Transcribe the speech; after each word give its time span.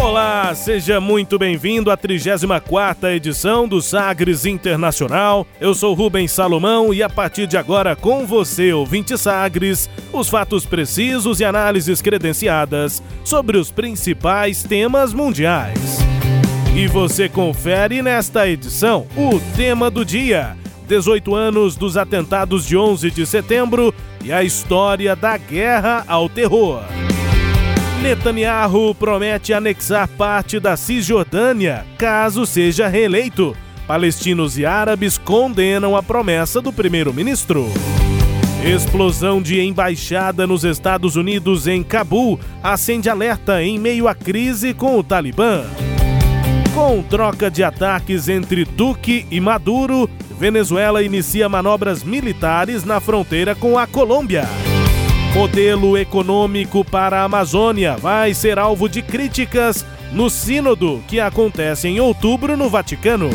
Olá, 0.00 0.54
seja 0.54 0.98
muito 0.98 1.38
bem-vindo 1.38 1.90
à 1.90 1.96
34ª 1.96 3.14
edição 3.14 3.68
do 3.68 3.82
Sagres 3.82 4.46
Internacional. 4.46 5.46
Eu 5.60 5.74
sou 5.74 5.92
Rubens 5.92 6.32
Salomão 6.32 6.92
e 6.94 7.02
a 7.02 7.08
partir 7.08 7.46
de 7.46 7.58
agora 7.58 7.94
com 7.94 8.26
você, 8.26 8.72
ouvinte 8.72 9.16
Sagres, 9.18 9.90
os 10.10 10.30
fatos 10.30 10.64
precisos 10.64 11.38
e 11.38 11.44
análises 11.44 12.00
credenciadas 12.00 13.02
sobre 13.22 13.58
os 13.58 13.70
principais 13.70 14.62
temas 14.62 15.12
mundiais. 15.12 15.98
E 16.74 16.86
você 16.88 17.28
confere 17.28 18.00
nesta 18.00 18.48
edição 18.48 19.06
o 19.14 19.38
tema 19.54 19.90
do 19.90 20.02
dia: 20.02 20.56
18 20.88 21.34
anos 21.34 21.76
dos 21.76 21.98
atentados 21.98 22.64
de 22.66 22.74
11 22.74 23.10
de 23.10 23.26
setembro 23.26 23.94
e 24.24 24.32
a 24.32 24.42
história 24.42 25.14
da 25.14 25.36
guerra 25.36 26.04
ao 26.08 26.26
terror. 26.26 26.84
Netanyahu 28.00 28.94
promete 28.94 29.52
anexar 29.52 30.08
parte 30.08 30.58
da 30.58 30.74
Cisjordânia 30.74 31.84
caso 31.98 32.46
seja 32.46 32.88
reeleito. 32.88 33.54
Palestinos 33.86 34.56
e 34.56 34.64
árabes 34.64 35.18
condenam 35.18 35.94
a 35.94 36.02
promessa 36.02 36.62
do 36.62 36.72
primeiro-ministro. 36.72 37.68
Explosão 38.64 39.42
de 39.42 39.60
embaixada 39.60 40.46
nos 40.46 40.64
Estados 40.64 41.14
Unidos 41.14 41.66
em 41.66 41.82
Cabul 41.82 42.40
acende 42.62 43.10
alerta 43.10 43.62
em 43.62 43.78
meio 43.78 44.08
à 44.08 44.14
crise 44.14 44.72
com 44.72 44.98
o 44.98 45.04
Talibã. 45.04 45.64
Com 46.74 47.02
troca 47.02 47.50
de 47.50 47.62
ataques 47.62 48.30
entre 48.30 48.64
Duque 48.64 49.26
e 49.30 49.40
Maduro, 49.40 50.08
Venezuela 50.38 51.02
inicia 51.02 51.50
manobras 51.50 52.02
militares 52.02 52.82
na 52.82 52.98
fronteira 52.98 53.54
com 53.54 53.78
a 53.78 53.86
Colômbia. 53.86 54.48
Modelo 55.34 55.96
econômico 55.96 56.84
para 56.84 57.20
a 57.20 57.24
Amazônia 57.24 57.96
vai 57.96 58.34
ser 58.34 58.58
alvo 58.58 58.88
de 58.88 59.00
críticas 59.00 59.86
no 60.12 60.28
Sínodo, 60.28 61.02
que 61.06 61.20
acontece 61.20 61.86
em 61.86 62.00
outubro 62.00 62.56
no 62.56 62.68
Vaticano. 62.68 63.30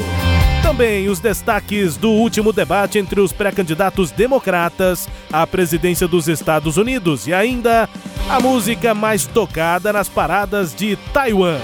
Também 0.62 1.08
os 1.08 1.20
destaques 1.20 1.96
do 1.96 2.10
último 2.10 2.52
debate 2.52 3.00
entre 3.00 3.22
os 3.22 3.32
pré-candidatos 3.32 4.12
democratas 4.12 5.08
à 5.32 5.48
presidência 5.48 6.08
dos 6.08 6.28
Estados 6.28 6.76
Unidos 6.76 7.28
e 7.28 7.34
ainda 7.34 7.88
a 8.30 8.40
música 8.42 8.94
mais 8.94 9.26
tocada 9.26 9.94
nas 9.94 10.10
paradas 10.10 10.76
de 10.76 10.98
Taiwan. 11.14 11.60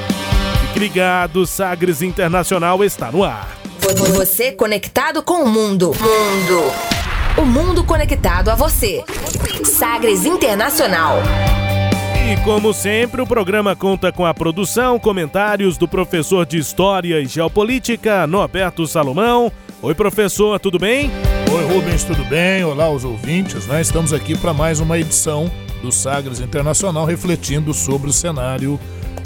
Fique 0.61 0.79
ligado, 0.79 1.45
Sagres 1.45 2.01
Internacional 2.01 2.83
está 2.83 3.11
no 3.11 3.23
ar. 3.23 3.57
Você 4.15 4.53
conectado 4.53 5.21
com 5.21 5.43
o 5.43 5.49
mundo. 5.49 5.91
Mundo. 5.99 6.90
O 7.37 7.45
mundo 7.45 7.83
conectado 7.83 8.49
a 8.49 8.55
você. 8.55 9.03
Sagres 9.63 10.25
Internacional. 10.25 11.15
E 12.29 12.35
como 12.43 12.73
sempre, 12.73 13.21
o 13.21 13.27
programa 13.27 13.75
conta 13.75 14.11
com 14.11 14.25
a 14.25 14.33
produção, 14.33 14.99
comentários 14.99 15.77
do 15.77 15.87
professor 15.87 16.45
de 16.45 16.57
História 16.57 17.21
e 17.21 17.25
Geopolítica, 17.25 18.27
Norberto 18.27 18.85
Salomão. 18.85 19.51
Oi, 19.81 19.95
professor, 19.95 20.59
tudo 20.59 20.77
bem? 20.77 21.09
Oi, 21.51 21.73
Rubens, 21.73 22.03
tudo 22.03 22.23
bem? 22.25 22.63
Olá, 22.65 22.89
os 22.89 23.05
ouvintes, 23.05 23.65
né? 23.65 23.81
Estamos 23.81 24.11
aqui 24.13 24.37
para 24.37 24.53
mais 24.53 24.81
uma 24.81 24.99
edição 24.99 25.49
do 25.81 25.91
Sagres 25.91 26.41
Internacional, 26.41 27.05
refletindo 27.05 27.73
sobre 27.73 28.09
o 28.09 28.13
cenário 28.13 28.79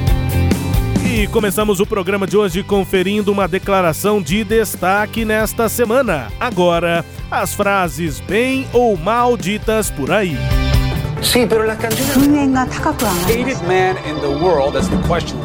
e 1.18 1.26
começamos 1.26 1.80
o 1.80 1.86
programa 1.86 2.28
de 2.28 2.36
hoje 2.36 2.62
conferindo 2.62 3.32
uma 3.32 3.48
declaração 3.48 4.22
de 4.22 4.44
destaque 4.44 5.24
nesta 5.24 5.68
semana. 5.68 6.28
Agora, 6.38 7.04
as 7.28 7.52
frases 7.52 8.20
bem 8.20 8.68
ou 8.72 8.96
mal 8.96 9.36
ditas 9.36 9.90
por 9.90 10.12
aí. 10.12 10.36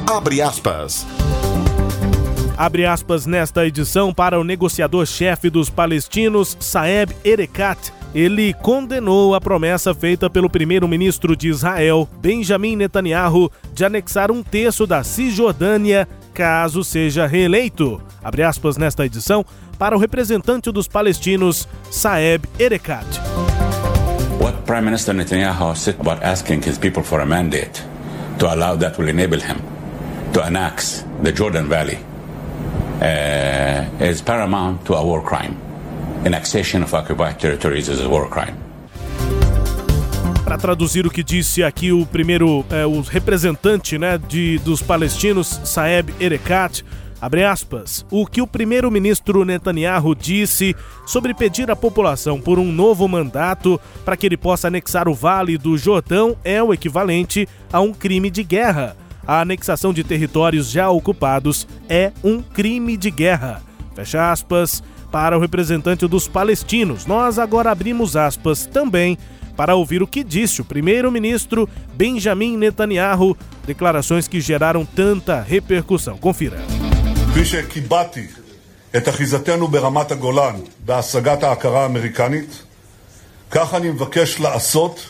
Abre 0.07 0.43
aspas. 0.43 1.07
Abre 2.55 2.85
aspas 2.85 3.25
nesta 3.25 3.65
edição 3.65 4.13
para 4.13 4.39
o 4.39 4.43
negociador-chefe 4.43 5.49
dos 5.49 5.71
palestinos, 5.71 6.55
Saeb 6.59 7.15
Erekat, 7.25 7.91
ele 8.13 8.53
condenou 8.53 9.33
a 9.33 9.41
promessa 9.41 9.93
feita 9.93 10.29
pelo 10.29 10.49
primeiro-ministro 10.49 11.35
de 11.35 11.49
Israel, 11.49 12.07
Benjamin 12.21 12.75
Netanyahu, 12.75 13.51
de 13.73 13.83
anexar 13.83 14.31
um 14.31 14.43
terço 14.43 14.85
da 14.85 15.03
Cisjordânia 15.03 16.07
caso 16.33 16.83
seja 16.83 17.27
reeleito. 17.27 18.01
Abre 18.23 18.43
aspas 18.43 18.77
nesta 18.77 19.05
edição 19.05 19.45
para 19.77 19.95
o 19.95 19.99
representante 19.99 20.71
dos 20.71 20.87
palestinos, 20.87 21.67
Saeb 21.91 22.45
Erekat. 22.59 23.05
What 24.39 24.57
Prime 24.65 24.81
Minister 24.81 25.13
Netanyahu 25.13 25.75
said 25.75 25.99
about 25.99 26.23
asking 26.23 26.61
his 26.61 26.77
people 26.77 27.03
for 27.03 27.21
a 27.21 27.25
mandate 27.25 27.83
to 28.39 28.47
allow 28.47 28.75
that 28.77 28.97
will 28.97 29.09
enable 29.09 29.39
him 29.39 29.57
to 30.33 30.41
annex 30.41 31.05
the 31.21 31.31
Jordan 31.31 31.67
Valley 31.69 31.97
uh, 33.01 33.85
is 34.03 34.21
paramount 34.21 34.83
to 34.85 34.95
a 34.95 35.03
war 35.03 35.21
crime. 35.21 35.55
Annexation 36.25 36.83
of 36.83 36.95
occupied 36.95 37.37
territories 37.37 37.89
is 37.89 37.99
a 37.99 38.07
war 38.07 38.29
crime. 38.29 38.57
Para 40.45 40.57
traduzir 40.57 41.05
o 41.05 41.09
que 41.09 41.21
disse 41.21 41.63
aqui 41.63 41.91
o 41.91 42.05
primeiro, 42.05 42.65
é, 42.69 42.85
o 42.85 43.01
representante 43.01 43.97
né, 43.97 44.17
de, 44.17 44.57
dos 44.59 44.81
palestinos, 44.81 45.59
Saeb 45.65 46.13
Erekat, 46.21 46.85
abre 47.19 47.43
aspas, 47.43 48.05
o 48.09 48.25
que 48.25 48.41
o 48.41 48.47
primeiro-ministro 48.47 49.43
Netanyahu 49.43 50.15
disse 50.15 50.73
sobre 51.05 51.33
pedir 51.33 51.69
à 51.69 51.75
população 51.75 52.39
por 52.39 52.57
um 52.57 52.71
novo 52.71 53.05
mandato 53.05 53.79
para 54.05 54.15
que 54.15 54.25
ele 54.25 54.37
possa 54.37 54.67
anexar 54.67 55.09
o 55.09 55.13
Vale 55.13 55.57
do 55.57 55.77
Jordão 55.77 56.37
é 56.43 56.63
o 56.63 56.73
equivalente 56.73 57.49
a 57.71 57.81
um 57.81 57.93
crime 57.93 58.29
de 58.29 58.43
guerra. 58.43 58.95
A 59.27 59.41
anexação 59.41 59.91
de 59.93 60.05
territórios 60.05 60.69
já 60.69 60.89
ocupados 60.89 61.67
é 61.89 62.13
um 62.23 62.41
crime 62.41 62.95
de 62.95 63.11
guerra. 63.11 63.61
Fecha 63.93 64.31
aspas 64.31 64.81
para 65.12 65.36
o 65.36 65.40
representante 65.40 66.06
dos 66.06 66.28
palestinos. 66.28 67.06
Nós 67.06 67.38
agora 67.38 67.70
abrimos 67.70 68.16
aspas 68.16 68.66
também 68.66 69.18
para 69.56 69.74
ouvir 69.74 70.02
o 70.02 70.06
que 70.06 70.22
disse 70.22 70.60
o 70.60 70.64
primeiro-ministro 70.64 71.68
Benjamin 71.94 72.56
Netanyahu, 72.56 73.36
declarações 73.66 74.28
que 74.28 74.40
geraram 74.40 74.84
tanta 74.84 75.40
repercussão. 75.40 76.16
Confira. 76.18 76.58
את 78.96 79.08
אחיזתנו 79.08 79.68
ברמת 79.68 80.12
הגולן 80.12 80.54
בהשגת 80.84 81.42
ההכרה 81.42 81.82
האמריקנית, 81.82 82.62
כך 83.50 83.74
אני 83.74 83.90
מבקש 83.90 84.40
לעשות 84.40 85.00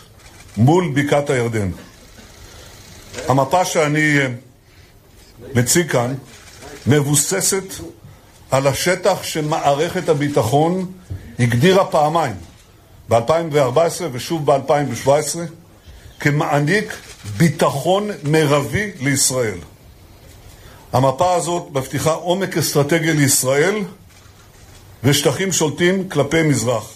מול 0.56 0.92
בקעת 0.94 1.30
הירדן. 1.30 1.70
המפה 3.28 3.64
שאני 3.64 4.18
מציג 5.54 5.90
כאן 5.90 6.14
מבוססת 6.86 7.64
על 8.52 8.66
השטח 8.66 9.22
שמערכת 9.22 10.08
הביטחון 10.08 10.92
הגדירה 11.38 11.84
פעמיים, 11.84 12.34
ב-2014 13.08 14.02
ושוב 14.12 14.52
ב-2017, 14.52 15.38
כמעניק 16.20 16.94
ביטחון 17.36 18.08
מרבי 18.24 18.90
לישראל. 19.00 19.58
המפה 20.92 21.34
הזאת 21.34 21.68
מבטיחה 21.72 22.12
עומק 22.12 22.56
אסטרטגי 22.56 23.12
לישראל 23.12 23.74
ושטחים 25.04 25.52
שולטים 25.52 26.08
כלפי 26.08 26.42
מזרח. 26.42 26.94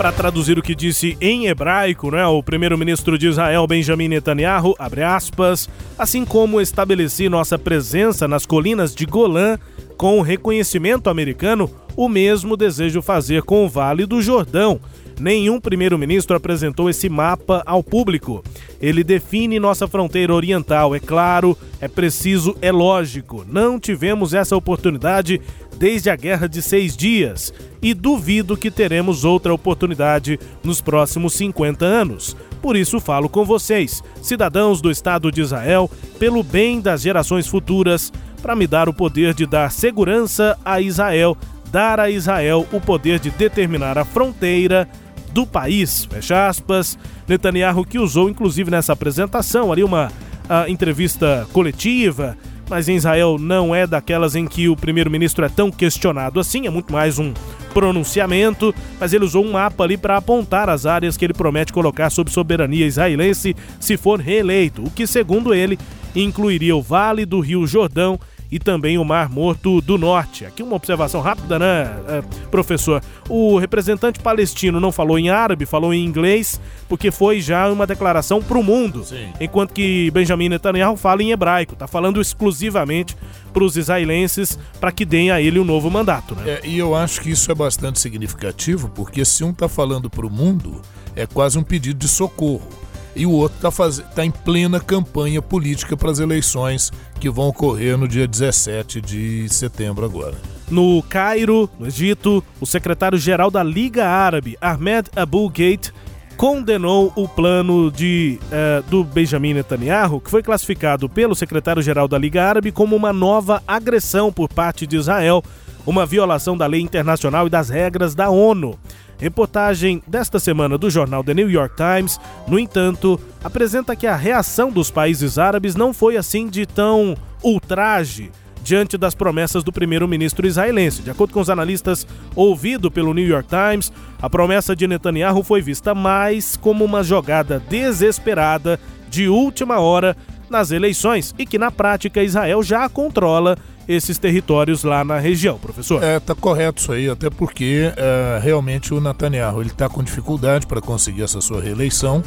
Para 0.00 0.12
traduzir 0.12 0.58
o 0.58 0.62
que 0.62 0.74
disse 0.74 1.14
em 1.20 1.46
hebraico, 1.46 2.10
né, 2.10 2.24
o 2.24 2.42
primeiro-ministro 2.42 3.18
de 3.18 3.28
Israel, 3.28 3.66
Benjamin 3.66 4.08
Netanyahu, 4.08 4.74
abre 4.78 5.02
aspas, 5.02 5.68
assim 5.98 6.24
como 6.24 6.58
estabeleci 6.58 7.28
nossa 7.28 7.58
presença 7.58 8.26
nas 8.26 8.46
colinas 8.46 8.94
de 8.94 9.04
Golã 9.04 9.58
com 9.97 10.21
reconhecimento 10.21 11.09
americano, 11.09 11.69
o 11.95 12.09
mesmo 12.09 12.57
desejo 12.57 13.01
fazer 13.01 13.43
com 13.43 13.65
o 13.65 13.69
Vale 13.69 14.05
do 14.05 14.21
Jordão. 14.21 14.79
Nenhum 15.19 15.61
primeiro-ministro 15.61 16.35
apresentou 16.35 16.89
esse 16.89 17.07
mapa 17.07 17.63
ao 17.65 17.81
público. 17.81 18.43
Ele 18.81 19.03
define 19.03 19.59
nossa 19.59 19.87
fronteira 19.87 20.33
oriental, 20.33 20.93
é 20.93 20.99
claro, 20.99 21.57
é 21.79 21.87
preciso, 21.87 22.55
é 22.61 22.71
lógico. 22.71 23.45
Não 23.47 23.79
tivemos 23.79 24.33
essa 24.33 24.57
oportunidade 24.57 25.39
desde 25.77 26.09
a 26.09 26.15
Guerra 26.15 26.47
de 26.47 26.61
Seis 26.61 26.95
Dias 26.95 27.53
e 27.81 27.93
duvido 27.93 28.57
que 28.57 28.71
teremos 28.71 29.23
outra 29.23 29.53
oportunidade 29.53 30.39
nos 30.63 30.81
próximos 30.81 31.33
50 31.33 31.85
anos. 31.85 32.35
Por 32.61 32.75
isso 32.75 32.99
falo 32.99 33.29
com 33.29 33.45
vocês, 33.45 34.01
cidadãos 34.21 34.81
do 34.81 34.89
Estado 34.89 35.31
de 35.31 35.41
Israel, 35.41 35.89
pelo 36.17 36.41
bem 36.41 36.81
das 36.81 37.01
gerações 37.01 37.47
futuras, 37.47 38.11
para 38.45 38.55
me 38.55 38.67
dar 38.67 38.87
o 38.87 38.93
poder 38.93 39.33
de 39.33 39.47
dar 39.47 39.71
segurança 39.71 40.55
a 40.63 40.79
Israel, 40.79 41.35
dar 41.71 41.99
a 41.99 42.11
Israel 42.11 42.67
o 42.71 42.79
poder 42.79 43.17
de 43.17 43.31
determinar 43.31 43.97
a 43.97 44.05
fronteira 44.05 44.87
do 45.31 45.47
país. 45.47 46.05
Fecha 46.05 46.47
aspas. 46.47 46.95
Netanyahu 47.27 47.83
que 47.83 47.97
usou 47.97 48.29
inclusive 48.29 48.69
nessa 48.69 48.93
apresentação 48.93 49.71
ali 49.71 49.83
uma 49.83 50.09
uh, 50.09 50.69
entrevista 50.69 51.47
coletiva 51.51 52.37
mas 52.69 52.87
em 52.87 52.95
Israel 52.95 53.37
não 53.39 53.73
é 53.73 53.87
daquelas 53.87 54.35
em 54.35 54.45
que 54.45 54.69
o 54.69 54.75
primeiro-ministro 54.75 55.43
é 55.45 55.49
tão 55.49 55.71
questionado 55.71 56.39
assim, 56.39 56.67
é 56.67 56.69
muito 56.69 56.91
mais 56.91 57.19
um 57.19 57.33
pronunciamento, 57.73 58.73
mas 58.99 59.13
ele 59.13 59.25
usou 59.25 59.43
um 59.43 59.51
mapa 59.51 59.83
ali 59.83 59.97
para 59.97 60.17
apontar 60.17 60.67
as 60.69 60.85
áreas 60.85 61.15
que 61.15 61.25
ele 61.25 61.33
promete 61.33 61.73
colocar 61.73 62.09
sob 62.09 62.31
soberania 62.31 62.87
israelense 62.87 63.55
se 63.79 63.97
for 63.97 64.19
reeleito, 64.19 64.83
o 64.83 64.89
que, 64.89 65.05
segundo 65.05 65.53
ele, 65.53 65.77
incluiria 66.15 66.75
o 66.75 66.81
Vale 66.81 67.25
do 67.25 67.39
Rio 67.39 67.67
Jordão 67.67 68.19
e 68.55 68.59
também 68.59 68.97
o 68.97 69.03
Mar 69.03 69.29
Morto 69.29 69.81
do 69.81 69.97
Norte. 69.97 70.45
Aqui 70.45 70.63
uma 70.63 70.77
observação 70.77 71.19
rápida, 71.19 71.59
né, 71.59 71.93
é, 72.07 72.21
professor? 72.49 73.03
O 73.27 73.57
representante 73.57 74.17
palestino 74.21 74.79
não 74.79 74.93
falou 74.93 75.19
em 75.19 75.29
árabe, 75.29 75.65
falou 75.65 75.93
em 75.93 76.05
inglês, 76.05 76.61
porque 76.87 77.11
foi 77.11 77.41
já 77.41 77.69
uma 77.69 77.85
declaração 77.85 78.41
para 78.41 78.57
o 78.57 78.63
mundo. 78.63 79.03
Sim. 79.03 79.27
Enquanto 79.41 79.73
que 79.73 80.09
Benjamin 80.11 80.47
Netanyahu 80.47 80.95
fala 80.95 81.21
em 81.21 81.31
hebraico, 81.31 81.73
está 81.73 81.85
falando 81.85 82.21
exclusivamente 82.21 83.17
para 83.51 83.61
os 83.61 83.75
israelenses 83.75 84.57
para 84.79 84.89
que 84.89 85.03
deem 85.03 85.31
a 85.31 85.41
ele 85.41 85.59
um 85.59 85.65
novo 85.65 85.91
mandato. 85.91 86.33
Né? 86.33 86.43
É, 86.51 86.61
e 86.63 86.77
eu 86.77 86.95
acho 86.95 87.19
que 87.19 87.29
isso 87.29 87.51
é 87.51 87.55
bastante 87.55 87.99
significativo, 87.99 88.87
porque 88.95 89.25
se 89.25 89.43
um 89.43 89.49
está 89.49 89.67
falando 89.67 90.09
para 90.09 90.25
o 90.25 90.29
mundo, 90.29 90.81
é 91.13 91.25
quase 91.25 91.59
um 91.59 91.63
pedido 91.63 91.99
de 91.99 92.07
socorro 92.07 92.84
e 93.15 93.25
o 93.25 93.31
outro 93.31 93.57
está 93.57 93.71
faz... 93.71 93.99
tá 94.13 94.25
em 94.25 94.31
plena 94.31 94.79
campanha 94.79 95.41
política 95.41 95.95
para 95.95 96.11
as 96.11 96.19
eleições 96.19 96.91
que 97.19 97.29
vão 97.29 97.47
ocorrer 97.47 97.97
no 97.97 98.07
dia 98.07 98.27
17 98.27 99.01
de 99.01 99.47
setembro 99.49 100.05
agora. 100.05 100.35
No 100.69 101.01
Cairo, 101.03 101.69
no 101.79 101.87
Egito, 101.87 102.43
o 102.59 102.65
secretário-geral 102.65 103.51
da 103.51 103.63
Liga 103.63 104.05
Árabe, 104.07 104.57
Ahmed 104.59 105.09
Abu 105.15 105.47
Gate, 105.49 105.91
condenou 106.35 107.13
o 107.15 107.27
plano 107.27 107.91
de, 107.91 108.39
uh, 108.45 108.83
do 108.89 109.03
Benjamin 109.03 109.53
Netanyahu, 109.53 110.19
que 110.19 110.29
foi 110.29 110.43
classificado 110.43 111.07
pelo 111.07 111.35
secretário-geral 111.35 112.07
da 112.07 112.17
Liga 112.17 112.43
Árabe 112.43 112.71
como 112.71 112.95
uma 112.95 113.13
nova 113.13 113.63
agressão 113.67 114.33
por 114.33 114.49
parte 114.49 114.85
de 114.85 114.97
Israel, 114.97 115.43
uma 115.85 116.05
violação 116.05 116.57
da 116.57 116.65
lei 116.65 116.81
internacional 116.81 117.47
e 117.47 117.49
das 117.49 117.69
regras 117.69 118.15
da 118.15 118.29
ONU. 118.29 118.77
Reportagem 119.17 120.03
desta 120.05 120.39
semana 120.39 120.77
do 120.77 120.89
jornal 120.89 121.23
The 121.23 121.33
New 121.33 121.49
York 121.49 121.75
Times, 121.75 122.19
no 122.47 122.59
entanto, 122.59 123.19
apresenta 123.43 123.95
que 123.95 124.07
a 124.07 124.15
reação 124.15 124.71
dos 124.71 124.91
países 124.91 125.37
árabes 125.37 125.75
não 125.75 125.93
foi 125.93 126.17
assim 126.17 126.47
de 126.47 126.65
tão 126.65 127.15
ultraje 127.43 128.31
diante 128.65 128.97
das 128.97 129.13
promessas 129.13 129.63
do 129.63 129.71
primeiro-ministro 129.71 130.47
israelense. 130.47 131.03
De 131.03 131.11
acordo 131.11 131.33
com 131.33 131.39
os 131.39 131.51
analistas 131.51 132.05
ouvido 132.35 132.89
pelo 132.89 133.13
New 133.13 133.25
York 133.25 133.47
Times, 133.47 133.93
a 134.19 134.27
promessa 134.27 134.75
de 134.75 134.87
Netanyahu 134.87 135.43
foi 135.43 135.61
vista 135.61 135.93
mais 135.93 136.57
como 136.57 136.83
uma 136.83 137.03
jogada 137.03 137.61
desesperada 137.69 138.79
de 139.07 139.29
última 139.29 139.79
hora 139.79 140.17
nas 140.49 140.71
eleições 140.71 141.33
e 141.37 141.45
que 141.45 141.59
na 141.59 141.69
prática 141.71 142.23
Israel 142.23 142.63
já 142.63 142.89
controla 142.89 143.55
esses 143.87 144.17
territórios 144.17 144.83
lá 144.83 145.03
na 145.03 145.19
região, 145.19 145.57
professor. 145.57 146.03
É, 146.03 146.19
tá 146.19 146.33
correto 146.33 146.81
isso 146.81 146.91
aí, 146.91 147.09
até 147.09 147.29
porque 147.29 147.91
é, 147.95 148.39
realmente 148.41 148.93
o 148.93 149.01
Netanyahu 149.01 149.61
ele 149.61 149.69
está 149.69 149.87
com 149.87 150.03
dificuldade 150.03 150.65
para 150.67 150.81
conseguir 150.81 151.23
essa 151.23 151.41
sua 151.41 151.61
reeleição, 151.61 152.23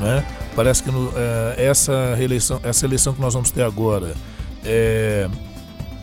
né? 0.00 0.24
Parece 0.54 0.82
que 0.82 0.90
no, 0.90 1.12
é, 1.16 1.66
essa 1.66 2.14
reeleição, 2.14 2.60
essa 2.62 2.84
eleição 2.84 3.14
que 3.14 3.20
nós 3.20 3.34
vamos 3.34 3.50
ter 3.50 3.62
agora 3.62 4.14
é 4.64 5.28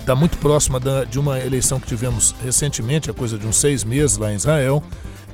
está 0.05 0.15
muito 0.15 0.37
próxima 0.37 0.79
da, 0.79 1.03
de 1.03 1.19
uma 1.19 1.39
eleição 1.39 1.79
que 1.79 1.87
tivemos 1.87 2.35
recentemente, 2.43 3.09
a 3.09 3.13
coisa 3.13 3.39
de 3.39 3.47
uns 3.47 3.55
seis 3.55 3.83
meses 3.83 4.17
lá 4.17 4.31
em 4.31 4.35
Israel. 4.35 4.83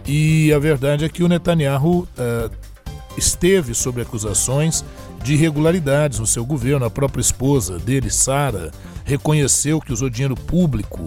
E 0.08 0.52
a 0.54 0.60
verdade 0.60 1.04
é 1.04 1.10
que 1.10 1.22
o 1.24 1.28
Netanyahu 1.28 2.08
é, 2.18 2.50
esteve 3.18 3.74
sob 3.74 4.02
acusações 4.02 4.86
de 5.24 5.34
irregularidades 5.34 6.20
no 6.20 6.28
seu 6.28 6.46
governo. 6.46 6.86
A 6.86 6.90
própria 6.90 7.22
esposa 7.22 7.78
dele, 7.80 8.10
Sara, 8.10 8.72
reconheceu 9.04 9.80
que 9.80 9.94
usou 9.94 10.10
dinheiro 10.10 10.36
público 10.36 11.06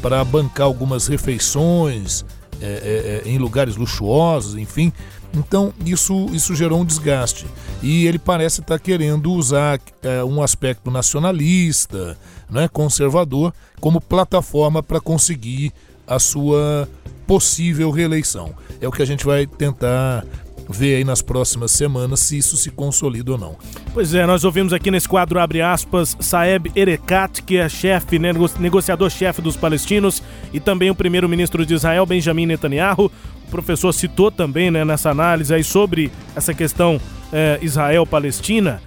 para 0.00 0.24
bancar 0.24 0.66
algumas 0.66 1.06
refeições 1.06 2.24
é, 2.60 3.22
é, 3.24 3.28
é, 3.28 3.30
em 3.30 3.38
lugares 3.38 3.76
luxuosos, 3.76 4.56
enfim. 4.56 4.92
Então 5.34 5.72
isso, 5.84 6.26
isso 6.32 6.54
gerou 6.54 6.80
um 6.80 6.84
desgaste. 6.84 7.46
E 7.82 8.06
ele 8.06 8.18
parece 8.18 8.60
estar 8.60 8.78
querendo 8.78 9.32
usar 9.32 9.80
é, 10.02 10.22
um 10.22 10.42
aspecto 10.42 10.90
nacionalista, 10.90 12.16
né, 12.50 12.68
conservador, 12.68 13.52
como 13.80 14.00
plataforma 14.00 14.82
para 14.82 15.00
conseguir 15.00 15.72
a 16.06 16.18
sua 16.18 16.88
possível 17.26 17.90
reeleição. 17.90 18.54
É 18.80 18.86
o 18.86 18.92
que 18.92 19.02
a 19.02 19.06
gente 19.06 19.24
vai 19.24 19.46
tentar 19.46 20.24
ver 20.72 20.96
aí 20.96 21.04
nas 21.04 21.22
próximas 21.22 21.70
semanas 21.70 22.20
se 22.20 22.38
isso 22.38 22.56
se 22.56 22.70
consolida 22.70 23.32
ou 23.32 23.38
não. 23.38 23.56
Pois 23.92 24.14
é, 24.14 24.26
nós 24.26 24.44
ouvimos 24.44 24.72
aqui 24.72 24.90
nesse 24.90 25.08
quadro, 25.08 25.38
abre 25.38 25.60
aspas, 25.60 26.16
Saeb 26.18 26.72
Erekat, 26.74 27.42
que 27.42 27.56
é 27.56 27.68
chefe, 27.68 28.18
negociador-chefe 28.18 29.42
dos 29.42 29.56
palestinos, 29.56 30.22
e 30.52 30.58
também 30.58 30.90
o 30.90 30.94
primeiro-ministro 30.94 31.64
de 31.64 31.74
Israel, 31.74 32.06
Benjamin 32.06 32.46
Netanyahu. 32.46 33.10
O 33.46 33.50
professor 33.50 33.92
citou 33.92 34.30
também 34.30 34.70
né, 34.70 34.84
nessa 34.84 35.10
análise 35.10 35.54
aí 35.54 35.62
sobre 35.62 36.10
essa 36.34 36.54
questão 36.54 37.00
é, 37.32 37.58
Israel-Palestina. 37.60 38.80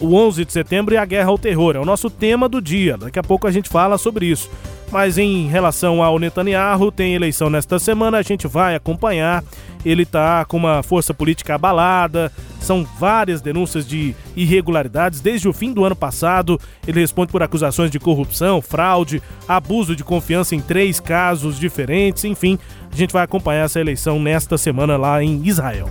O 0.00 0.14
11 0.14 0.44
de 0.44 0.52
setembro 0.52 0.94
e 0.94 0.98
a 0.98 1.04
guerra 1.04 1.30
ao 1.30 1.38
terror. 1.38 1.76
É 1.76 1.78
o 1.78 1.84
nosso 1.84 2.08
tema 2.08 2.48
do 2.48 2.60
dia. 2.60 2.96
Daqui 2.96 3.18
a 3.18 3.22
pouco 3.22 3.46
a 3.46 3.50
gente 3.50 3.68
fala 3.68 3.98
sobre 3.98 4.26
isso. 4.26 4.50
Mas 4.90 5.18
em 5.18 5.48
relação 5.48 6.02
ao 6.02 6.18
Netanyahu, 6.18 6.92
tem 6.92 7.14
eleição 7.14 7.50
nesta 7.50 7.78
semana, 7.78 8.18
a 8.18 8.22
gente 8.22 8.46
vai 8.46 8.76
acompanhar. 8.76 9.42
Ele 9.84 10.04
está 10.04 10.44
com 10.44 10.56
uma 10.56 10.82
força 10.82 11.12
política 11.12 11.56
abalada, 11.56 12.32
são 12.60 12.86
várias 12.98 13.42
denúncias 13.42 13.86
de 13.86 14.14
irregularidades 14.34 15.20
desde 15.20 15.48
o 15.48 15.52
fim 15.52 15.72
do 15.72 15.84
ano 15.84 15.96
passado. 15.96 16.58
Ele 16.86 17.00
responde 17.00 17.30
por 17.30 17.42
acusações 17.42 17.90
de 17.90 17.98
corrupção, 17.98 18.62
fraude, 18.62 19.22
abuso 19.46 19.94
de 19.94 20.02
confiança 20.02 20.54
em 20.54 20.60
três 20.60 21.00
casos 21.00 21.58
diferentes. 21.58 22.24
Enfim, 22.24 22.58
a 22.90 22.96
gente 22.96 23.12
vai 23.12 23.24
acompanhar 23.24 23.64
essa 23.64 23.80
eleição 23.80 24.18
nesta 24.18 24.56
semana 24.56 24.96
lá 24.96 25.22
em 25.22 25.42
Israel. 25.44 25.90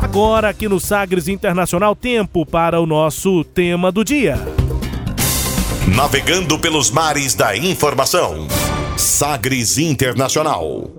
Agora, 0.00 0.48
aqui 0.48 0.68
no 0.68 0.80
Sagres 0.80 1.28
Internacional, 1.28 1.94
tempo 1.94 2.46
para 2.46 2.80
o 2.80 2.86
nosso 2.86 3.44
tema 3.44 3.92
do 3.92 4.04
dia. 4.04 4.38
Navegando 5.94 6.58
pelos 6.58 6.90
mares 6.90 7.34
da 7.34 7.56
informação. 7.56 8.48
Sagres 8.96 9.78
Internacional. 9.78 10.90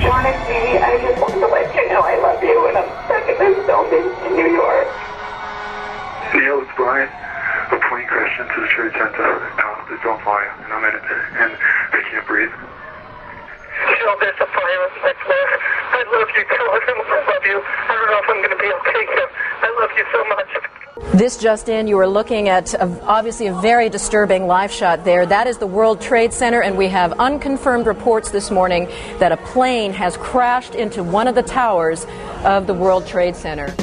Shaughnessy, 0.00 0.78
I 0.78 0.98
just 1.02 1.20
want 1.20 1.34
to 1.34 1.46
let 1.48 1.74
you 1.74 1.88
know 1.88 2.00
I 2.00 2.16
love 2.22 2.42
you 2.42 2.68
and 2.68 2.78
I'm 2.78 2.88
stuck 3.04 3.28
in 3.28 3.36
this 3.38 3.66
building 3.66 4.06
in 4.26 4.36
New 4.36 4.54
York. 4.54 4.86
Neil, 6.34 6.62
it's 6.62 6.70
Brian. 6.76 7.08
A 7.72 7.76
plane 7.88 8.06
crashed 8.06 8.40
into 8.40 8.60
the 8.60 8.68
Trade 8.68 8.92
Center. 8.92 9.67
Uh, 9.88 9.94
there's 9.94 10.04
on 10.04 10.22
fire, 10.24 10.52
and 10.64 10.72
I'm 10.72 10.84
in 10.84 10.94
it, 10.94 11.02
and 11.02 11.52
I 11.92 12.02
can't 12.10 12.26
breathe. 12.26 12.50
Jill, 12.50 14.16
there's 14.20 14.36
a 14.40 14.46
fire 14.46 14.84
in 14.84 15.02
my. 15.02 15.14
I 15.90 16.04
love 16.12 16.28
you, 16.36 16.44
too. 16.44 16.66
I 16.68 17.24
love 17.26 17.44
you. 17.46 17.62
I 17.64 17.94
don't 17.94 18.10
know 18.10 18.18
if 18.18 18.28
I'm 18.28 18.36
going 18.36 18.50
to 18.50 18.56
be 18.56 18.72
okay 18.72 19.06
here. 19.14 19.28
I 19.62 19.68
love 19.80 19.90
you 19.96 20.04
so 20.12 20.24
much. 20.28 20.48
This 21.14 21.36
just 21.36 21.68
in, 21.68 21.86
you 21.88 21.98
are 21.98 22.06
looking 22.06 22.48
at 22.48 22.74
a, 22.74 22.86
obviously 23.04 23.46
a 23.46 23.54
very 23.54 23.88
disturbing 23.88 24.46
live 24.46 24.70
shot 24.70 25.04
there. 25.04 25.24
That 25.24 25.46
is 25.46 25.58
the 25.58 25.66
World 25.66 26.00
Trade 26.00 26.32
Center, 26.32 26.60
and 26.62 26.76
we 26.76 26.88
have 26.88 27.12
unconfirmed 27.18 27.86
reports 27.86 28.30
this 28.30 28.50
morning 28.50 28.88
that 29.18 29.32
a 29.32 29.36
plane 29.38 29.92
has 29.92 30.16
crashed 30.18 30.74
into 30.74 31.02
one 31.02 31.26
of 31.28 31.34
the 31.34 31.42
towers 31.42 32.06
of 32.44 32.66
the 32.66 32.74
World 32.74 33.06
Trade 33.06 33.36
Center. 33.36 33.74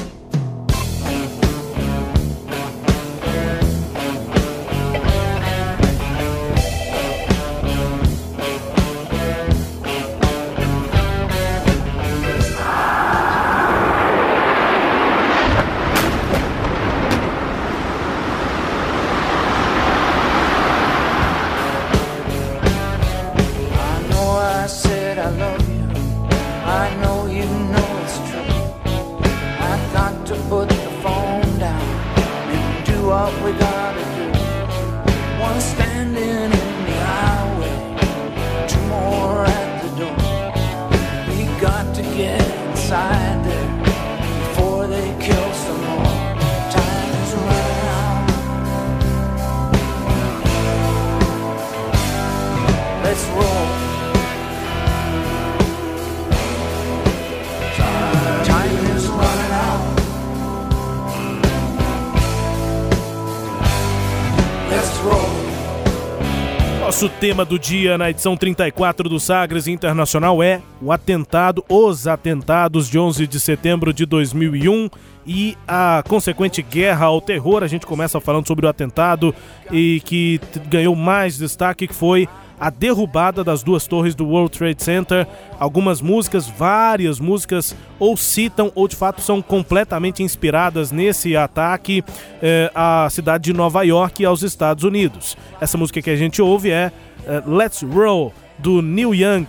Tema 67.20 67.46
do 67.46 67.58
dia 67.58 67.96
na 67.96 68.10
edição 68.10 68.36
34 68.36 69.08
do 69.08 69.18
Sagres 69.18 69.66
Internacional 69.66 70.42
é 70.42 70.60
o 70.82 70.92
atentado, 70.92 71.64
os 71.66 72.06
atentados 72.06 72.90
de 72.90 72.98
11 72.98 73.26
de 73.26 73.40
setembro 73.40 73.92
de 73.92 74.04
2001 74.04 74.90
e 75.26 75.56
a 75.66 76.04
consequente 76.06 76.60
guerra 76.60 77.06
ao 77.06 77.20
terror. 77.20 77.62
A 77.62 77.66
gente 77.66 77.86
começa 77.86 78.20
falando 78.20 78.46
sobre 78.46 78.66
o 78.66 78.68
atentado 78.68 79.34
e 79.72 80.02
que 80.04 80.38
ganhou 80.68 80.94
mais 80.94 81.38
destaque 81.38 81.86
que 81.86 81.94
foi 81.94 82.28
a 82.58 82.70
derrubada 82.70 83.44
das 83.44 83.62
duas 83.62 83.86
torres 83.86 84.14
do 84.14 84.26
World 84.26 84.56
Trade 84.56 84.82
Center. 84.82 85.26
Algumas 85.58 86.00
músicas, 86.00 86.48
várias 86.48 87.20
músicas, 87.20 87.74
ou 87.98 88.16
citam 88.16 88.72
ou 88.74 88.88
de 88.88 88.96
fato 88.96 89.20
são 89.20 89.40
completamente 89.40 90.22
inspiradas 90.22 90.90
nesse 90.90 91.36
ataque 91.36 92.04
eh, 92.42 92.70
à 92.74 93.08
cidade 93.10 93.44
de 93.44 93.52
Nova 93.52 93.82
York 93.82 94.22
e 94.22 94.26
aos 94.26 94.42
Estados 94.42 94.84
Unidos. 94.84 95.36
Essa 95.60 95.78
música 95.78 96.00
que 96.00 96.10
a 96.10 96.16
gente 96.16 96.40
ouve 96.40 96.70
é 96.70 96.92
eh, 97.26 97.42
Let's 97.46 97.82
Roll, 97.82 98.32
do 98.58 98.80
Neil 98.80 99.14
Young. 99.14 99.46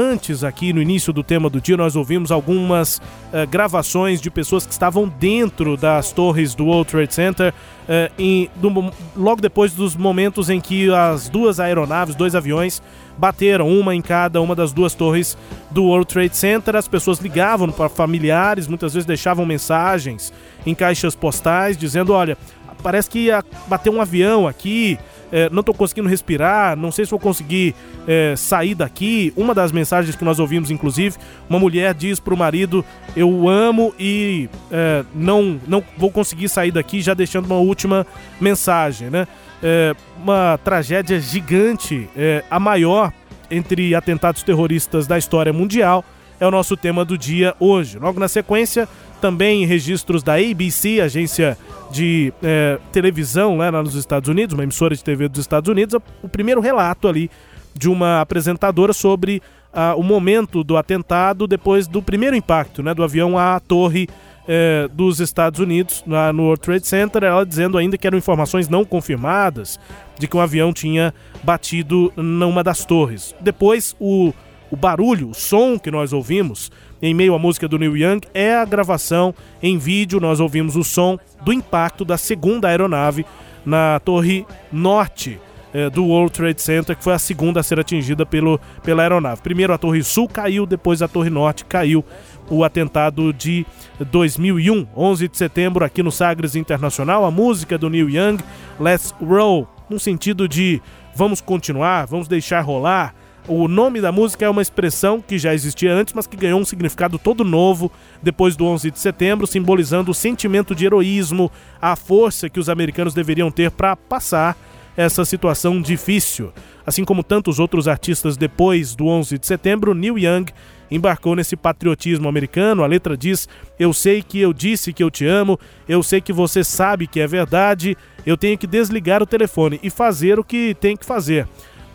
Antes, 0.00 0.44
aqui 0.44 0.74
no 0.74 0.82
início 0.82 1.10
do 1.10 1.22
tema 1.22 1.48
do 1.48 1.58
dia, 1.58 1.74
nós 1.74 1.96
ouvimos 1.96 2.30
algumas 2.30 3.00
eh, 3.32 3.46
gravações 3.46 4.20
de 4.20 4.30
pessoas 4.30 4.66
que 4.66 4.72
estavam 4.72 5.08
dentro 5.08 5.74
das 5.74 6.12
torres 6.12 6.54
do 6.54 6.66
World 6.66 6.90
Trade 6.90 7.14
Center, 7.14 7.54
eh, 7.88 8.12
em- 8.18 8.50
do 8.56 8.92
logo 9.16 9.40
depois 9.40 9.72
dos 9.72 9.96
momentos 9.96 10.50
em 10.50 10.60
que 10.60 10.92
as 10.92 11.30
duas 11.30 11.58
aeronaves, 11.58 12.14
dois 12.14 12.34
aviões, 12.34 12.82
bateram, 13.16 13.70
uma 13.70 13.94
em 13.94 14.02
cada 14.02 14.38
uma 14.42 14.54
das 14.54 14.70
duas 14.70 14.92
torres 14.92 15.34
do 15.70 15.84
World 15.84 16.06
Trade 16.12 16.36
Center. 16.36 16.76
As 16.76 16.86
pessoas 16.86 17.18
ligavam 17.18 17.70
para 17.70 17.88
familiares, 17.88 18.68
muitas 18.68 18.92
vezes 18.92 19.06
deixavam 19.06 19.46
mensagens 19.46 20.30
em 20.66 20.74
caixas 20.74 21.14
postais 21.14 21.74
dizendo: 21.74 22.12
Olha, 22.12 22.36
parece 22.82 23.08
que 23.08 23.20
ia 23.20 23.42
bater 23.66 23.88
um 23.88 24.02
avião 24.02 24.46
aqui. 24.46 24.98
É, 25.32 25.50
não 25.50 25.60
estou 25.60 25.74
conseguindo 25.74 26.08
respirar, 26.08 26.76
não 26.76 26.92
sei 26.92 27.04
se 27.04 27.10
vou 27.10 27.20
conseguir 27.20 27.74
é, 28.06 28.34
sair 28.36 28.74
daqui. 28.74 29.32
Uma 29.36 29.54
das 29.54 29.72
mensagens 29.72 30.14
que 30.14 30.24
nós 30.24 30.38
ouvimos, 30.38 30.70
inclusive, 30.70 31.16
uma 31.48 31.58
mulher 31.58 31.94
diz 31.94 32.20
para 32.20 32.34
o 32.34 32.36
marido: 32.36 32.84
Eu 33.16 33.48
amo 33.48 33.94
e 33.98 34.48
é, 34.70 35.04
não, 35.14 35.60
não 35.66 35.82
vou 35.96 36.10
conseguir 36.10 36.48
sair 36.48 36.70
daqui, 36.70 37.00
já 37.00 37.14
deixando 37.14 37.46
uma 37.46 37.58
última 37.58 38.06
mensagem, 38.40 39.10
né? 39.10 39.26
É, 39.62 39.94
uma 40.22 40.58
tragédia 40.62 41.18
gigante, 41.18 42.08
é, 42.16 42.44
a 42.50 42.60
maior 42.60 43.12
entre 43.50 43.94
atentados 43.94 44.42
terroristas 44.42 45.06
da 45.06 45.16
história 45.16 45.52
mundial, 45.52 46.04
é 46.38 46.46
o 46.46 46.50
nosso 46.50 46.76
tema 46.76 47.04
do 47.04 47.16
dia 47.16 47.54
hoje. 47.58 47.98
Logo 47.98 48.20
na 48.20 48.28
sequência, 48.28 48.88
também 49.20 49.64
registros 49.64 50.22
da 50.22 50.34
ABC, 50.34 51.00
agência 51.00 51.56
de 51.90 52.32
é, 52.42 52.78
televisão 52.92 53.58
né, 53.58 53.70
lá 53.70 53.82
nos 53.82 53.94
Estados 53.94 54.28
Unidos, 54.28 54.54
uma 54.54 54.62
emissora 54.62 54.94
de 54.94 55.02
TV 55.02 55.28
dos 55.28 55.40
Estados 55.40 55.68
Unidos, 55.68 56.00
o 56.22 56.28
primeiro 56.28 56.60
relato 56.60 57.08
ali 57.08 57.30
de 57.74 57.88
uma 57.88 58.20
apresentadora 58.20 58.92
sobre 58.92 59.42
ah, 59.72 59.94
o 59.96 60.02
momento 60.02 60.64
do 60.64 60.76
atentado 60.76 61.46
depois 61.46 61.86
do 61.86 62.02
primeiro 62.02 62.34
impacto 62.34 62.82
né, 62.82 62.94
do 62.94 63.04
avião 63.04 63.36
à 63.36 63.60
torre 63.60 64.08
eh, 64.48 64.88
dos 64.92 65.20
Estados 65.20 65.58
Unidos, 65.60 66.04
no 66.06 66.44
World 66.44 66.60
Trade 66.60 66.86
Center, 66.86 67.24
ela 67.24 67.44
dizendo 67.44 67.76
ainda 67.76 67.98
que 67.98 68.06
eram 68.06 68.16
informações 68.16 68.68
não 68.68 68.84
confirmadas 68.84 69.78
de 70.18 70.28
que 70.28 70.36
um 70.36 70.40
avião 70.40 70.72
tinha 70.72 71.12
batido 71.42 72.12
numa 72.16 72.62
das 72.62 72.84
torres. 72.84 73.34
Depois, 73.40 73.96
o, 73.98 74.32
o 74.70 74.76
barulho, 74.76 75.30
o 75.30 75.34
som 75.34 75.78
que 75.78 75.90
nós 75.90 76.12
ouvimos 76.12 76.70
em 77.00 77.14
meio 77.14 77.34
à 77.34 77.38
música 77.38 77.68
do 77.68 77.78
Neil 77.78 77.96
Young 77.96 78.20
é 78.32 78.54
a 78.54 78.64
gravação 78.64 79.34
em 79.62 79.78
vídeo. 79.78 80.20
Nós 80.20 80.40
ouvimos 80.40 80.76
o 80.76 80.84
som 80.84 81.18
do 81.44 81.52
impacto 81.52 82.04
da 82.04 82.16
segunda 82.16 82.68
aeronave 82.68 83.24
na 83.64 84.00
torre 84.00 84.46
norte 84.72 85.38
eh, 85.74 85.90
do 85.90 86.04
World 86.06 86.32
Trade 86.32 86.62
Center, 86.62 86.96
que 86.96 87.04
foi 87.04 87.12
a 87.12 87.18
segunda 87.18 87.60
a 87.60 87.62
ser 87.62 87.78
atingida 87.78 88.24
pelo, 88.24 88.58
pela 88.82 89.02
aeronave. 89.02 89.42
Primeiro 89.42 89.72
a 89.72 89.78
Torre 89.78 90.02
Sul 90.02 90.28
caiu, 90.28 90.64
depois 90.64 91.02
a 91.02 91.08
Torre 91.08 91.30
Norte 91.30 91.64
caiu. 91.64 92.04
O 92.48 92.62
atentado 92.62 93.32
de 93.32 93.66
2001, 93.98 94.86
11 94.96 95.28
de 95.28 95.36
setembro, 95.36 95.84
aqui 95.84 96.00
no 96.00 96.12
Sagres 96.12 96.54
Internacional. 96.54 97.24
A 97.24 97.30
música 97.30 97.76
do 97.76 97.90
Neil 97.90 98.08
Young, 98.08 98.38
Let's 98.78 99.12
Roll, 99.20 99.66
no 99.90 99.98
sentido 99.98 100.48
de 100.48 100.80
vamos 101.14 101.40
continuar, 101.40 102.06
vamos 102.06 102.28
deixar 102.28 102.60
rolar. 102.60 103.15
O 103.48 103.68
nome 103.68 104.00
da 104.00 104.10
música 104.10 104.44
é 104.44 104.50
uma 104.50 104.60
expressão 104.60 105.20
que 105.20 105.38
já 105.38 105.54
existia 105.54 105.94
antes, 105.94 106.12
mas 106.12 106.26
que 106.26 106.36
ganhou 106.36 106.60
um 106.60 106.64
significado 106.64 107.16
todo 107.16 107.44
novo 107.44 107.92
depois 108.20 108.56
do 108.56 108.64
11 108.66 108.90
de 108.90 108.98
setembro, 108.98 109.46
simbolizando 109.46 110.10
o 110.10 110.14
sentimento 110.14 110.74
de 110.74 110.84
heroísmo, 110.84 111.50
a 111.80 111.94
força 111.94 112.50
que 112.50 112.58
os 112.58 112.68
americanos 112.68 113.14
deveriam 113.14 113.48
ter 113.48 113.70
para 113.70 113.94
passar 113.94 114.56
essa 114.96 115.24
situação 115.24 115.80
difícil. 115.80 116.52
Assim 116.84 117.04
como 117.04 117.22
tantos 117.22 117.60
outros 117.60 117.86
artistas 117.86 118.36
depois 118.36 118.96
do 118.96 119.06
11 119.06 119.38
de 119.38 119.46
setembro, 119.46 119.94
Neil 119.94 120.18
Young 120.18 120.46
embarcou 120.90 121.36
nesse 121.36 121.54
patriotismo 121.54 122.28
americano. 122.28 122.82
A 122.82 122.86
letra 122.88 123.16
diz: 123.16 123.48
Eu 123.78 123.92
sei 123.92 124.22
que 124.22 124.40
eu 124.40 124.52
disse 124.52 124.92
que 124.92 125.04
eu 125.04 125.10
te 125.10 125.24
amo, 125.24 125.56
eu 125.88 126.02
sei 126.02 126.20
que 126.20 126.32
você 126.32 126.64
sabe 126.64 127.06
que 127.06 127.20
é 127.20 127.28
verdade, 127.28 127.96
eu 128.24 128.36
tenho 128.36 128.58
que 128.58 128.66
desligar 128.66 129.22
o 129.22 129.26
telefone 129.26 129.78
e 129.84 129.90
fazer 129.90 130.36
o 130.36 130.44
que 130.44 130.74
tem 130.80 130.96
que 130.96 131.06
fazer. 131.06 131.46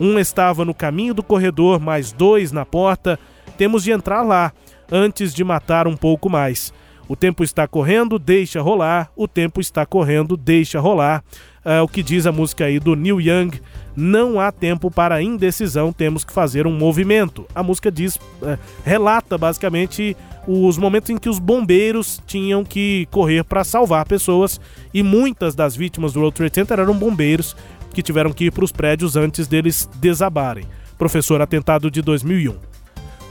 Um 0.02 0.18
estava 0.18 0.64
no 0.64 0.74
caminho 0.74 1.14
do 1.14 1.22
corredor, 1.22 1.78
mais 1.78 2.10
dois 2.10 2.50
na 2.50 2.66
porta. 2.66 3.16
Temos 3.56 3.84
de 3.84 3.92
entrar 3.92 4.22
lá 4.22 4.52
antes 4.90 5.32
de 5.32 5.44
matar 5.44 5.86
um 5.86 5.96
pouco 5.96 6.28
mais. 6.28 6.72
O 7.06 7.14
tempo 7.14 7.44
está 7.44 7.68
correndo, 7.68 8.18
deixa 8.18 8.60
rolar. 8.60 9.12
O 9.14 9.28
tempo 9.28 9.60
está 9.60 9.86
correndo, 9.86 10.36
deixa 10.36 10.80
rolar. 10.80 11.22
É 11.64 11.80
o 11.80 11.86
que 11.86 12.02
diz 12.02 12.26
a 12.26 12.32
música 12.32 12.64
aí 12.64 12.80
do 12.80 12.96
Neil 12.96 13.20
Young. 13.20 13.60
Não 13.94 14.40
há 14.40 14.50
tempo 14.50 14.90
para 14.90 15.22
indecisão, 15.22 15.92
temos 15.92 16.24
que 16.24 16.32
fazer 16.32 16.66
um 16.66 16.76
movimento. 16.76 17.46
A 17.54 17.62
música 17.62 17.88
diz, 17.88 18.18
é, 18.42 18.58
relata 18.84 19.38
basicamente 19.38 20.16
os 20.48 20.76
momentos 20.78 21.10
em 21.10 21.16
que 21.16 21.28
os 21.28 21.38
bombeiros 21.38 22.20
tinham 22.26 22.64
que 22.64 23.06
correr 23.12 23.44
para 23.44 23.62
salvar 23.62 24.04
pessoas 24.04 24.60
e 24.92 25.00
muitas 25.00 25.54
das 25.54 25.76
vítimas 25.76 26.12
do 26.12 26.18
World 26.18 26.34
Trade 26.34 26.54
Center 26.56 26.80
eram 26.80 26.94
bombeiros 26.94 27.54
que 27.92 28.02
tiveram 28.02 28.32
que 28.32 28.46
ir 28.46 28.50
para 28.50 28.64
os 28.64 28.72
prédios 28.72 29.16
antes 29.16 29.46
deles 29.46 29.88
desabarem. 29.96 30.66
Professor, 30.98 31.40
atentado 31.40 31.90
de 31.90 32.00
2001. 32.02 32.72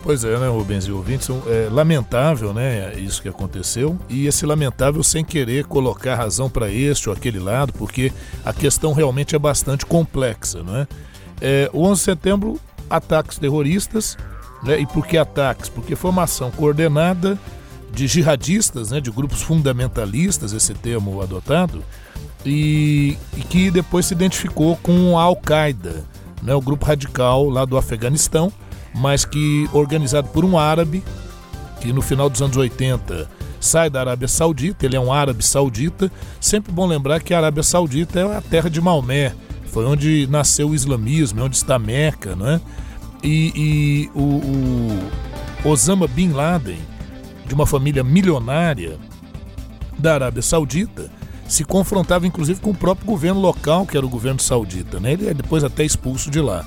Pois 0.03 0.23
é, 0.23 0.35
né, 0.37 0.47
Rubens 0.47 0.85
e 0.85 0.91
ouvintes, 0.91 1.29
é 1.47 1.69
lamentável, 1.69 2.53
né, 2.53 2.95
isso 2.95 3.21
que 3.21 3.29
aconteceu, 3.29 3.99
e 4.09 4.25
esse 4.25 4.47
lamentável 4.47 5.03
sem 5.03 5.23
querer 5.23 5.65
colocar 5.65 6.15
razão 6.15 6.49
para 6.49 6.71
este 6.71 7.07
ou 7.07 7.15
aquele 7.15 7.37
lado, 7.37 7.71
porque 7.73 8.11
a 8.43 8.51
questão 8.51 8.93
realmente 8.93 9.35
é 9.35 9.39
bastante 9.39 9.85
complexa, 9.85 10.63
não 10.63 10.75
é? 10.75 10.87
é 11.39 11.69
o 11.71 11.83
11 11.83 11.99
de 11.99 12.05
setembro, 12.05 12.59
ataques 12.89 13.37
terroristas, 13.37 14.17
né, 14.63 14.79
e 14.79 14.87
por 14.87 15.05
que 15.05 15.17
ataques? 15.17 15.69
Porque 15.69 15.95
foi 15.95 16.09
uma 16.09 16.23
ação 16.23 16.49
coordenada 16.49 17.37
de 17.93 18.07
jihadistas, 18.07 18.89
né, 18.89 18.99
de 18.99 19.11
grupos 19.11 19.43
fundamentalistas, 19.43 20.51
esse 20.51 20.73
termo 20.73 21.21
adotado, 21.21 21.83
e, 22.45 23.17
e 23.37 23.41
que 23.41 23.69
depois 23.69 24.05
se 24.05 24.13
identificou 24.13 24.75
com 24.77 25.17
a 25.17 25.23
Al-Qaeda, 25.23 26.03
né, 26.41 26.53
o 26.55 26.61
grupo 26.61 26.85
radical 26.85 27.49
lá 27.49 27.65
do 27.65 27.77
Afeganistão, 27.77 28.51
mas 28.95 29.25
que 29.25 29.69
organizado 29.71 30.29
por 30.29 30.43
um 30.43 30.57
árabe, 30.57 31.03
que 31.79 31.93
no 31.93 32.01
final 32.01 32.29
dos 32.29 32.41
anos 32.41 32.57
80 32.57 33.29
sai 33.59 33.89
da 33.89 33.99
Arábia 34.01 34.27
Saudita, 34.27 34.85
ele 34.85 34.95
é 34.95 34.99
um 34.99 35.13
árabe 35.13 35.45
saudita. 35.45 36.11
Sempre 36.39 36.71
bom 36.71 36.87
lembrar 36.87 37.21
que 37.21 37.33
a 37.33 37.37
Arábia 37.37 37.63
Saudita 37.63 38.19
é 38.19 38.37
a 38.37 38.41
terra 38.41 38.69
de 38.69 38.81
Maomé, 38.81 39.33
foi 39.67 39.85
onde 39.85 40.27
nasceu 40.27 40.69
o 40.69 40.75
islamismo, 40.75 41.39
é 41.39 41.43
onde 41.43 41.55
está 41.55 41.79
Meca, 41.79 42.35
não 42.35 42.47
é? 42.47 42.61
E, 43.23 43.53
e 43.55 44.09
o, 44.15 44.41
o 45.63 45.69
Osama 45.69 46.07
Bin 46.07 46.31
Laden, 46.31 46.79
de 47.45 47.53
uma 47.53 47.65
família 47.65 48.03
milionária 48.03 48.97
da 49.97 50.15
Arábia 50.15 50.41
Saudita, 50.41 51.11
se 51.51 51.65
confrontava 51.65 52.25
inclusive 52.25 52.61
com 52.61 52.71
o 52.71 52.75
próprio 52.75 53.05
governo 53.05 53.41
local, 53.41 53.85
que 53.85 53.97
era 53.97 54.05
o 54.05 54.09
governo 54.09 54.39
saudita, 54.39 54.99
né? 54.99 55.13
Ele 55.13 55.27
é 55.27 55.33
depois 55.33 55.63
até 55.63 55.83
expulso 55.83 56.31
de 56.31 56.39
lá 56.39 56.65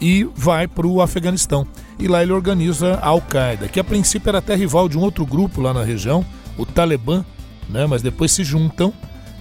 e 0.00 0.24
vai 0.34 0.66
para 0.66 0.86
o 0.86 1.00
Afeganistão. 1.00 1.66
E 1.98 2.08
lá 2.08 2.22
ele 2.22 2.32
organiza 2.32 2.94
a 2.94 3.08
Al-Qaeda, 3.08 3.68
que 3.68 3.78
a 3.78 3.84
princípio 3.84 4.30
era 4.30 4.38
até 4.38 4.56
rival 4.56 4.88
de 4.88 4.98
um 4.98 5.02
outro 5.02 5.24
grupo 5.24 5.60
lá 5.60 5.72
na 5.72 5.84
região, 5.84 6.24
o 6.58 6.66
Talibã, 6.66 7.24
né? 7.68 7.86
mas 7.86 8.02
depois 8.02 8.32
se 8.32 8.42
juntam 8.42 8.92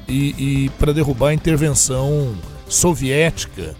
e, 0.07 0.65
e 0.65 0.69
para 0.77 0.93
derrubar 0.93 1.29
a 1.29 1.33
intervenção 1.33 2.35
soviética 2.67 3.75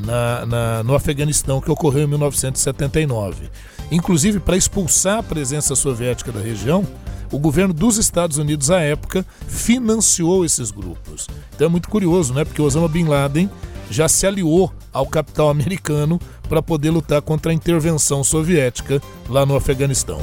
na, 0.00 0.46
na, 0.46 0.82
no 0.82 0.94
Afeganistão 0.94 1.60
que 1.60 1.70
ocorreu 1.70 2.02
em 2.02 2.08
1979. 2.08 3.50
Inclusive, 3.92 4.40
para 4.40 4.56
expulsar 4.56 5.18
a 5.18 5.22
presença 5.22 5.76
soviética 5.76 6.32
da 6.32 6.40
região, 6.40 6.84
o 7.34 7.38
governo 7.38 7.74
dos 7.74 7.98
Estados 7.98 8.38
Unidos, 8.38 8.70
à 8.70 8.80
época, 8.80 9.26
financiou 9.48 10.44
esses 10.44 10.70
grupos. 10.70 11.26
Então 11.54 11.66
é 11.66 11.70
muito 11.70 11.88
curioso, 11.88 12.32
né? 12.32 12.44
Porque 12.44 12.62
Osama 12.62 12.88
Bin 12.88 13.04
Laden 13.04 13.50
já 13.90 14.08
se 14.08 14.26
aliou 14.26 14.72
ao 14.92 15.06
capital 15.06 15.50
americano 15.50 16.20
para 16.48 16.62
poder 16.62 16.90
lutar 16.90 17.20
contra 17.22 17.50
a 17.50 17.54
intervenção 17.54 18.22
soviética 18.22 19.02
lá 19.28 19.44
no 19.44 19.56
Afeganistão. 19.56 20.22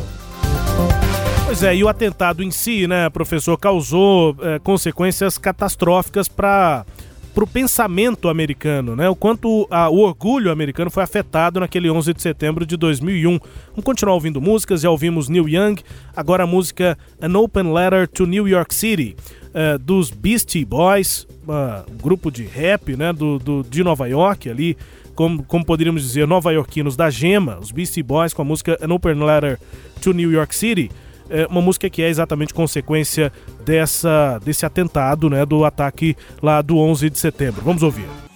Pois 1.46 1.63
é, 1.63 1.75
e 1.75 1.84
o 1.84 1.89
atentado 1.89 2.41
em 2.41 2.50
si, 2.50 2.88
né, 2.88 3.10
professor, 3.10 3.58
causou 3.58 4.34
é, 4.41 4.58
consequências 4.60 5.38
catastróficas 5.38 6.30
para 6.30 6.86
para 7.34 7.44
o 7.44 7.48
pensamento 7.48 8.28
americano, 8.28 8.96
né? 8.96 9.08
O 9.10 9.16
quanto 9.16 9.68
a, 9.70 9.90
o 9.90 10.00
orgulho 10.00 10.52
americano 10.52 10.92
foi 10.92 11.04
afetado 11.04 11.60
naquele 11.60 11.90
11 11.90 12.14
de 12.14 12.22
setembro 12.22 12.66
de 12.66 12.76
2001. 12.76 13.40
Vamos 13.70 13.84
continuar 13.84 14.16
ouvindo 14.16 14.42
músicas, 14.42 14.82
já 14.82 14.90
ouvimos 14.90 15.30
Neil 15.30 15.48
Young, 15.48 15.76
agora 16.16 16.44
a 16.44 16.48
música 16.48 16.98
An 17.22 17.38
Open 17.38 17.74
Letter 17.74 18.08
to 18.08 18.26
New 18.26 18.48
York 18.48 18.76
City, 18.76 19.16
uh, 19.48 19.80
dos 19.80 20.12
Beastie 20.12 20.66
Boys, 20.66 21.26
uh, 21.48 21.90
um 21.92 21.98
grupo 21.98 22.30
de 22.30 22.44
rap, 22.44 22.96
né, 22.96 23.14
do, 23.14 23.40
do, 23.40 23.64
de 23.64 23.84
Nova 23.84 24.08
York 24.08 24.50
ali, 24.50 24.78
como, 25.16 25.44
como 25.44 25.66
poderíamos 25.66 26.02
dizer, 26.02 26.28
nova-iorquinos 26.28 26.96
da 26.96 27.10
gema, 27.10 27.60
os 27.60 27.72
Beastie 27.72 28.04
Boys 28.04 28.34
com 28.34 28.42
a 28.42 28.46
música 28.46 28.78
An 28.82 28.94
Open 28.94 29.24
Letter 29.24 29.60
to 30.02 30.14
New 30.14 30.32
York 30.32 30.54
City 30.54 30.92
é 31.32 31.48
uma 31.48 31.62
música 31.62 31.90
que 31.90 32.02
é 32.02 32.10
exatamente 32.10 32.54
consequência 32.54 33.32
dessa, 33.66 34.40
desse 34.44 34.66
atentado, 34.66 35.30
né, 35.30 35.46
do 35.46 35.66
ataque 35.66 36.16
lá 36.42 36.62
do 36.62 36.78
11 36.78 37.10
de 37.10 37.18
setembro. 37.18 37.62
Vamos 37.64 37.82
ouvir. 37.82 38.31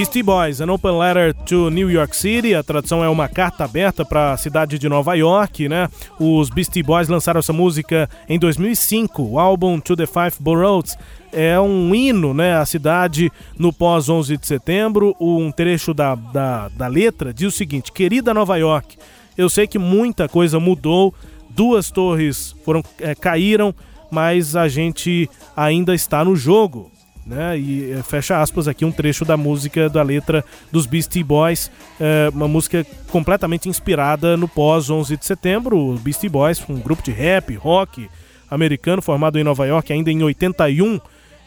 Beastie 0.00 0.22
Boys, 0.22 0.62
An 0.62 0.72
Open 0.72 0.96
Letter 0.96 1.34
to 1.44 1.68
New 1.68 1.90
York 1.90 2.16
City. 2.16 2.54
A 2.54 2.62
tradução 2.62 3.04
é 3.04 3.08
uma 3.10 3.28
carta 3.28 3.64
aberta 3.64 4.02
para 4.02 4.32
a 4.32 4.36
cidade 4.38 4.78
de 4.78 4.88
Nova 4.88 5.12
York, 5.12 5.68
né? 5.68 5.90
Os 6.18 6.48
Beastie 6.48 6.82
Boys 6.82 7.06
lançaram 7.06 7.38
essa 7.38 7.52
música 7.52 8.08
em 8.26 8.38
2005. 8.38 9.22
O 9.22 9.38
álbum 9.38 9.78
To 9.78 9.94
the 9.94 10.06
Five 10.06 10.36
Boroughs 10.40 10.96
é 11.30 11.60
um 11.60 11.94
hino, 11.94 12.32
né? 12.32 12.56
A 12.56 12.64
cidade 12.64 13.30
no 13.58 13.74
pós 13.74 14.08
11 14.08 14.38
de 14.38 14.46
setembro. 14.46 15.14
Um 15.20 15.52
trecho 15.52 15.92
da, 15.92 16.14
da, 16.14 16.68
da 16.70 16.86
letra 16.86 17.34
diz 17.34 17.48
o 17.48 17.54
seguinte: 17.54 17.92
Querida 17.92 18.32
Nova 18.32 18.56
York, 18.56 18.96
eu 19.36 19.50
sei 19.50 19.66
que 19.66 19.78
muita 19.78 20.30
coisa 20.30 20.58
mudou. 20.58 21.14
Duas 21.50 21.90
torres 21.90 22.56
foram 22.64 22.82
é, 23.00 23.14
caíram, 23.14 23.74
mas 24.10 24.56
a 24.56 24.66
gente 24.66 25.28
ainda 25.54 25.94
está 25.94 26.24
no 26.24 26.34
jogo 26.34 26.90
né? 27.26 27.58
E 27.58 27.92
é, 27.92 28.02
fecha 28.02 28.40
aspas 28.40 28.66
aqui 28.68 28.84
um 28.84 28.92
trecho 28.92 29.24
da 29.24 29.36
música 29.36 29.88
da 29.88 30.02
letra 30.02 30.44
dos 30.70 30.86
Beastie 30.86 31.22
Boys, 31.22 31.70
é, 32.00 32.30
uma 32.32 32.48
música 32.48 32.84
completamente 33.08 33.68
inspirada 33.68 34.36
no 34.36 34.48
pós 34.48 34.90
11 34.90 35.16
de 35.16 35.24
setembro. 35.24 35.78
O 35.78 35.98
Beastie 35.98 36.28
Boys, 36.28 36.62
um 36.68 36.80
grupo 36.80 37.02
de 37.02 37.10
rap, 37.10 37.54
rock 37.54 38.08
americano 38.50 39.00
formado 39.00 39.38
em 39.38 39.44
Nova 39.44 39.66
York 39.66 39.92
ainda 39.92 40.10
em 40.10 40.22
81. 40.22 41.00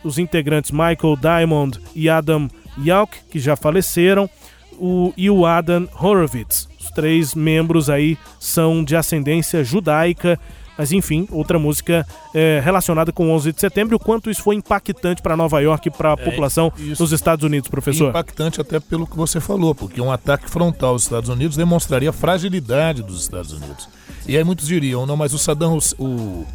Os 0.03 0.17
integrantes 0.17 0.71
Michael 0.71 1.17
Diamond 1.19 1.79
e 1.95 2.09
Adam 2.09 2.49
Yauch, 2.77 3.13
que 3.29 3.39
já 3.39 3.55
faleceram, 3.55 4.29
o, 4.73 5.13
e 5.15 5.29
o 5.29 5.45
Adam 5.45 5.87
Horowitz. 5.93 6.67
Os 6.79 6.89
três 6.91 7.33
membros 7.33 7.89
aí 7.89 8.17
são 8.39 8.83
de 8.83 8.95
ascendência 8.95 9.63
judaica 9.63 10.39
mas 10.77 10.91
enfim, 10.91 11.27
outra 11.31 11.59
música 11.59 12.05
é, 12.33 12.61
relacionada 12.63 13.11
com 13.11 13.31
11 13.31 13.53
de 13.53 13.59
setembro 13.59 13.97
o 13.97 13.99
quanto 13.99 14.29
isso 14.29 14.41
foi 14.41 14.55
impactante 14.55 15.21
para 15.21 15.37
Nova 15.37 15.59
York 15.61 15.87
e 15.87 15.91
para 15.91 16.09
a 16.09 16.13
é, 16.13 16.15
população 16.17 16.71
nos 16.99 17.11
Estados 17.11 17.45
Unidos, 17.45 17.69
professor. 17.69 18.09
Impactante 18.09 18.59
até 18.59 18.79
pelo 18.79 19.05
que 19.05 19.15
você 19.15 19.39
falou, 19.39 19.75
porque 19.75 20.01
um 20.01 20.11
ataque 20.11 20.49
frontal 20.49 20.91
aos 20.91 21.03
Estados 21.03 21.29
Unidos 21.29 21.55
demonstraria 21.55 22.09
a 22.09 22.13
fragilidade 22.13 23.03
dos 23.03 23.21
Estados 23.21 23.51
Unidos. 23.51 23.87
E 24.27 24.37
aí 24.37 24.43
muitos 24.43 24.67
diriam, 24.67 25.05
não, 25.05 25.17
mas 25.17 25.33
o 25.33 25.37
Saddam, 25.37 25.77
o 25.99 26.45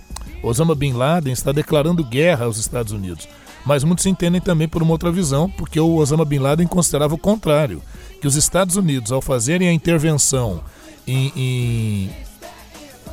Osama 0.43 0.75
Bin 0.75 0.93
Laden 0.93 1.33
está 1.33 1.53
declarando 1.53 2.05
guerra 2.05 2.47
aos 2.47 2.59
Estados 2.59 2.93
Unidos. 2.93 3.29
Mas 3.65 3.85
muitos 3.85 4.07
entendem 4.07 4.41
também 4.41 4.67
por 4.69 4.83
uma 4.83 4.93
outra 4.93 5.13
visão, 5.13 5.51
porque 5.51 5.79
o 5.79 5.97
Osama 5.97 6.25
Bin 6.25 6.39
Laden 6.39 6.67
considerava 6.67 7.15
o 7.15 7.19
contrário, 7.19 7.83
que 8.21 8.27
os 8.27 8.35
Estados 8.35 8.77
Unidos, 8.77 9.13
ao 9.13 9.21
fazerem 9.21 9.69
a 9.69 9.73
intervenção 9.73 10.63
em, 11.07 11.33
em 11.37 12.11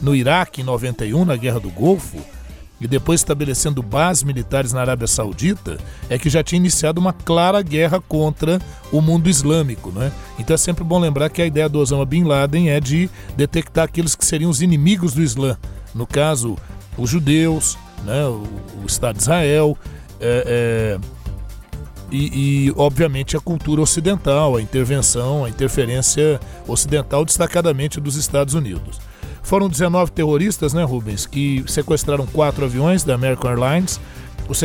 no 0.01 0.15
Iraque 0.15 0.61
em 0.61 0.63
91, 0.63 1.25
na 1.25 1.35
Guerra 1.35 1.59
do 1.59 1.69
Golfo, 1.69 2.17
e 2.79 2.87
depois 2.87 3.21
estabelecendo 3.21 3.81
bases 3.81 4.23
militares 4.23 4.73
na 4.73 4.81
Arábia 4.81 5.07
Saudita, 5.07 5.77
é 6.09 6.17
que 6.17 6.29
já 6.29 6.43
tinha 6.43 6.57
iniciado 6.57 6.99
uma 6.99 7.13
clara 7.13 7.61
guerra 7.61 8.01
contra 8.01 8.59
o 8.91 9.01
mundo 9.01 9.29
islâmico. 9.29 9.91
Né? 9.91 10.11
Então 10.37 10.53
é 10.53 10.57
sempre 10.57 10.83
bom 10.83 10.99
lembrar 10.99 11.29
que 11.29 11.41
a 11.41 11.45
ideia 11.45 11.69
do 11.69 11.79
Osama 11.79 12.05
Bin 12.05 12.23
Laden 12.23 12.69
é 12.69 12.79
de 12.79 13.09
detectar 13.35 13.85
aqueles 13.85 14.15
que 14.15 14.25
seriam 14.25 14.51
os 14.51 14.61
inimigos 14.61 15.13
do 15.13 15.21
Islã. 15.21 15.57
No 15.93 16.05
caso, 16.05 16.57
os 16.97 17.09
judeus, 17.09 17.77
né? 18.03 18.25
o, 18.25 18.45
Estado 18.85 19.15
de 19.15 19.21
Israel, 19.21 19.77
é, 20.19 20.99
é, 20.99 21.15
e, 22.11 22.67
e, 22.67 22.73
obviamente, 22.75 23.35
a 23.35 23.39
cultura 23.39 23.81
ocidental, 23.81 24.55
a 24.55 24.61
intervenção, 24.61 25.45
a 25.45 25.49
interferência 25.49 26.39
ocidental, 26.67 27.25
destacadamente 27.25 27.99
dos 27.99 28.15
Estados 28.15 28.53
Unidos. 28.53 28.99
Foram 29.45 29.69
19 29.69 30.11
terroristas, 30.11 30.73
né, 30.73 30.83
Rubens, 30.83 31.27
que 31.27 31.63
sequestraram 31.67 32.25
quatro 32.25 32.65
aviões 32.65 33.03
da 33.03 33.13
American 33.13 33.51
Airlines. 33.51 34.01
Os 34.49 34.61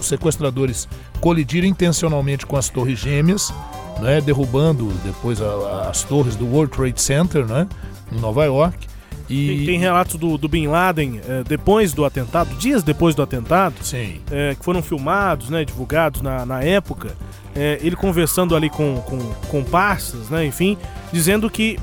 sequestradores 0.00 0.88
colidiram 1.20 1.68
intencionalmente 1.68 2.44
com 2.44 2.56
as 2.56 2.68
torres 2.68 2.98
gêmeas, 2.98 3.54
né, 4.00 4.20
derrubando 4.20 4.92
depois 5.04 5.40
a, 5.40 5.46
a, 5.46 5.88
as 5.88 6.02
torres 6.02 6.34
do 6.34 6.46
World 6.46 6.72
Trade 6.72 7.00
Center, 7.00 7.46
né, 7.46 7.68
em 8.12 8.18
Nova 8.18 8.44
York. 8.44 8.88
E... 9.30 9.46
Tem, 9.46 9.66
tem 9.66 9.78
relatos 9.78 10.16
do, 10.16 10.36
do, 10.36 10.48
Bin 10.48 10.66
Laden 10.66 11.20
é, 11.26 11.44
depois 11.44 11.92
do 11.92 12.04
atentado, 12.04 12.54
dias 12.56 12.82
depois 12.82 13.14
do 13.14 13.22
atentado. 13.22 13.74
É, 14.32 14.56
que 14.56 14.64
foram 14.64 14.82
filmados, 14.82 15.48
né, 15.48 15.64
divulgados 15.64 16.20
na, 16.20 16.44
na 16.44 16.60
época, 16.60 17.16
é, 17.54 17.78
ele 17.82 17.94
conversando 17.94 18.56
ali 18.56 18.68
com, 18.68 18.96
com, 19.06 19.18
com 19.48 19.64
parças, 19.64 20.28
né, 20.28 20.44
enfim, 20.44 20.76
dizendo 21.12 21.48
que 21.48 21.78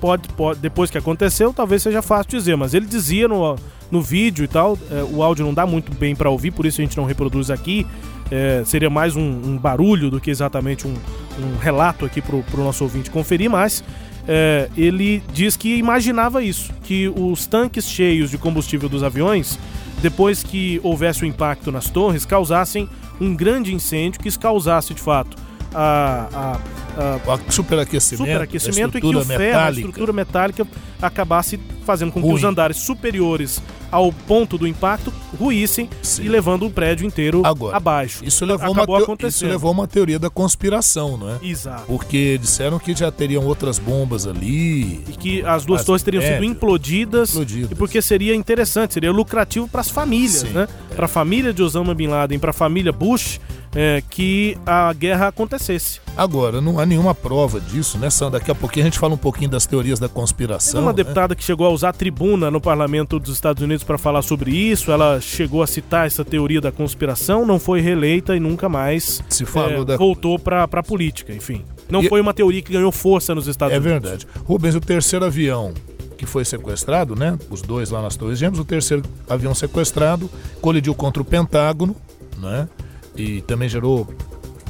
pode, 0.00 0.28
pode, 0.30 0.60
depois 0.60 0.90
que 0.90 0.96
aconteceu, 0.96 1.52
talvez 1.52 1.82
seja 1.82 2.00
fácil 2.00 2.30
dizer, 2.30 2.56
mas 2.56 2.72
ele 2.72 2.86
dizia 2.86 3.28
no, 3.28 3.56
no 3.90 4.00
vídeo 4.00 4.44
e 4.44 4.48
tal, 4.48 4.78
é, 4.90 5.02
o 5.02 5.22
áudio 5.22 5.44
não 5.44 5.52
dá 5.52 5.66
muito 5.66 5.92
bem 5.94 6.16
para 6.16 6.30
ouvir, 6.30 6.50
por 6.50 6.64
isso 6.64 6.80
a 6.80 6.84
gente 6.84 6.96
não 6.96 7.04
reproduz 7.04 7.50
aqui, 7.50 7.86
é, 8.30 8.62
seria 8.64 8.88
mais 8.88 9.14
um, 9.14 9.20
um, 9.20 9.58
barulho 9.58 10.10
do 10.10 10.18
que 10.18 10.30
exatamente 10.30 10.86
um, 10.86 10.94
um 11.38 11.58
relato 11.60 12.06
aqui 12.06 12.22
para 12.22 12.34
o 12.34 12.44
nosso 12.64 12.82
ouvinte 12.82 13.10
conferir, 13.10 13.50
mas 13.50 13.84
é, 14.26 14.70
ele 14.76 15.22
diz 15.32 15.56
que 15.56 15.76
imaginava 15.76 16.42
isso, 16.42 16.72
que 16.84 17.08
os 17.08 17.46
tanques 17.46 17.86
cheios 17.86 18.30
de 18.30 18.38
combustível 18.38 18.88
dos 18.88 19.02
aviões, 19.02 19.58
depois 20.02 20.42
que 20.42 20.80
houvesse 20.82 21.22
o 21.22 21.26
impacto 21.26 21.70
nas 21.70 21.88
torres, 21.88 22.26
causassem 22.26 22.88
um 23.20 23.36
grande 23.36 23.72
incêndio 23.72 24.20
que 24.20 24.36
causasse 24.36 24.92
de 24.92 25.00
fato 25.00 25.36
a, 25.74 26.58
a, 26.96 27.32
a 27.32 27.50
superaquecimento, 27.50 28.24
superaquecimento 28.24 28.98
e 28.98 29.00
que 29.00 29.06
o 29.06 29.24
ferro, 29.24 29.58
a 29.58 29.70
estrutura 29.70 30.12
metálica, 30.12 30.66
acabasse 31.00 31.58
fazendo 31.84 32.12
com 32.12 32.20
que 32.20 32.26
Ruim. 32.26 32.36
os 32.36 32.44
andares 32.44 32.76
superiores 32.76 33.62
ao 33.90 34.10
ponto 34.10 34.56
do 34.56 34.66
impacto 34.66 35.12
ruíssem 35.38 35.88
Sim. 36.00 36.24
e 36.24 36.28
levando 36.28 36.64
o 36.64 36.70
prédio 36.70 37.06
inteiro 37.06 37.42
Agora, 37.44 37.76
abaixo. 37.76 38.24
Isso 38.24 38.44
levou, 38.46 38.72
Acabou 38.72 39.04
uma 39.04 39.28
isso 39.28 39.46
levou 39.46 39.70
uma 39.70 39.86
teoria 39.86 40.18
da 40.18 40.30
conspiração, 40.30 41.18
não 41.18 41.30
é? 41.30 41.38
Exato. 41.42 41.84
Porque 41.86 42.38
disseram 42.38 42.78
que 42.78 42.94
já 42.94 43.12
teriam 43.12 43.44
outras 43.44 43.78
bombas 43.78 44.26
ali. 44.26 45.04
E 45.06 45.16
que 45.18 45.44
as 45.44 45.66
duas 45.66 45.80
as 45.80 45.86
torres 45.86 46.02
teriam 46.02 46.22
sido 46.22 46.42
implodidas, 46.42 47.30
implodidas. 47.32 47.72
E 47.72 47.74
porque 47.74 48.00
seria 48.00 48.34
interessante, 48.34 48.94
seria 48.94 49.12
lucrativo 49.12 49.68
para 49.68 49.82
as 49.82 49.90
famílias, 49.90 50.40
Sim, 50.40 50.48
né? 50.48 50.68
É. 50.90 50.94
Para 50.94 51.04
a 51.04 51.08
família 51.08 51.52
de 51.52 51.62
Osama 51.62 51.94
Bin 51.94 52.06
Laden, 52.06 52.38
para 52.38 52.50
a 52.50 52.54
família 52.54 52.92
Bush, 52.92 53.40
é, 53.74 54.02
que 54.08 54.56
a 54.66 54.92
guerra 54.92 55.28
acontecesse. 55.28 56.00
Agora, 56.16 56.60
não 56.60 56.78
há 56.78 56.84
nenhuma 56.84 57.14
prova 57.14 57.58
disso, 57.58 57.98
né, 57.98 58.10
Sandra? 58.10 58.38
Daqui 58.38 58.50
a 58.50 58.54
pouquinho 58.54 58.84
a 58.84 58.88
gente 58.88 58.98
fala 58.98 59.14
um 59.14 59.18
pouquinho 59.18 59.50
das 59.50 59.64
teorias 59.66 59.98
da 59.98 60.08
conspiração. 60.08 60.72
Tem 60.72 60.80
uma 60.82 60.92
né? 60.92 60.96
deputada 60.96 61.34
que 61.34 61.42
chegou 61.42 61.66
a 61.66 61.70
usar 61.70 61.88
a 61.88 61.92
tribuna 61.92 62.50
no 62.50 62.60
parlamento 62.60 63.18
dos 63.18 63.32
Estados 63.32 63.62
Unidos 63.62 63.82
para 63.82 63.96
falar 63.96 64.22
sobre 64.22 64.50
isso. 64.50 64.92
Ela 64.92 65.20
chegou 65.20 65.62
a 65.62 65.66
citar 65.66 66.06
essa 66.06 66.24
teoria 66.24 66.60
da 66.60 66.70
conspiração, 66.70 67.46
não 67.46 67.58
foi 67.58 67.80
reeleita 67.80 68.36
e 68.36 68.40
nunca 68.40 68.68
mais 68.68 69.22
Se 69.28 69.46
falou 69.46 69.82
é, 69.82 69.84
da... 69.84 69.96
voltou 69.96 70.38
para 70.38 70.64
a 70.64 70.82
política, 70.82 71.32
enfim. 71.32 71.64
Não 71.88 72.02
E- 72.02 72.08
foi 72.08 72.20
uma 72.20 72.34
teoria 72.34 72.60
que 72.60 72.72
ganhou 72.72 72.92
força 72.92 73.34
nos 73.34 73.46
Estados 73.46 73.74
É 73.74 73.78
Unidos. 73.78 74.00
verdade. 74.02 74.26
Rubens, 74.44 74.74
o 74.74 74.80
terceiro 74.80 75.24
avião 75.24 75.72
que 76.16 76.26
foi 76.26 76.44
sequestrado, 76.44 77.16
né? 77.16 77.36
Os 77.50 77.62
dois 77.62 77.90
lá 77.90 78.00
nas 78.00 78.16
Torres 78.16 78.38
Gêmeas, 78.38 78.60
o 78.60 78.64
terceiro 78.64 79.02
avião 79.28 79.54
sequestrado 79.54 80.30
colidiu 80.60 80.94
contra 80.94 81.20
o 81.20 81.24
Pentágono, 81.24 81.96
né? 82.38 82.68
E 83.16 83.42
também 83.42 83.68
gerou 83.68 84.08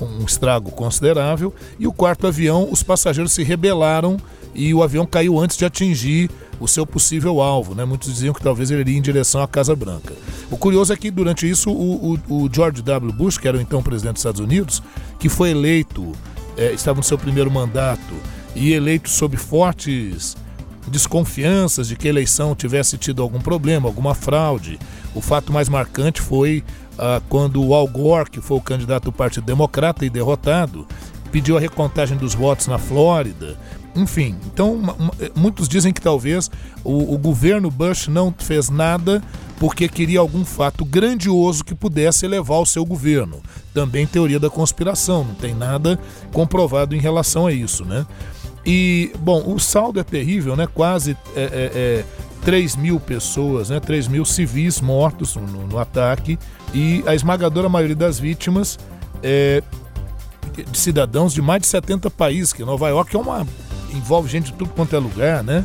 um 0.01 0.25
estrago 0.25 0.71
considerável. 0.73 1.55
E 1.79 1.87
o 1.87 1.93
quarto 1.93 2.27
avião, 2.27 2.69
os 2.71 2.83
passageiros 2.83 3.33
se 3.33 3.43
rebelaram 3.43 4.17
e 4.55 4.75
o 4.75 4.83
avião 4.83 5.07
caiu 5.07 5.39
antes 5.39 5.57
de 5.57 5.65
atingir 5.65 6.31
o 6.61 6.69
seu 6.69 6.85
possível 6.87 7.41
alvo, 7.41 7.75
né? 7.75 7.85
Muitos 7.85 8.13
diziam 8.13 8.35
que 8.35 8.43
talvez 8.43 8.71
ele 8.71 8.81
iria 8.83 8.99
em 8.99 9.03
direção 9.03 9.43
à 9.43 9.49
Casa 9.49 9.75
Branca. 9.75 10.13
O 10.51 10.57
curioso 10.57 10.93
é 10.93 10.97
que 10.97 11.11
durante 11.11 11.49
isso 11.49 11.71
o, 11.71 12.15
o- 12.29 12.45
o 12.45 12.51
George 12.53 12.83
W. 12.83 13.13
Bush, 13.13 13.39
que 13.39 13.49
era 13.49 13.57
o 13.57 13.61
então 13.61 13.83
presidente 13.83 14.15
dos 14.15 14.21
Estados 14.21 14.41
Unidos, 14.41 14.83
que 15.19 15.29
foi 15.29 15.51
eleito, 15.51 16.13
eh, 16.57 16.73
estava 16.73 16.99
no 16.99 17.03
seu 17.03 17.17
primeiro 17.19 17.51
mandato 17.51 18.15
e 18.55 18.73
eleito 18.73 19.09
sob 19.09 19.37
fortes 19.37 20.37
desconfianças 20.87 21.89
de 21.89 21.97
que 21.97 22.07
a 22.07 22.11
eleição 22.11 22.55
tivesse 22.55 22.99
tido 22.99 23.23
algum 23.23 23.41
problema, 23.41 23.89
alguma 23.89 24.15
fraude. 24.15 24.79
O 25.15 25.21
fato 25.21 25.53
mais 25.53 25.69
marcante 25.69 26.21
foi 26.21 26.63
ah, 27.03 27.21
quando 27.29 27.61
o 27.61 27.75
Al 27.75 27.89
Gore, 27.89 28.31
que 28.31 28.41
foi 28.41 28.57
o 28.57 28.61
candidato 28.61 29.05
do 29.05 29.13
Partido 29.13 29.45
Democrata 29.45 30.07
e 30.07 30.11
derrotado, 30.11 30.87
pediu 31.33 31.57
a 31.57 31.61
recontagem 31.61 32.17
dos 32.17 32.33
votos 32.33 32.69
na 32.69 32.79
Flórida. 32.79 33.59
Enfim, 33.97 34.37
então 34.47 34.77
ma- 34.77 34.95
ma- 34.97 35.13
muitos 35.35 35.69
dizem 35.69 35.93
que 35.93 36.01
talvez 36.01 36.49
o, 36.85 37.13
o 37.15 37.19
governo 37.19 37.71
Bush 37.71 38.07
não 38.07 38.33
fez 38.39 38.71
nada 38.71 39.21
porque 39.59 39.89
queria 39.89 40.21
algum 40.21 40.45
fato 40.45 40.85
grandioso 40.85 41.65
que 41.65 41.75
pudesse 41.75 42.25
elevar 42.25 42.61
o 42.61 42.67
seu 42.67 42.85
governo. 42.85 43.43
Também 43.75 44.07
teoria 44.07 44.39
da 44.39 44.49
conspiração, 44.49 45.25
não 45.25 45.35
tem 45.35 45.55
nada 45.55 45.99
comprovado 46.33 46.95
em 46.95 47.01
relação 47.01 47.47
a 47.47 47.53
isso, 47.53 47.85
né? 47.85 48.07
E, 48.65 49.13
bom, 49.19 49.43
o 49.53 49.59
saldo 49.59 49.99
é 49.99 50.05
terrível, 50.05 50.55
né? 50.55 50.69
Quase 50.73 51.17
é, 51.35 51.43
é, 51.43 51.49
é, 51.75 52.05
3 52.45 52.77
mil 52.77 52.99
pessoas, 52.99 53.71
né? 53.71 53.81
3 53.81 54.09
mil 54.09 54.25
civis 54.25 54.81
mortos 54.81 55.37
no, 55.37 55.67
no 55.67 55.79
ataque 55.79 56.39
e 56.75 57.03
a 57.07 57.15
esmagadora 57.15 57.69
maioria 57.69 57.97
das 57.97 58.19
vítimas 58.19 58.79
é 59.23 59.63
de 60.71 60.79
cidadãos 60.79 61.33
de 61.33 61.41
mais 61.41 61.63
de 61.63 61.69
70 61.69 62.11
países, 62.11 62.53
que 62.53 62.65
Nova 62.65 62.89
York 62.89 63.15
é 63.17 63.19
uma 63.19 63.47
envolve 63.93 64.29
gente 64.29 64.47
de 64.47 64.53
tudo 64.55 64.71
quanto 64.71 64.95
é 64.95 64.99
lugar, 64.99 65.43
né? 65.43 65.65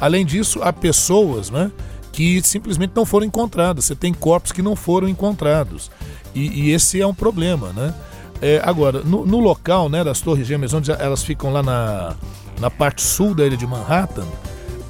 Além 0.00 0.24
disso, 0.24 0.60
há 0.62 0.72
pessoas, 0.72 1.50
né, 1.50 1.70
que 2.12 2.42
simplesmente 2.42 2.92
não 2.94 3.06
foram 3.06 3.26
encontradas. 3.26 3.84
Você 3.84 3.94
tem 3.94 4.12
corpos 4.12 4.52
que 4.52 4.62
não 4.62 4.76
foram 4.76 5.08
encontrados. 5.08 5.90
E, 6.34 6.62
e 6.62 6.70
esse 6.70 7.00
é 7.00 7.06
um 7.06 7.14
problema, 7.14 7.72
né? 7.72 7.94
É, 8.40 8.60
agora, 8.64 9.00
no, 9.02 9.24
no 9.24 9.38
local, 9.38 9.88
né, 9.88 10.02
das 10.02 10.20
Torres 10.20 10.46
Gêmeas, 10.46 10.74
onde 10.74 10.90
elas 10.90 11.22
ficam 11.22 11.52
lá 11.52 11.62
na, 11.62 12.16
na 12.60 12.70
parte 12.70 13.00
sul 13.00 13.34
da 13.34 13.46
ilha 13.46 13.56
de 13.56 13.66
Manhattan, 13.66 14.26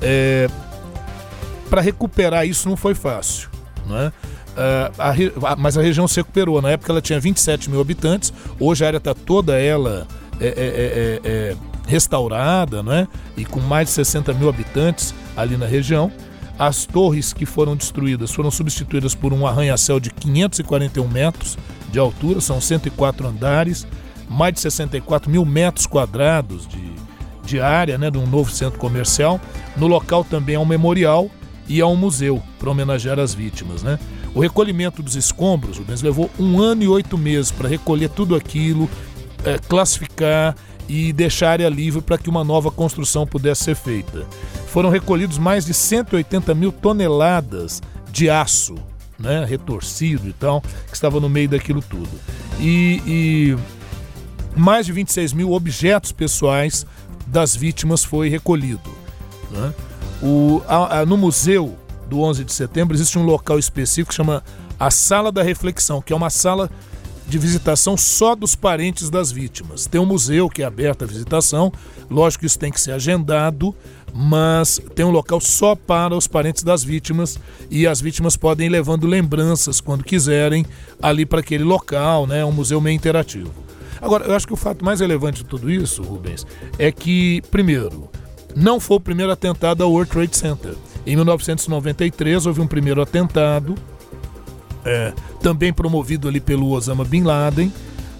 é, 0.00 0.48
para 1.72 1.80
recuperar 1.80 2.46
isso 2.46 2.68
não 2.68 2.76
foi 2.76 2.94
fácil, 2.94 3.48
né? 3.86 4.12
Ah, 4.54 4.90
a 4.98 5.52
a- 5.52 5.56
mas 5.56 5.78
a 5.78 5.80
região 5.80 6.06
se 6.06 6.16
recuperou. 6.16 6.60
Na 6.60 6.68
época 6.68 6.92
ela 6.92 7.00
tinha 7.00 7.18
27 7.18 7.70
mil 7.70 7.80
habitantes, 7.80 8.30
hoje 8.60 8.84
a 8.84 8.88
área 8.88 8.98
está 8.98 9.14
toda 9.14 9.58
ela 9.58 10.06
é, 10.38 10.48
é, 10.48 10.50
é, 10.50 10.54
é, 10.54 11.20
é, 11.24 11.56
restaurada, 11.88 12.82
né? 12.82 13.08
E 13.38 13.46
com 13.46 13.58
mais 13.58 13.88
de 13.88 13.94
60 13.94 14.34
mil 14.34 14.50
habitantes 14.50 15.14
ali 15.34 15.56
na 15.56 15.64
região. 15.64 16.12
As 16.58 16.84
torres 16.84 17.32
que 17.32 17.46
foram 17.46 17.74
destruídas 17.74 18.30
foram 18.30 18.50
substituídas 18.50 19.14
por 19.14 19.32
um 19.32 19.46
arranha-céu 19.46 19.98
de 19.98 20.10
541 20.10 21.08
metros 21.08 21.56
de 21.90 21.98
altura, 21.98 22.42
são 22.42 22.60
104 22.60 23.26
andares, 23.26 23.86
mais 24.28 24.52
de 24.52 24.60
64 24.60 25.30
mil 25.30 25.46
metros 25.46 25.86
quadrados 25.86 26.68
de, 26.68 26.92
de 27.42 27.60
área 27.62 27.96
né, 27.96 28.10
de 28.10 28.18
um 28.18 28.26
novo 28.26 28.50
centro 28.50 28.78
comercial. 28.78 29.40
No 29.74 29.86
local 29.86 30.22
também 30.22 30.56
há 30.56 30.60
um 30.60 30.66
memorial 30.66 31.30
e 31.68 31.80
há 31.80 31.86
um 31.86 31.96
museu 31.96 32.42
para 32.58 32.70
homenagear 32.70 33.18
as 33.18 33.34
vítimas. 33.34 33.82
Né? 33.82 33.98
O 34.34 34.40
recolhimento 34.40 35.02
dos 35.02 35.14
escombros, 35.14 35.78
Rubens, 35.78 36.02
levou 36.02 36.30
um 36.38 36.60
ano 36.60 36.82
e 36.82 36.88
oito 36.88 37.16
meses 37.16 37.50
para 37.50 37.68
recolher 37.68 38.08
tudo 38.08 38.34
aquilo, 38.34 38.88
eh, 39.44 39.58
classificar 39.68 40.56
e 40.88 41.12
deixar 41.12 41.48
a 41.48 41.52
área 41.52 41.68
livre 41.68 42.00
para 42.00 42.18
que 42.18 42.28
uma 42.28 42.44
nova 42.44 42.70
construção 42.70 43.26
pudesse 43.26 43.64
ser 43.64 43.76
feita. 43.76 44.26
Foram 44.66 44.90
recolhidos 44.90 45.38
mais 45.38 45.64
de 45.64 45.74
180 45.74 46.54
mil 46.54 46.72
toneladas 46.72 47.80
de 48.10 48.28
aço, 48.28 48.74
né, 49.18 49.44
retorcido 49.44 50.28
e 50.28 50.32
tal, 50.32 50.60
que 50.60 50.94
estava 50.94 51.20
no 51.20 51.28
meio 51.28 51.48
daquilo 51.48 51.80
tudo. 51.80 52.10
E, 52.58 53.00
e 53.06 53.56
mais 54.56 54.86
de 54.86 54.92
26 54.92 55.32
mil 55.32 55.52
objetos 55.52 56.12
pessoais 56.12 56.84
das 57.26 57.54
vítimas 57.54 58.04
foi 58.04 58.28
recolhido. 58.28 58.90
né? 59.50 59.72
O, 60.22 60.62
a- 60.68 61.00
a- 61.00 61.06
no 61.06 61.16
museu 61.16 61.76
do 62.08 62.20
11 62.20 62.44
de 62.44 62.52
setembro 62.52 62.94
existe 62.96 63.18
um 63.18 63.24
local 63.24 63.58
específico 63.58 64.10
que 64.10 64.14
chama 64.14 64.42
a 64.78 64.90
Sala 64.90 65.32
da 65.32 65.42
Reflexão, 65.42 66.00
que 66.02 66.12
é 66.12 66.16
uma 66.16 66.30
sala 66.30 66.70
de 67.26 67.38
visitação 67.38 67.96
só 67.96 68.34
dos 68.34 68.54
parentes 68.54 69.08
das 69.08 69.32
vítimas. 69.32 69.86
Tem 69.86 70.00
um 70.00 70.04
museu 70.06 70.48
que 70.50 70.62
é 70.62 70.66
aberto 70.66 71.02
à 71.04 71.06
visitação, 71.06 71.72
lógico 72.10 72.40
que 72.40 72.46
isso 72.46 72.58
tem 72.58 72.70
que 72.70 72.80
ser 72.80 72.92
agendado, 72.92 73.74
mas 74.12 74.80
tem 74.94 75.04
um 75.06 75.10
local 75.10 75.40
só 75.40 75.74
para 75.74 76.14
os 76.14 76.26
parentes 76.26 76.62
das 76.62 76.84
vítimas 76.84 77.38
e 77.70 77.86
as 77.86 78.00
vítimas 78.00 78.36
podem 78.36 78.66
ir 78.66 78.70
levando 78.70 79.06
lembranças 79.06 79.80
quando 79.80 80.04
quiserem 80.04 80.66
ali 81.00 81.24
para 81.24 81.40
aquele 81.40 81.64
local, 81.64 82.26
né? 82.26 82.40
É 82.40 82.44
um 82.44 82.52
museu 82.52 82.80
meio 82.80 82.94
interativo. 82.96 83.50
Agora, 84.00 84.24
eu 84.26 84.34
acho 84.34 84.46
que 84.46 84.52
o 84.52 84.56
fato 84.56 84.84
mais 84.84 85.00
relevante 85.00 85.42
de 85.42 85.48
tudo 85.48 85.70
isso, 85.70 86.02
Rubens, 86.02 86.44
é 86.78 86.90
que, 86.92 87.40
primeiro, 87.50 88.10
não 88.54 88.78
foi 88.78 88.96
o 88.96 89.00
primeiro 89.00 89.32
atentado 89.32 89.82
ao 89.82 89.90
World 89.90 90.10
Trade 90.10 90.36
Center. 90.36 90.74
Em 91.06 91.16
1993 91.16 92.46
houve 92.46 92.60
um 92.60 92.66
primeiro 92.66 93.02
atentado, 93.02 93.74
é, 94.84 95.12
também 95.40 95.72
promovido 95.72 96.28
ali 96.28 96.40
pelo 96.40 96.70
Osama 96.70 97.04
Bin 97.04 97.22
Laden, 97.22 97.72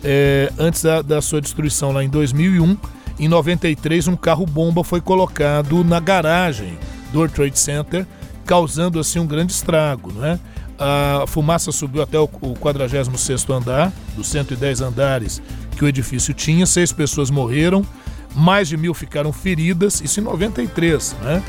é, 0.02 0.52
antes 0.58 0.82
da, 0.82 1.02
da 1.02 1.20
sua 1.22 1.40
destruição 1.40 1.92
lá 1.92 2.02
em 2.02 2.08
2001. 2.08 2.76
Em 3.18 3.28
93, 3.28 4.08
um 4.08 4.16
carro-bomba 4.16 4.82
foi 4.82 5.00
colocado 5.00 5.84
na 5.84 6.00
garagem 6.00 6.78
do 7.12 7.18
World 7.18 7.34
Trade 7.34 7.58
Center, 7.58 8.06
causando 8.44 8.98
assim 8.98 9.18
um 9.18 9.26
grande 9.26 9.52
estrago. 9.52 10.12
Né? 10.12 10.40
A 10.78 11.24
fumaça 11.28 11.70
subiu 11.70 12.02
até 12.02 12.18
o, 12.18 12.24
o 12.24 12.54
46º 12.54 13.54
andar, 13.54 13.92
dos 14.16 14.26
110 14.28 14.80
andares 14.80 15.42
que 15.76 15.84
o 15.84 15.88
edifício 15.88 16.34
tinha, 16.34 16.66
seis 16.66 16.92
pessoas 16.92 17.30
morreram, 17.30 17.84
mais 18.34 18.68
de 18.68 18.76
mil 18.76 18.94
ficaram 18.94 19.32
feridas, 19.32 20.00
isso 20.00 20.20
em 20.20 20.22
93. 20.22 21.16
Né? 21.22 21.42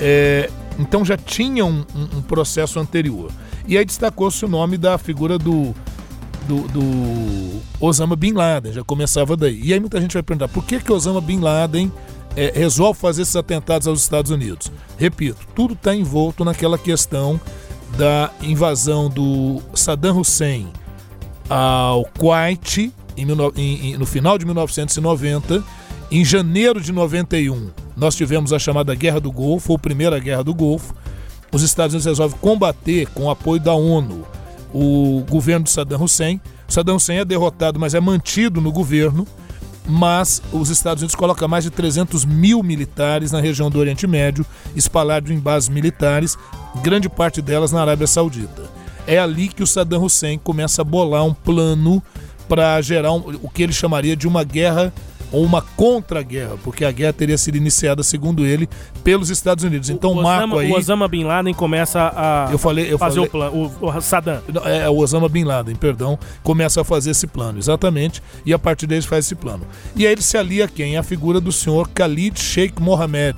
É, 0.00 0.50
então 0.78 1.04
já 1.04 1.16
tinha 1.16 1.64
um, 1.64 1.84
um- 1.94 2.18
um 2.18 2.22
processo 2.22 2.78
anterior. 2.78 3.30
E 3.66 3.76
aí 3.76 3.84
destacou-se 3.84 4.44
o 4.44 4.48
nome 4.48 4.78
da 4.78 4.96
figura 4.98 5.36
do, 5.38 5.74
do, 6.46 6.68
do 6.68 7.60
Osama 7.80 8.16
Bin 8.16 8.32
Laden, 8.32 8.72
já 8.72 8.82
começava 8.84 9.36
daí. 9.36 9.60
E 9.62 9.72
aí 9.74 9.80
muita 9.80 10.00
gente 10.00 10.14
vai 10.14 10.22
perguntar, 10.22 10.48
por 10.48 10.64
que 10.64 10.80
que 10.80 10.92
Osama 10.92 11.20
Bin 11.20 11.40
Laden 11.40 11.92
é, 12.36 12.52
resolve 12.54 12.98
fazer 12.98 13.22
esses 13.22 13.36
atentados 13.36 13.86
aos 13.88 14.00
Estados 14.00 14.30
Unidos? 14.30 14.70
Repito, 14.96 15.38
tudo 15.54 15.74
está 15.74 15.94
envolto 15.94 16.44
naquela 16.44 16.78
questão 16.78 17.38
da 17.96 18.30
invasão 18.42 19.08
do 19.08 19.60
Saddam 19.74 20.18
Hussein 20.20 20.68
ao 21.48 22.04
Kuwait 22.18 22.92
em, 23.16 23.26
19 23.26 23.60
em- 23.60 23.90
em- 23.92 23.96
no 23.98 24.06
final 24.06 24.38
de 24.38 24.44
1990. 24.44 25.62
Em 26.10 26.24
janeiro 26.24 26.80
de 26.80 26.90
91, 26.90 27.68
nós 27.96 28.14
tivemos 28.14 28.52
a 28.52 28.58
chamada 28.58 28.94
Guerra 28.94 29.20
do 29.20 29.30
Golfo, 29.30 29.72
ou 29.72 29.78
Primeira 29.78 30.18
Guerra 30.18 30.42
do 30.42 30.54
Golfo. 30.54 30.94
Os 31.52 31.62
Estados 31.62 31.92
Unidos 31.94 32.06
resolvem 32.06 32.38
combater 32.40 33.06
com 33.08 33.24
o 33.24 33.30
apoio 33.30 33.60
da 33.60 33.74
ONU 33.74 34.24
o 34.72 35.24
governo 35.28 35.64
de 35.64 35.70
Saddam 35.70 36.02
Hussein. 36.02 36.38
Saddam 36.66 36.96
Hussein 36.96 37.18
é 37.18 37.24
derrotado, 37.24 37.80
mas 37.80 37.94
é 37.94 38.00
mantido 38.00 38.60
no 38.60 38.70
governo. 38.70 39.26
Mas 39.86 40.42
os 40.52 40.68
Estados 40.68 41.02
Unidos 41.02 41.14
colocam 41.14 41.48
mais 41.48 41.64
de 41.64 41.70
300 41.70 42.26
mil 42.26 42.62
militares 42.62 43.32
na 43.32 43.40
região 43.40 43.70
do 43.70 43.78
Oriente 43.78 44.06
Médio, 44.06 44.44
espalhados 44.76 45.30
em 45.30 45.38
bases 45.38 45.70
militares, 45.70 46.36
grande 46.82 47.08
parte 47.08 47.40
delas 47.40 47.72
na 47.72 47.80
Arábia 47.80 48.06
Saudita. 48.06 48.64
É 49.06 49.18
ali 49.18 49.48
que 49.48 49.62
o 49.62 49.66
Saddam 49.66 50.04
Hussein 50.04 50.36
começa 50.36 50.82
a 50.82 50.84
bolar 50.84 51.24
um 51.24 51.32
plano 51.32 52.02
para 52.46 52.78
gerar 52.82 53.12
um- 53.12 53.38
o 53.42 53.48
que 53.48 53.62
ele 53.62 53.72
chamaria 53.72 54.14
de 54.14 54.28
uma 54.28 54.44
guerra 54.44 54.92
ou 55.32 55.44
uma 55.44 55.60
contra-guerra, 55.60 56.56
porque 56.64 56.84
a 56.84 56.90
guerra 56.90 57.12
teria 57.12 57.36
sido 57.36 57.56
iniciada, 57.56 58.02
segundo 58.02 58.46
ele, 58.46 58.68
pelos 59.04 59.30
Estados 59.30 59.64
Unidos. 59.64 59.90
Então, 59.90 60.12
o, 60.12 60.22
marco 60.22 60.44
Osama, 60.54 60.60
aí. 60.62 60.70
o 60.72 60.76
Osama 60.76 61.08
Bin 61.08 61.24
Laden 61.24 61.54
começa 61.54 62.12
a 62.14 62.48
Eu 62.50 62.58
falei- 62.58 62.92
eu 62.92 62.98
fazer 62.98 63.16
falei- 63.16 63.28
o 63.28 63.30
plano. 63.30 63.72
O, 63.80 63.86
o 63.96 64.00
Saddam. 64.00 64.40
Não, 64.52 64.64
É, 64.66 64.88
o 64.88 64.96
Osama 64.96 65.28
Bin 65.28 65.44
Laden, 65.44 65.74
perdão, 65.76 66.18
começa 66.42 66.80
a 66.80 66.84
fazer 66.84 67.10
esse 67.10 67.26
plano, 67.26 67.58
exatamente, 67.58 68.22
e 68.46 68.52
a 68.54 68.58
partir 68.58 68.86
daí 68.86 68.98
ele 68.98 69.06
faz 69.06 69.24
esse 69.26 69.34
plano. 69.34 69.64
E 69.94 70.06
aí 70.06 70.12
ele 70.12 70.22
se 70.22 70.36
alia 70.36 70.64
a 70.64 70.68
quem? 70.68 70.96
A 70.96 71.02
figura 71.02 71.40
do 71.40 71.52
senhor 71.52 71.88
Khalid 71.94 72.38
Sheikh 72.40 72.80
Mohammed, 72.80 73.36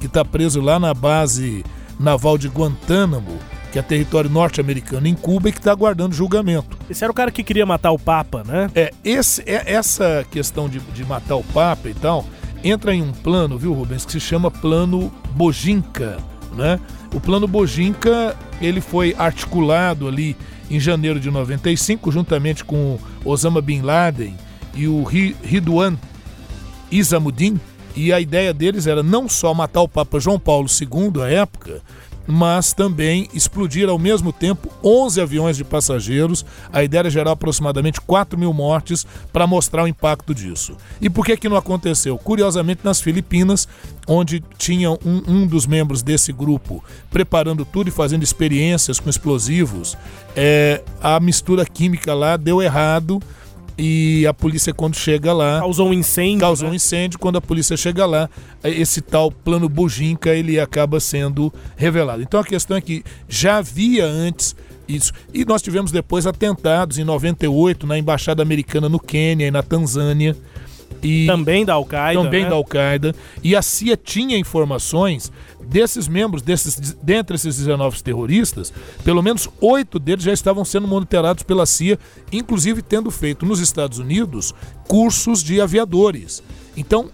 que 0.00 0.06
está 0.06 0.24
preso 0.24 0.60
lá 0.60 0.78
na 0.78 0.92
base 0.94 1.64
naval 1.98 2.36
de 2.38 2.48
Guantánamo, 2.48 3.38
que 3.74 3.78
é 3.80 3.82
território 3.82 4.30
norte-americano 4.30 5.08
em 5.08 5.16
Cuba 5.16 5.48
e 5.48 5.52
que 5.52 5.58
está 5.58 5.72
aguardando 5.72 6.14
julgamento. 6.14 6.78
Esse 6.88 7.02
era 7.02 7.10
o 7.10 7.14
cara 7.14 7.32
que 7.32 7.42
queria 7.42 7.66
matar 7.66 7.90
o 7.90 7.98
Papa, 7.98 8.44
né? 8.46 8.70
É, 8.72 8.92
esse, 9.02 9.42
é 9.46 9.64
essa 9.66 10.24
questão 10.30 10.68
de, 10.68 10.78
de 10.78 11.04
matar 11.04 11.34
o 11.34 11.42
Papa 11.42 11.88
e 11.88 11.94
tal, 11.94 12.24
entra 12.62 12.94
em 12.94 13.02
um 13.02 13.10
plano, 13.10 13.58
viu, 13.58 13.72
Rubens, 13.72 14.06
que 14.06 14.12
se 14.12 14.20
chama 14.20 14.48
Plano 14.48 15.12
Bojinka, 15.30 16.18
né? 16.52 16.78
O 17.12 17.18
Plano 17.18 17.48
Bojinka, 17.48 18.36
ele 18.60 18.80
foi 18.80 19.12
articulado 19.18 20.06
ali 20.06 20.36
em 20.70 20.78
janeiro 20.78 21.18
de 21.18 21.28
95, 21.28 22.12
juntamente 22.12 22.64
com 22.64 22.96
Osama 23.24 23.60
Bin 23.60 23.80
Laden 23.80 24.36
e 24.72 24.86
o 24.86 25.02
Ridwan 25.02 25.96
Isamuddin, 26.92 27.58
e 27.96 28.12
a 28.12 28.20
ideia 28.20 28.54
deles 28.54 28.86
era 28.86 29.02
não 29.02 29.28
só 29.28 29.52
matar 29.52 29.80
o 29.80 29.88
Papa 29.88 30.20
João 30.20 30.38
Paulo 30.38 30.68
II 30.68 31.20
à 31.20 31.28
época, 31.28 31.82
mas 32.26 32.72
também 32.72 33.28
explodir 33.34 33.88
ao 33.88 33.98
mesmo 33.98 34.32
tempo 34.32 34.70
11 34.82 35.20
aviões 35.20 35.56
de 35.56 35.64
passageiros. 35.64 36.44
A 36.72 36.82
ideia 36.82 37.00
era 37.00 37.10
gerar 37.10 37.32
aproximadamente 37.32 38.00
4 38.00 38.38
mil 38.38 38.52
mortes 38.52 39.06
para 39.32 39.46
mostrar 39.46 39.84
o 39.84 39.88
impacto 39.88 40.34
disso. 40.34 40.76
E 41.00 41.10
por 41.10 41.24
que, 41.24 41.36
que 41.36 41.48
não 41.48 41.56
aconteceu? 41.56 42.16
Curiosamente, 42.18 42.80
nas 42.84 43.00
Filipinas, 43.00 43.68
onde 44.06 44.42
tinha 44.56 44.90
um, 44.90 45.22
um 45.26 45.46
dos 45.46 45.66
membros 45.66 46.02
desse 46.02 46.32
grupo 46.32 46.82
preparando 47.10 47.64
tudo 47.64 47.88
e 47.88 47.92
fazendo 47.92 48.22
experiências 48.22 48.98
com 48.98 49.10
explosivos, 49.10 49.96
é, 50.36 50.82
a 51.02 51.20
mistura 51.20 51.64
química 51.64 52.14
lá 52.14 52.36
deu 52.36 52.62
errado 52.62 53.20
e 53.76 54.26
a 54.26 54.32
polícia 54.32 54.72
quando 54.72 54.96
chega 54.96 55.32
lá 55.32 55.58
causou 55.58 55.88
um 55.88 55.92
incêndio 55.92 56.40
causou 56.40 56.68
né? 56.68 56.72
um 56.72 56.74
incêndio. 56.74 57.18
Quando 57.18 57.36
a 57.36 57.40
polícia 57.40 57.76
chega 57.76 58.06
lá 58.06 58.28
esse 58.62 59.00
tal 59.00 59.30
plano 59.30 59.68
Bujinka 59.68 60.30
ele 60.30 60.60
acaba 60.60 61.00
sendo 61.00 61.52
revelado. 61.76 62.22
Então 62.22 62.38
a 62.40 62.44
questão 62.44 62.76
é 62.76 62.80
que 62.80 63.02
já 63.28 63.58
havia 63.58 64.06
antes 64.06 64.54
isso. 64.86 65.12
E 65.32 65.44
nós 65.44 65.62
tivemos 65.62 65.90
depois 65.90 66.26
atentados 66.26 66.98
em 66.98 67.04
98 67.04 67.86
na 67.86 67.98
embaixada 67.98 68.42
americana 68.42 68.88
no 68.88 69.00
Quênia 69.00 69.46
e 69.46 69.50
na 69.50 69.62
Tanzânia 69.62 70.36
e 71.02 71.26
também 71.26 71.64
da 71.64 71.74
Al-Qaeda 71.74 72.22
também 72.22 72.42
né? 72.44 72.48
da 72.48 72.54
Al-Qaeda 72.54 73.14
e 73.42 73.54
a 73.54 73.62
CIA 73.62 73.96
tinha 73.96 74.38
informações 74.38 75.30
desses 75.64 76.06
membros, 76.06 76.42
desses, 76.42 76.96
dentre 77.02 77.36
esses 77.36 77.56
19 77.56 78.02
terroristas, 78.02 78.72
pelo 79.02 79.22
menos 79.22 79.48
oito 79.60 79.98
deles 79.98 80.24
já 80.24 80.32
estavam 80.32 80.64
sendo 80.64 80.86
monitorados 80.86 81.42
pela 81.42 81.66
CIA, 81.66 81.98
inclusive 82.30 82.82
tendo 82.82 83.10
feito 83.10 83.46
nos 83.46 83.60
Estados 83.60 83.98
Unidos 83.98 84.54
cursos 84.86 85.42
de 85.42 85.60
aviadores. 85.60 86.42
Então, 86.76 87.10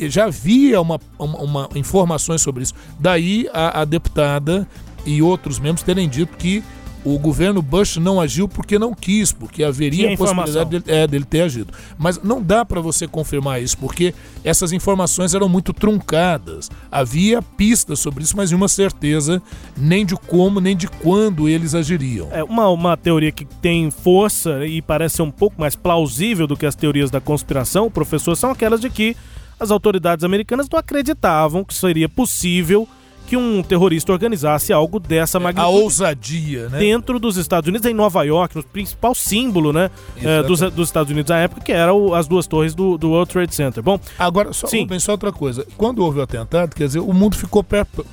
já 0.00 0.24
havia 0.24 0.80
uma, 0.80 1.00
uma, 1.18 1.38
uma 1.38 1.68
informações 1.74 2.42
sobre 2.42 2.64
isso. 2.64 2.74
Daí 2.98 3.48
a, 3.52 3.82
a 3.82 3.84
deputada 3.84 4.68
e 5.06 5.22
outros 5.22 5.58
membros 5.58 5.84
terem 5.84 6.08
dito 6.08 6.36
que 6.36 6.62
o 7.04 7.18
governo 7.18 7.60
Bush 7.60 7.98
não 7.98 8.20
agiu 8.20 8.48
porque 8.48 8.78
não 8.78 8.94
quis, 8.94 9.30
porque 9.30 9.62
haveria 9.62 10.14
a 10.14 10.16
possibilidade 10.16 10.70
dele, 10.70 10.84
é, 10.86 11.06
dele, 11.06 11.24
ter 11.24 11.42
agido. 11.42 11.72
Mas 11.98 12.20
não 12.22 12.42
dá 12.42 12.64
para 12.64 12.80
você 12.80 13.06
confirmar 13.06 13.62
isso, 13.62 13.76
porque 13.76 14.14
essas 14.42 14.72
informações 14.72 15.34
eram 15.34 15.48
muito 15.48 15.72
truncadas. 15.72 16.70
Havia 16.90 17.42
pistas 17.42 17.98
sobre 17.98 18.24
isso, 18.24 18.36
mas 18.36 18.50
nenhuma 18.50 18.68
certeza 18.68 19.42
nem 19.76 20.06
de 20.06 20.16
como, 20.16 20.60
nem 20.60 20.74
de 20.74 20.88
quando 20.88 21.48
eles 21.48 21.74
agiriam. 21.74 22.28
É 22.32 22.42
uma, 22.42 22.68
uma 22.68 22.96
teoria 22.96 23.30
que 23.30 23.44
tem 23.44 23.90
força 23.90 24.64
e 24.66 24.80
parece 24.80 25.16
ser 25.16 25.22
um 25.22 25.30
pouco 25.30 25.60
mais 25.60 25.76
plausível 25.76 26.46
do 26.46 26.56
que 26.56 26.64
as 26.64 26.74
teorias 26.74 27.10
da 27.10 27.20
conspiração, 27.20 27.90
professor, 27.90 28.34
são 28.34 28.50
aquelas 28.50 28.80
de 28.80 28.88
que 28.88 29.14
as 29.60 29.70
autoridades 29.70 30.24
americanas 30.24 30.68
não 30.70 30.78
acreditavam 30.78 31.64
que 31.64 31.74
seria 31.74 32.08
possível 32.08 32.88
que 33.26 33.36
um 33.36 33.62
terrorista 33.62 34.12
organizasse 34.12 34.72
algo 34.72 35.00
dessa 35.00 35.40
magnitude. 35.40 35.76
A 35.76 35.82
ousadia, 35.82 36.68
né? 36.68 36.78
Dentro 36.78 37.18
dos 37.18 37.36
Estados 37.36 37.68
Unidos, 37.68 37.86
em 37.86 37.94
Nova 37.94 38.22
York, 38.22 38.56
no 38.56 38.62
principal 38.62 39.14
símbolo 39.14 39.72
né, 39.72 39.90
é, 40.22 40.42
dos, 40.42 40.60
dos, 40.60 40.88
Estados 40.88 41.10
Unidos 41.10 41.30
à 41.30 41.38
época, 41.38 41.60
que 41.60 41.72
eram 41.72 42.14
as 42.14 42.28
duas 42.28 42.46
torres 42.46 42.74
do, 42.74 42.98
do 42.98 43.10
World 43.10 43.32
Trade 43.32 43.54
Center. 43.54 43.82
Bom, 43.82 43.98
agora, 44.18 44.52
só, 44.52 44.66
sim. 44.66 44.86
só 44.98 45.12
outra 45.12 45.32
coisa. 45.32 45.66
Quando 45.76 46.00
houve 46.04 46.18
o 46.18 46.22
atentado, 46.22 46.74
quer 46.74 46.86
dizer, 46.86 47.00
o 47.00 47.12
mundo 47.12 47.36
ficou 47.36 47.64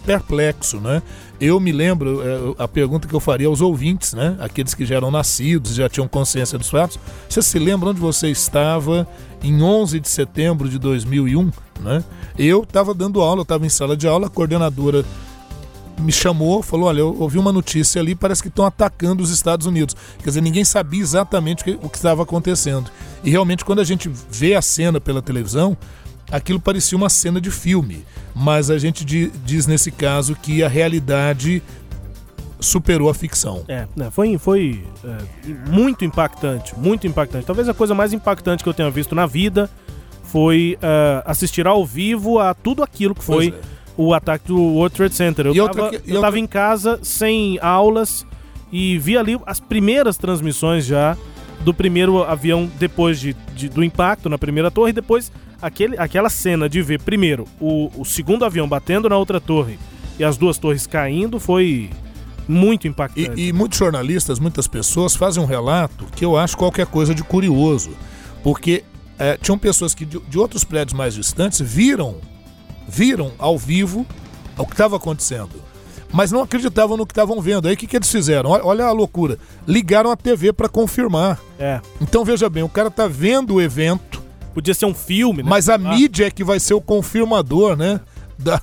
perplexo, 0.05 0.79
né? 0.79 1.01
Eu 1.41 1.59
me 1.59 1.71
lembro, 1.71 2.21
é, 2.21 2.63
a 2.63 2.67
pergunta 2.67 3.07
que 3.07 3.15
eu 3.15 3.19
faria 3.19 3.47
aos 3.47 3.61
ouvintes, 3.61 4.13
né? 4.13 4.37
Aqueles 4.39 4.75
que 4.75 4.85
já 4.85 4.95
eram 4.95 5.09
nascidos, 5.09 5.73
já 5.73 5.89
tinham 5.89 6.07
consciência 6.07 6.55
dos 6.55 6.69
fatos. 6.69 6.99
Você 7.27 7.41
se 7.41 7.57
lembra 7.57 7.89
onde 7.89 7.99
você 7.99 8.29
estava 8.29 9.07
em 9.41 9.59
11 9.59 9.99
de 9.99 10.07
setembro 10.07 10.69
de 10.69 10.77
2001? 10.77 11.51
Né? 11.79 12.03
Eu 12.37 12.61
estava 12.61 12.93
dando 12.93 13.21
aula, 13.21 13.41
estava 13.41 13.65
em 13.65 13.69
sala 13.69 13.97
de 13.97 14.07
aula, 14.07 14.27
a 14.27 14.29
coordenadora 14.29 15.03
me 15.97 16.11
chamou, 16.11 16.61
falou: 16.61 16.87
Olha, 16.87 16.99
eu 16.99 17.19
ouvi 17.19 17.39
uma 17.39 17.51
notícia 17.51 17.99
ali, 17.99 18.13
parece 18.13 18.43
que 18.43 18.47
estão 18.47 18.63
atacando 18.63 19.23
os 19.23 19.31
Estados 19.31 19.65
Unidos. 19.65 19.95
Quer 20.19 20.29
dizer, 20.29 20.41
ninguém 20.41 20.63
sabia 20.63 21.01
exatamente 21.01 21.77
o 21.81 21.89
que 21.89 21.97
estava 21.97 22.21
acontecendo. 22.21 22.91
E 23.23 23.31
realmente, 23.31 23.65
quando 23.65 23.79
a 23.79 23.83
gente 23.83 24.11
vê 24.29 24.53
a 24.53 24.61
cena 24.61 25.01
pela 25.01 25.23
televisão, 25.23 25.75
aquilo 26.31 26.59
parecia 26.59 26.97
uma 26.97 27.09
cena 27.09 27.41
de 27.41 27.51
filme. 27.51 28.05
Mas 28.33 28.69
a 28.69 28.77
gente 28.77 29.03
diz 29.03 29.67
nesse 29.67 29.91
caso 29.91 30.35
que 30.35 30.63
a 30.63 30.67
realidade 30.67 31.61
superou 32.59 33.09
a 33.09 33.13
ficção. 33.13 33.65
É, 33.67 33.87
né, 33.95 34.09
foi, 34.11 34.37
foi 34.37 34.83
é, 35.03 35.69
muito 35.69 36.05
impactante, 36.05 36.77
muito 36.77 37.07
impactante. 37.07 37.45
Talvez 37.45 37.67
a 37.67 37.73
coisa 37.73 37.93
mais 37.93 38.13
impactante 38.13 38.63
que 38.63 38.69
eu 38.69 38.73
tenha 38.73 38.89
visto 38.89 39.15
na 39.15 39.25
vida 39.25 39.69
foi 40.23 40.77
uh, 40.77 41.23
assistir 41.25 41.67
ao 41.67 41.85
vivo 41.85 42.39
a 42.39 42.53
tudo 42.53 42.83
aquilo 42.83 43.13
que 43.13 43.23
foi 43.23 43.49
é. 43.49 43.53
o 43.97 44.13
ataque 44.13 44.47
do 44.47 44.57
World 44.57 44.95
Trade 44.95 45.15
Center. 45.15 45.47
Eu 45.47 45.65
estava 45.65 45.91
outra... 46.07 46.39
em 46.39 46.47
casa 46.47 46.99
sem 47.03 47.59
aulas 47.61 48.25
e 48.71 48.97
vi 48.97 49.17
ali 49.17 49.37
as 49.45 49.59
primeiras 49.59 50.17
transmissões 50.17 50.85
já 50.85 51.17
do 51.65 51.73
primeiro 51.73 52.23
avião 52.23 52.69
depois 52.79 53.19
de, 53.19 53.35
de 53.55 53.67
do 53.67 53.83
impacto 53.83 54.29
na 54.29 54.37
primeira 54.37 54.71
torre 54.71 54.91
e 54.91 54.93
depois 54.93 55.31
aquele, 55.61 55.97
aquela 55.97 56.29
cena 56.29 56.67
de 56.67 56.81
ver 56.81 57.01
primeiro 57.01 57.45
o, 57.59 57.91
o 57.97 58.05
segundo 58.05 58.45
avião 58.45 58.67
batendo 58.67 59.07
na 59.07 59.17
outra 59.17 59.39
torre 59.39 59.77
e 60.17 60.23
as 60.23 60.37
duas 60.37 60.57
torres 60.57 60.85
caindo 60.87 61.39
foi 61.39 61.89
muito 62.47 62.87
impactante. 62.87 63.39
E, 63.39 63.49
e, 63.49 63.53
muitos 63.53 63.77
jornalistas, 63.77 64.39
muitas 64.39 64.67
pessoas 64.67 65.15
fazem 65.15 65.41
um 65.41 65.45
relato 65.45 66.05
que 66.15 66.25
eu 66.25 66.37
acho 66.37 66.57
qualquer 66.57 66.85
coisa 66.85 67.15
de 67.15 67.23
curioso, 67.23 67.91
porque 68.43 68.83
é, 69.17 69.37
tinham 69.37 69.57
pessoas 69.57 69.93
que 69.93 70.05
de, 70.05 70.19
de, 70.19 70.39
outros 70.39 70.63
prédios 70.63 70.97
mais 70.97 71.13
distantes 71.13 71.61
viram, 71.61 72.17
viram 72.87 73.31
ao 73.37 73.57
vivo 73.57 74.05
o 74.57 74.65
que 74.65 74.73
estava 74.73 74.97
acontecendo, 74.97 75.61
mas 76.11 76.31
não 76.31 76.41
acreditavam 76.41 76.97
no 76.97 77.05
que 77.05 77.13
estavam 77.13 77.39
vendo. 77.41 77.67
Aí 77.67 77.73
o 77.73 77.77
que, 77.77 77.87
que 77.87 77.95
eles 77.95 78.11
fizeram? 78.11 78.49
Olha, 78.49 78.85
a 78.85 78.91
loucura, 78.91 79.37
ligaram 79.67 80.11
a 80.11 80.15
TV 80.15 80.51
para 80.51 80.67
confirmar. 80.67 81.39
É. 81.57 81.79
Então 82.01 82.25
veja 82.25 82.49
bem, 82.49 82.63
o 82.63 82.69
cara 82.69 82.89
está 82.89 83.07
vendo 83.07 83.55
o 83.55 83.61
evento. 83.61 84.20
Podia 84.53 84.73
ser 84.73 84.85
um 84.85 84.93
filme, 84.93 85.43
né? 85.43 85.49
Mas 85.49 85.69
a 85.69 85.75
ah. 85.75 85.77
mídia 85.77 86.25
é 86.25 86.31
que 86.31 86.43
vai 86.43 86.59
ser 86.59 86.73
o 86.73 86.81
confirmador, 86.81 87.75
né? 87.75 87.99
da, 88.41 88.61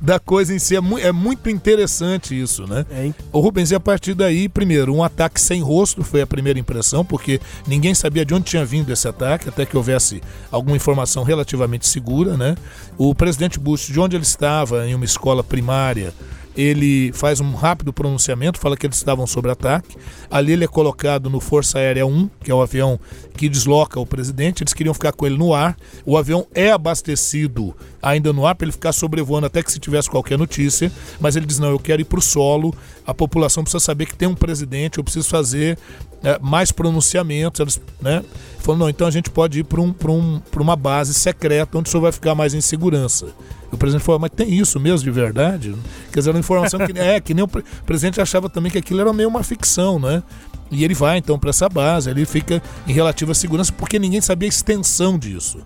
da 0.00 0.18
coisa 0.18 0.54
em 0.54 0.58
si. 0.58 0.76
É, 0.76 0.80
mu 0.80 0.98
é 0.98 1.12
muito 1.12 1.48
interessante 1.48 2.38
isso, 2.38 2.66
né? 2.66 2.84
É, 2.90 3.12
o 3.32 3.40
Rubens, 3.40 3.70
e 3.70 3.74
a 3.74 3.80
partir 3.80 4.14
daí, 4.14 4.48
primeiro, 4.48 4.94
um 4.94 5.02
ataque 5.02 5.40
sem 5.40 5.62
rosto 5.62 6.02
foi 6.02 6.20
a 6.20 6.26
primeira 6.26 6.58
impressão, 6.58 7.04
porque 7.04 7.40
ninguém 7.66 7.94
sabia 7.94 8.24
de 8.24 8.34
onde 8.34 8.44
tinha 8.44 8.64
vindo 8.64 8.92
esse 8.92 9.06
ataque, 9.08 9.48
até 9.48 9.64
que 9.64 9.76
houvesse 9.76 10.20
alguma 10.50 10.76
informação 10.76 11.22
relativamente 11.22 11.86
segura, 11.86 12.36
né? 12.36 12.56
O 12.98 13.14
presidente 13.14 13.58
Bush, 13.58 13.86
de 13.86 13.98
onde 13.98 14.16
ele 14.16 14.24
estava, 14.24 14.86
em 14.86 14.94
uma 14.94 15.04
escola 15.04 15.42
primária, 15.42 16.12
ele 16.56 17.12
faz 17.12 17.40
um 17.40 17.54
rápido 17.54 17.92
pronunciamento, 17.92 18.58
fala 18.58 18.76
que 18.76 18.86
eles 18.86 18.96
estavam 18.96 19.26
sob 19.26 19.48
ataque. 19.50 19.96
Ali 20.30 20.52
ele 20.52 20.64
é 20.64 20.68
colocado 20.68 21.30
no 21.30 21.40
Força 21.40 21.78
Aérea 21.78 22.06
1, 22.06 22.28
que 22.42 22.50
é 22.50 22.54
o 22.54 22.62
avião 22.62 22.98
que 23.36 23.48
desloca 23.48 23.98
o 23.98 24.06
presidente. 24.06 24.62
Eles 24.62 24.74
queriam 24.74 24.94
ficar 24.94 25.12
com 25.12 25.26
ele 25.26 25.38
no 25.38 25.54
ar. 25.54 25.76
O 26.04 26.16
avião 26.16 26.46
é 26.54 26.70
abastecido 26.70 27.74
ainda 28.02 28.32
no 28.32 28.44
ar 28.44 28.54
para 28.54 28.64
ele 28.64 28.72
ficar 28.72 28.92
sobrevoando 28.92 29.46
até 29.46 29.62
que 29.62 29.70
se 29.70 29.78
tivesse 29.78 30.10
qualquer 30.10 30.36
notícia. 30.36 30.90
Mas 31.20 31.36
ele 31.36 31.46
diz: 31.46 31.58
não, 31.58 31.70
eu 31.70 31.78
quero 31.78 32.02
ir 32.02 32.04
para 32.04 32.18
o 32.18 32.22
solo. 32.22 32.74
A 33.06 33.14
população 33.14 33.62
precisa 33.62 33.82
saber 33.82 34.06
que 34.06 34.16
tem 34.16 34.28
um 34.28 34.34
presidente. 34.34 34.98
Eu 34.98 35.04
preciso 35.04 35.28
fazer 35.28 35.78
é, 36.22 36.38
mais 36.40 36.72
pronunciamentos. 36.72 37.60
Eles, 37.60 37.80
né? 38.00 38.24
Falou: 38.58 38.78
não, 38.78 38.88
então 38.88 39.06
a 39.06 39.10
gente 39.10 39.30
pode 39.30 39.60
ir 39.60 39.64
para 39.64 39.80
um, 39.80 39.94
um, 40.08 40.40
uma 40.56 40.76
base 40.76 41.14
secreta 41.14 41.78
onde 41.78 41.88
o 41.88 41.90
senhor 41.90 42.02
vai 42.02 42.12
ficar 42.12 42.34
mais 42.34 42.52
em 42.52 42.60
segurança. 42.60 43.28
O 43.70 43.76
presidente 43.78 44.04
falou, 44.04 44.20
mas 44.20 44.30
tem 44.36 44.52
isso 44.52 44.78
mesmo 44.78 45.02
de 45.02 45.10
verdade? 45.10 45.74
Quer 46.12 46.18
dizer, 46.18 46.30
uma 46.30 46.38
informação 46.38 46.78
que 46.86 46.92
é 46.98 47.18
que 47.18 47.32
nem 47.32 47.42
o 47.42 47.48
presidente 47.86 48.20
achava 48.20 48.50
também 48.50 48.70
que 48.70 48.76
aquilo 48.76 49.00
era 49.00 49.10
meio 49.14 49.30
uma 49.30 49.42
ficção, 49.42 49.98
né? 49.98 50.22
E 50.70 50.84
ele 50.84 50.94
vai 50.94 51.16
então 51.16 51.38
para 51.38 51.48
essa 51.50 51.70
base, 51.70 52.10
ele 52.10 52.26
fica 52.26 52.62
em 52.86 52.92
relativa 52.92 53.32
segurança 53.32 53.72
porque 53.72 53.98
ninguém 53.98 54.20
sabia 54.20 54.46
a 54.46 54.50
extensão 54.50 55.18
disso. 55.18 55.58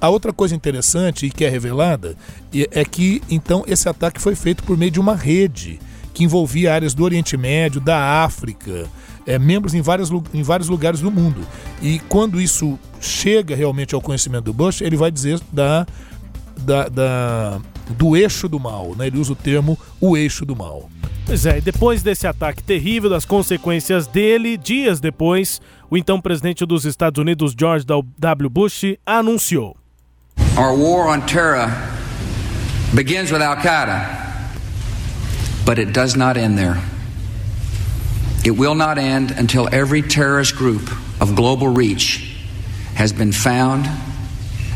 A 0.00 0.08
outra 0.08 0.32
coisa 0.32 0.54
interessante 0.54 1.26
e 1.26 1.30
que 1.30 1.44
é 1.44 1.48
revelada 1.48 2.16
é 2.72 2.84
que 2.84 3.22
então 3.30 3.64
esse 3.66 3.88
ataque 3.88 4.20
foi 4.20 4.34
feito 4.34 4.62
por 4.62 4.76
meio 4.76 4.90
de 4.90 5.00
uma 5.00 5.14
rede 5.14 5.78
que 6.14 6.24
envolvia 6.24 6.74
áreas 6.74 6.94
do 6.94 7.04
Oriente 7.04 7.36
Médio, 7.36 7.80
da 7.80 8.22
África, 8.24 8.88
é, 9.26 9.38
membros 9.38 9.74
em, 9.74 9.80
várias, 9.80 10.10
em 10.34 10.42
vários 10.42 10.68
lugares 10.68 11.00
do 11.00 11.10
mundo. 11.10 11.40
E 11.82 11.98
quando 12.08 12.40
isso 12.40 12.78
chega 13.00 13.54
realmente 13.54 13.94
ao 13.94 14.00
conhecimento 14.00 14.44
do 14.44 14.52
Bush, 14.52 14.80
ele 14.80 14.96
vai 14.96 15.10
dizer 15.10 15.40
da 15.52 15.86
da, 16.60 16.88
da, 16.88 17.60
do 17.96 18.16
eixo 18.16 18.48
do 18.48 18.60
mal, 18.60 18.94
né? 18.96 19.06
Ele 19.06 19.18
usa 19.18 19.32
o 19.32 19.36
termo 19.36 19.78
o 20.00 20.16
eixo 20.16 20.44
do 20.44 20.54
mal. 20.54 20.90
Pois 21.24 21.46
é, 21.46 21.60
depois 21.60 22.02
desse 22.02 22.26
ataque 22.26 22.62
terrível, 22.62 23.08
das 23.08 23.24
consequências 23.24 24.06
dele, 24.06 24.56
dias 24.56 25.00
depois, 25.00 25.60
o 25.88 25.96
então 25.96 26.20
presidente 26.20 26.66
dos 26.66 26.84
Estados 26.84 27.20
Unidos, 27.20 27.54
George 27.58 27.86
W. 27.86 28.50
Bush, 28.50 28.96
anunciou: 29.06 29.76
Our 30.60 30.76
war 30.76 31.08
on 31.08 31.24
terror 31.24 31.72
begins 32.94 33.32
with 33.32 33.40
Al 33.40 33.56
Qaeda, 33.56 34.04
but 35.64 35.78
it 35.78 35.94
does 35.94 36.16
not 36.16 36.36
end 36.36 36.58
there. 36.58 36.76
It 38.44 38.50
will 38.50 38.74
not 38.74 38.98
end 38.98 39.30
until 39.30 39.70
every 39.72 40.02
terrorist 40.02 40.54
group 40.54 40.90
of 41.18 41.34
global 41.34 41.68
reach 41.68 42.36
has 42.94 43.10
been 43.10 43.32
found, 43.32 43.88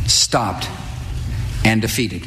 stopped, 0.06 0.70
and 1.66 1.82
defeated. 1.82 2.26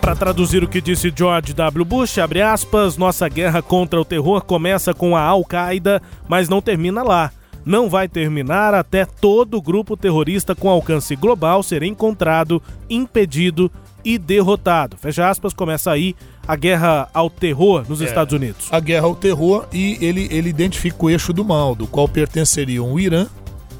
Para 0.00 0.14
traduzir 0.14 0.62
o 0.62 0.68
que 0.68 0.80
disse 0.80 1.10
George 1.10 1.52
W. 1.54 1.84
Bush, 1.84 2.18
abre 2.18 2.40
aspas, 2.40 2.96
nossa 2.96 3.28
guerra 3.28 3.60
contra 3.60 4.00
o 4.00 4.04
terror 4.04 4.44
começa 4.44 4.94
com 4.94 5.16
a 5.16 5.22
Al-Qaeda, 5.22 6.00
mas 6.28 6.48
não 6.48 6.62
termina 6.62 7.02
lá. 7.02 7.32
Não 7.66 7.90
vai 7.90 8.06
terminar 8.06 8.74
até 8.74 9.04
todo 9.04 9.60
grupo 9.60 9.96
terrorista 9.96 10.54
com 10.54 10.68
alcance 10.68 11.16
global 11.16 11.64
ser 11.64 11.82
encontrado, 11.82 12.62
impedido 12.88 13.68
e 14.04 14.18
derrotado. 14.18 14.96
Fecha 14.96 15.28
aspas, 15.28 15.52
começa 15.52 15.90
aí 15.90 16.14
a 16.46 16.54
guerra 16.54 17.10
ao 17.12 17.28
terror 17.28 17.84
nos 17.88 18.00
É, 18.00 18.04
Estados 18.04 18.32
Unidos. 18.32 18.68
A 18.70 18.78
guerra 18.78 19.06
ao 19.06 19.16
terror 19.16 19.66
e 19.72 19.98
ele, 20.00 20.28
ele 20.30 20.48
identifica 20.48 20.96
o 21.04 21.10
eixo 21.10 21.32
do 21.32 21.44
mal, 21.44 21.74
do 21.74 21.88
qual 21.88 22.08
pertenceriam 22.08 22.92
o 22.92 23.00
Irã. 23.00 23.26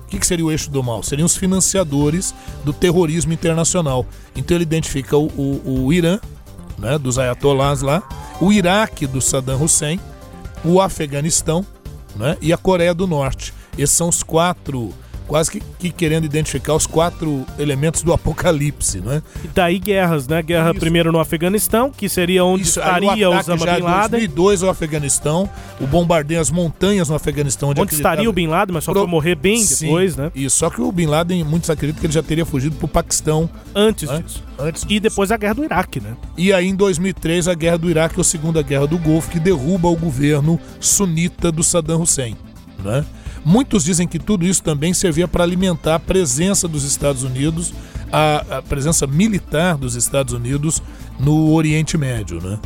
O 0.03 0.09
que, 0.09 0.19
que 0.19 0.27
seria 0.27 0.45
o 0.45 0.51
eixo 0.51 0.69
do 0.69 0.83
mal? 0.83 1.01
Seriam 1.05 1.27
os 1.27 1.37
financiadores 1.37 2.35
do 2.65 2.73
terrorismo 2.73 3.33
internacional. 3.33 4.05
Então 4.35 4.57
ele 4.57 4.65
identifica 4.65 5.17
o, 5.17 5.27
o, 5.27 5.85
o 5.85 5.93
Irã, 5.93 6.19
né, 6.77 6.99
dos 6.99 7.21
ayatolás 7.21 7.83
lá, 7.83 8.03
o 8.41 8.53
Iraque 8.53 9.07
do 9.07 9.21
Saddam 9.21 9.63
Hussein, 9.63 10.01
o 10.65 10.81
Afeganistão 10.81 11.65
né, 12.17 12.37
e 12.43 12.53
a 12.53 12.57
Coreia 12.57 12.93
do 12.93 13.07
Norte. 13.07 13.55
Esses 13.79 13.97
são 13.97 14.09
os 14.09 14.23
quatro, 14.23 14.93
quase 15.27 15.51
que, 15.51 15.61
que 15.79 15.91
querendo 15.91 16.25
identificar 16.25 16.75
os 16.75 16.87
quatro 16.87 17.45
elementos 17.59 18.03
do 18.03 18.13
apocalipse. 18.13 19.01
Né? 19.01 19.23
E 19.45 19.49
daí 19.49 19.79
guerras, 19.79 20.29
né? 20.29 20.43
Guerra 20.43 20.73
primeiro 20.75 21.13
no 21.13 21.19
Afeganistão, 21.19 21.91
que 21.91 22.09
seria 22.09 22.45
onde 22.45 22.63
Isso, 22.65 22.81
o 22.81 22.83
estaria 22.83 23.11
ataque 23.11 23.25
Osama 23.27 23.67
já 23.67 23.75
Bin 23.75 23.79
em 23.79 23.83
Laden. 23.83 24.11
2002 24.11 24.63
o 24.63 24.69
Afeganistão, 24.69 25.51
o 25.81 25.87
bombardeio 25.87 26.41
às 26.41 26.51
montanhas 26.51 27.09
no 27.09 27.15
Afeganistão. 27.15 27.71
Onde 27.77 27.95
estaria 27.95 28.29
o 28.29 28.33
Bin 28.33 28.47
Laden, 28.47 28.75
mas 28.75 28.85
só 28.85 28.93
foi 28.93 29.07
morrer 29.07 29.35
bem 29.35 29.59
Sim, 29.59 29.87
depois, 29.87 30.17
né? 30.17 30.31
Isso, 30.35 30.59
só 30.59 30.71
que 30.71 30.81
o 30.81 30.91
Bin 30.91 31.07
Laden, 31.07 31.45
muitos 31.45 31.69
acreditam 31.71 32.01
que 32.01 32.07
ele 32.07 32.15
já 32.15 32.23
teria 32.23 32.47
fugido 32.47 32.77
pro 32.77 32.89
Paquistão. 32.89 33.49
Antes 33.75 34.09
né? 34.09 34.23
disso. 34.25 34.43
Antes 34.59 34.87
E 34.89 34.99
depois 34.99 35.31
a 35.31 35.37
guerra 35.37 35.55
do 35.55 35.65
Iraque, 35.65 36.01
né? 36.01 36.17
E 36.37 36.53
aí, 36.53 36.67
em 36.67 36.75
2003, 36.75 37.49
a 37.49 37.55
Guerra 37.55 37.79
do 37.79 37.91
Iraque, 37.91 38.19
ou 38.19 38.25
Segunda 38.25 38.63
Guerra 38.63 38.87
do 38.87 38.99
Golfo, 38.99 39.31
que 39.31 39.39
derruba 39.39 39.89
o 39.89 39.97
governo 39.97 40.59
sunita 40.81 41.53
do 41.53 41.63
Saddam 41.63 42.01
Hussein. 42.01 42.37
Né? 42.83 43.05
Muitos 43.49 43.85
dizem 43.85 44.09
que 44.09 44.19
tudo 44.19 44.45
isso 44.45 44.61
também 44.61 44.93
servia 44.93 45.29
para 45.29 45.45
alimentar 45.45 45.95
a 45.95 46.01
presença 46.01 46.67
dos 46.67 46.83
Estados 46.83 47.23
Unidos, 47.23 47.73
a, 48.11 48.59
a 48.59 48.63
presença 48.63 49.07
militar 49.07 49.77
dos 49.77 49.95
Estados 49.95 50.35
Unidos 50.35 50.83
no 51.17 51.53
Oriente 51.53 51.97
Médio. 51.97 52.41
Né? 52.43 52.59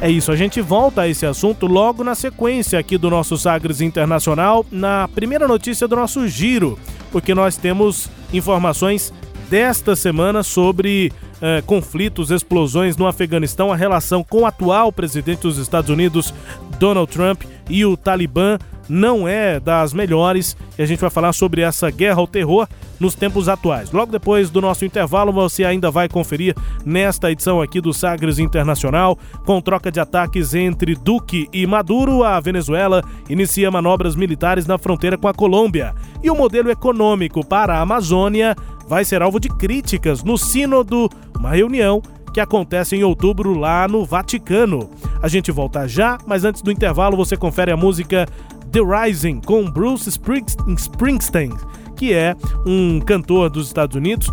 É 0.00 0.08
isso, 0.08 0.30
a 0.30 0.36
gente 0.36 0.60
volta 0.60 1.00
a 1.00 1.08
esse 1.08 1.26
assunto 1.26 1.66
logo 1.66 2.04
na 2.04 2.14
sequência 2.14 2.78
aqui 2.78 2.96
do 2.96 3.10
nosso 3.10 3.36
Sagres 3.36 3.80
Internacional, 3.80 4.64
na 4.70 5.08
primeira 5.08 5.48
notícia 5.48 5.88
do 5.88 5.96
nosso 5.96 6.28
giro, 6.28 6.78
porque 7.10 7.34
nós 7.34 7.56
temos 7.56 8.08
informações 8.32 9.12
desta 9.50 9.96
semana 9.96 10.44
sobre 10.44 11.12
eh, 11.42 11.64
conflitos, 11.66 12.30
explosões 12.30 12.96
no 12.96 13.08
Afeganistão, 13.08 13.72
a 13.72 13.76
relação 13.76 14.22
com 14.22 14.42
o 14.42 14.46
atual 14.46 14.92
presidente 14.92 15.42
dos 15.42 15.58
Estados 15.58 15.90
Unidos, 15.90 16.32
Donald 16.78 17.10
Trump, 17.10 17.42
e 17.68 17.84
o 17.84 17.96
Talibã 17.96 18.58
não 18.88 19.26
é 19.26 19.58
das 19.58 19.92
melhores 19.92 20.56
e 20.78 20.82
a 20.82 20.86
gente 20.86 21.00
vai 21.00 21.10
falar 21.10 21.32
sobre 21.32 21.62
essa 21.62 21.90
guerra 21.90 22.20
ao 22.20 22.26
terror 22.26 22.68
nos 23.00 23.14
tempos 23.14 23.48
atuais. 23.48 23.90
Logo 23.90 24.12
depois 24.12 24.50
do 24.50 24.60
nosso 24.60 24.84
intervalo, 24.84 25.32
você 25.32 25.64
ainda 25.64 25.90
vai 25.90 26.08
conferir 26.08 26.54
nesta 26.84 27.30
edição 27.30 27.60
aqui 27.60 27.80
do 27.80 27.92
Sagres 27.92 28.38
Internacional, 28.38 29.18
com 29.44 29.60
troca 29.60 29.90
de 29.90 30.00
ataques 30.00 30.54
entre 30.54 30.94
Duque 30.94 31.48
e 31.52 31.66
Maduro, 31.66 32.22
a 32.22 32.38
Venezuela 32.40 33.02
inicia 33.28 33.70
manobras 33.70 34.14
militares 34.14 34.66
na 34.66 34.78
fronteira 34.78 35.18
com 35.18 35.28
a 35.28 35.34
Colômbia. 35.34 35.94
E 36.22 36.30
o 36.30 36.34
modelo 36.34 36.70
econômico 36.70 37.44
para 37.44 37.74
a 37.74 37.80
Amazônia 37.80 38.54
vai 38.86 39.04
ser 39.04 39.22
alvo 39.22 39.40
de 39.40 39.48
críticas 39.48 40.22
no 40.22 40.36
Sínodo, 40.36 41.08
uma 41.36 41.50
reunião 41.50 42.02
que 42.34 42.40
acontece 42.40 42.96
em 42.96 43.04
outubro 43.04 43.56
lá 43.56 43.86
no 43.86 44.04
Vaticano. 44.04 44.90
A 45.22 45.28
gente 45.28 45.52
volta 45.52 45.86
já, 45.86 46.18
mas 46.26 46.44
antes 46.44 46.60
do 46.62 46.72
intervalo 46.72 47.16
você 47.16 47.36
confere 47.36 47.70
a 47.70 47.76
música 47.76 48.26
The 48.72 48.80
Rising 48.80 49.40
com 49.40 49.70
Bruce 49.70 50.08
Springs- 50.08 50.56
Springsteen, 50.76 51.52
que 51.96 52.12
é 52.12 52.34
um 52.66 52.98
cantor 52.98 53.48
dos 53.48 53.68
Estados 53.68 53.94
Unidos, 53.94 54.28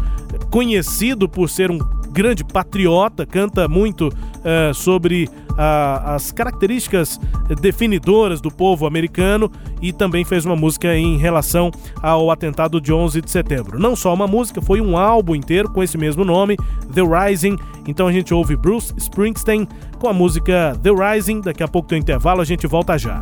conhecido 0.49 1.29
por 1.29 1.47
ser 1.47 1.69
um 1.69 1.77
grande 2.11 2.43
patriota, 2.43 3.25
canta 3.25 3.67
muito 3.67 4.09
eh, 4.43 4.71
sobre 4.73 5.29
as 5.57 6.31
características 6.31 7.19
definidoras 7.59 8.39
do 8.41 8.49
povo 8.49 8.87
americano 8.87 9.51
e 9.81 9.91
também 9.91 10.23
fez 10.23 10.45
uma 10.45 10.55
música 10.55 10.95
em 10.95 11.17
relação 11.17 11.71
ao 12.01 12.31
atentado 12.31 12.79
de 12.79 12.93
11 12.93 13.21
de 13.21 13.29
setembro. 13.29 13.77
Não 13.79 13.93
só 13.95 14.13
uma 14.13 14.27
música, 14.27 14.61
foi 14.61 14.79
um 14.81 14.97
álbum 14.97 15.35
inteiro 15.35 15.69
com 15.69 15.83
esse 15.83 15.97
mesmo 15.97 16.23
nome, 16.23 16.55
The 16.93 17.01
Rising. 17.01 17.57
Então 17.87 18.07
a 18.07 18.11
gente 18.11 18.33
ouve 18.33 18.55
Bruce 18.55 18.93
Springsteen 18.97 19.67
com 19.99 20.07
a 20.07 20.13
música 20.13 20.77
The 20.81 20.91
Rising. 20.91 21.41
Daqui 21.41 21.63
a 21.63 21.67
pouco 21.67 21.89
tem 21.89 21.99
um 21.99 22.01
intervalo, 22.01 22.41
a 22.41 22.45
gente 22.45 22.65
volta 22.65 22.97
já. 22.97 23.21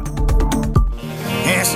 Can't 1.43 1.75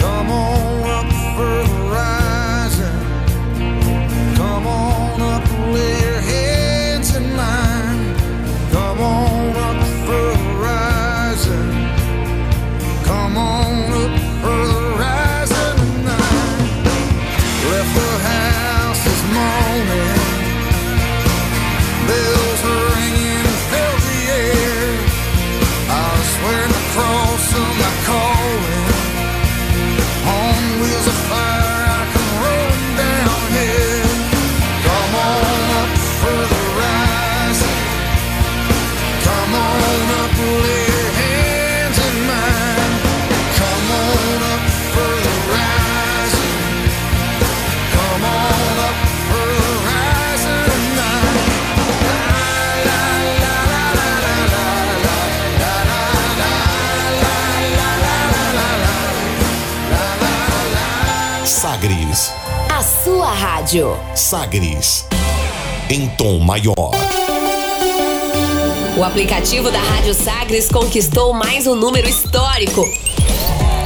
Come 0.00 0.30
on 0.30 0.90
up 5.22 5.46
for 5.48 5.97
rádio. 63.68 64.00
Sagres. 64.14 65.04
Em 65.90 66.08
tom 66.08 66.38
maior. 66.38 66.90
O 68.96 69.04
aplicativo 69.04 69.70
da 69.70 69.78
Rádio 69.78 70.14
Sagres 70.14 70.70
conquistou 70.70 71.34
mais 71.34 71.66
um 71.66 71.74
número 71.74 72.08
histórico. 72.08 72.82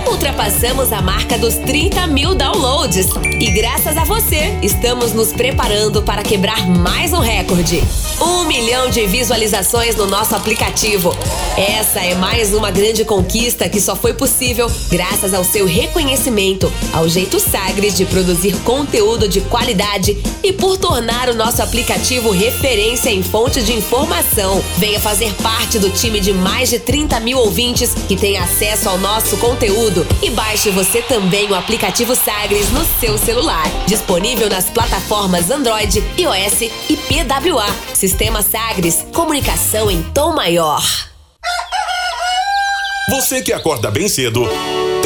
Ultrapassamos 0.08 0.92
a 0.92 1.02
marca 1.02 1.36
dos 1.36 1.56
30 1.56 2.06
mil 2.06 2.32
downloads. 2.32 3.08
E 3.40 3.50
graças 3.50 3.96
a 3.96 4.04
você, 4.04 4.56
estamos 4.62 5.12
nos 5.12 5.32
preparando 5.32 6.00
para 6.00 6.22
quebrar 6.22 6.64
mais 6.68 7.12
um 7.12 7.18
recorde. 7.18 7.82
Um 8.24 8.44
milhão 8.44 8.88
de 8.88 9.04
visualizações 9.04 9.96
no 9.96 10.06
nosso 10.06 10.36
aplicativo. 10.36 11.12
Essa 11.56 11.98
é 11.98 12.14
mais 12.14 12.54
uma 12.54 12.70
grande 12.70 13.04
conquista 13.04 13.68
que 13.68 13.80
só 13.80 13.96
foi 13.96 14.14
possível 14.14 14.70
graças 14.88 15.34
ao 15.34 15.42
seu 15.42 15.66
reconhecimento, 15.66 16.72
ao 16.92 17.08
jeito 17.08 17.40
Sagres 17.40 17.96
de 17.96 18.04
produzir 18.04 18.54
conteúdo 18.60 19.26
de 19.26 19.40
qualidade 19.40 20.16
e 20.40 20.52
por 20.52 20.78
tornar 20.78 21.28
o 21.30 21.34
nosso 21.34 21.62
aplicativo 21.62 22.30
referência 22.30 23.10
em 23.10 23.24
fonte 23.24 23.60
de 23.60 23.72
informação. 23.72 24.62
Venha 24.78 25.00
fazer 25.00 25.34
parte 25.42 25.80
do 25.80 25.90
time 25.90 26.20
de 26.20 26.32
mais 26.32 26.70
de 26.70 26.78
30 26.78 27.18
mil 27.18 27.38
ouvintes 27.38 27.92
que 28.06 28.14
tem 28.14 28.38
acesso 28.38 28.88
ao 28.88 28.98
nosso 28.98 29.36
conteúdo 29.38 30.06
e 30.22 30.30
baixe 30.30 30.70
você 30.70 31.02
também 31.02 31.50
o 31.50 31.56
aplicativo 31.56 32.14
Sagres 32.14 32.70
no 32.70 32.84
seu 33.00 33.18
celular. 33.18 33.68
Disponível 33.86 34.48
nas 34.48 34.70
plataformas 34.70 35.50
Android, 35.50 36.00
iOS 36.16 36.62
e 36.88 36.96
PWA. 36.96 37.66
Sistema 38.12 38.42
Sagres, 38.42 39.06
comunicação 39.14 39.90
em 39.90 40.02
tom 40.02 40.34
maior. 40.34 40.82
Você 43.08 43.40
que 43.40 43.54
acorda 43.54 43.90
bem 43.90 44.06
cedo 44.06 44.46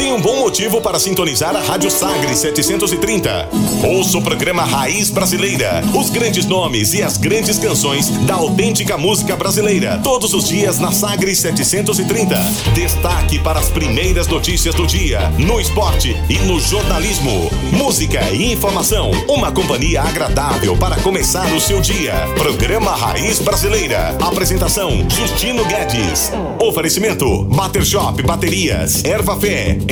tem 0.07 0.13
um 0.13 0.21
bom 0.21 0.37
motivo 0.37 0.79
para 0.79 0.97
sintonizar 0.97 1.53
a 1.53 1.59
Rádio 1.59 1.91
Sagres 1.91 2.39
730. 2.39 3.49
Ouça 3.85 4.17
o 4.17 4.21
programa 4.21 4.63
Raiz 4.63 5.09
Brasileira, 5.09 5.83
os 5.93 6.09
grandes 6.09 6.45
nomes 6.45 6.93
e 6.93 7.03
as 7.03 7.17
grandes 7.17 7.59
canções 7.59 8.07
da 8.25 8.35
autêntica 8.35 8.97
música 8.97 9.35
brasileira, 9.35 9.99
todos 10.01 10.33
os 10.33 10.47
dias 10.47 10.79
na 10.79 10.93
Sagres 10.93 11.39
730. 11.39 12.35
Destaque 12.73 13.37
para 13.39 13.59
as 13.59 13.69
primeiras 13.69 14.27
notícias 14.27 14.73
do 14.73 14.87
dia, 14.87 15.29
no 15.37 15.59
esporte 15.59 16.15
e 16.29 16.39
no 16.39 16.57
jornalismo. 16.57 17.51
Música 17.73 18.21
e 18.31 18.53
informação, 18.53 19.11
uma 19.27 19.51
companhia 19.51 20.03
agradável 20.03 20.77
para 20.77 20.95
começar 21.01 21.53
o 21.53 21.59
seu 21.59 21.81
dia. 21.81 22.13
Programa 22.37 22.91
Raiz 22.95 23.39
Brasileira. 23.39 24.15
Apresentação: 24.21 25.05
Justino 25.09 25.65
Guedes. 25.65 26.31
Oferecimento: 26.61 27.43
Bater 27.43 27.85
Shop 27.85 28.23
Baterias, 28.23 29.03
Erva 29.03 29.35
Fé, 29.35 29.77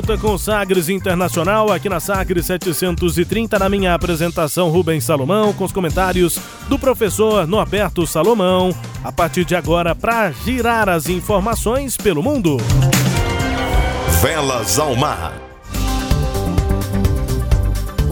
Volta 0.00 0.16
com 0.16 0.38
Sagres 0.38 0.88
Internacional 0.88 1.70
aqui 1.70 1.86
na 1.86 2.00
Sagres 2.00 2.46
730 2.46 3.58
na 3.58 3.68
minha 3.68 3.92
apresentação 3.92 4.70
Rubens 4.70 5.04
Salomão 5.04 5.52
com 5.52 5.62
os 5.62 5.72
comentários 5.72 6.38
do 6.70 6.78
professor 6.78 7.46
Norberto 7.46 8.06
Salomão. 8.06 8.74
A 9.04 9.12
partir 9.12 9.44
de 9.44 9.54
agora 9.54 9.94
para 9.94 10.32
girar 10.32 10.88
as 10.88 11.06
informações 11.06 11.98
pelo 11.98 12.22
mundo. 12.22 12.56
Velas 14.22 14.78
ao 14.78 14.96
mar. 14.96 15.49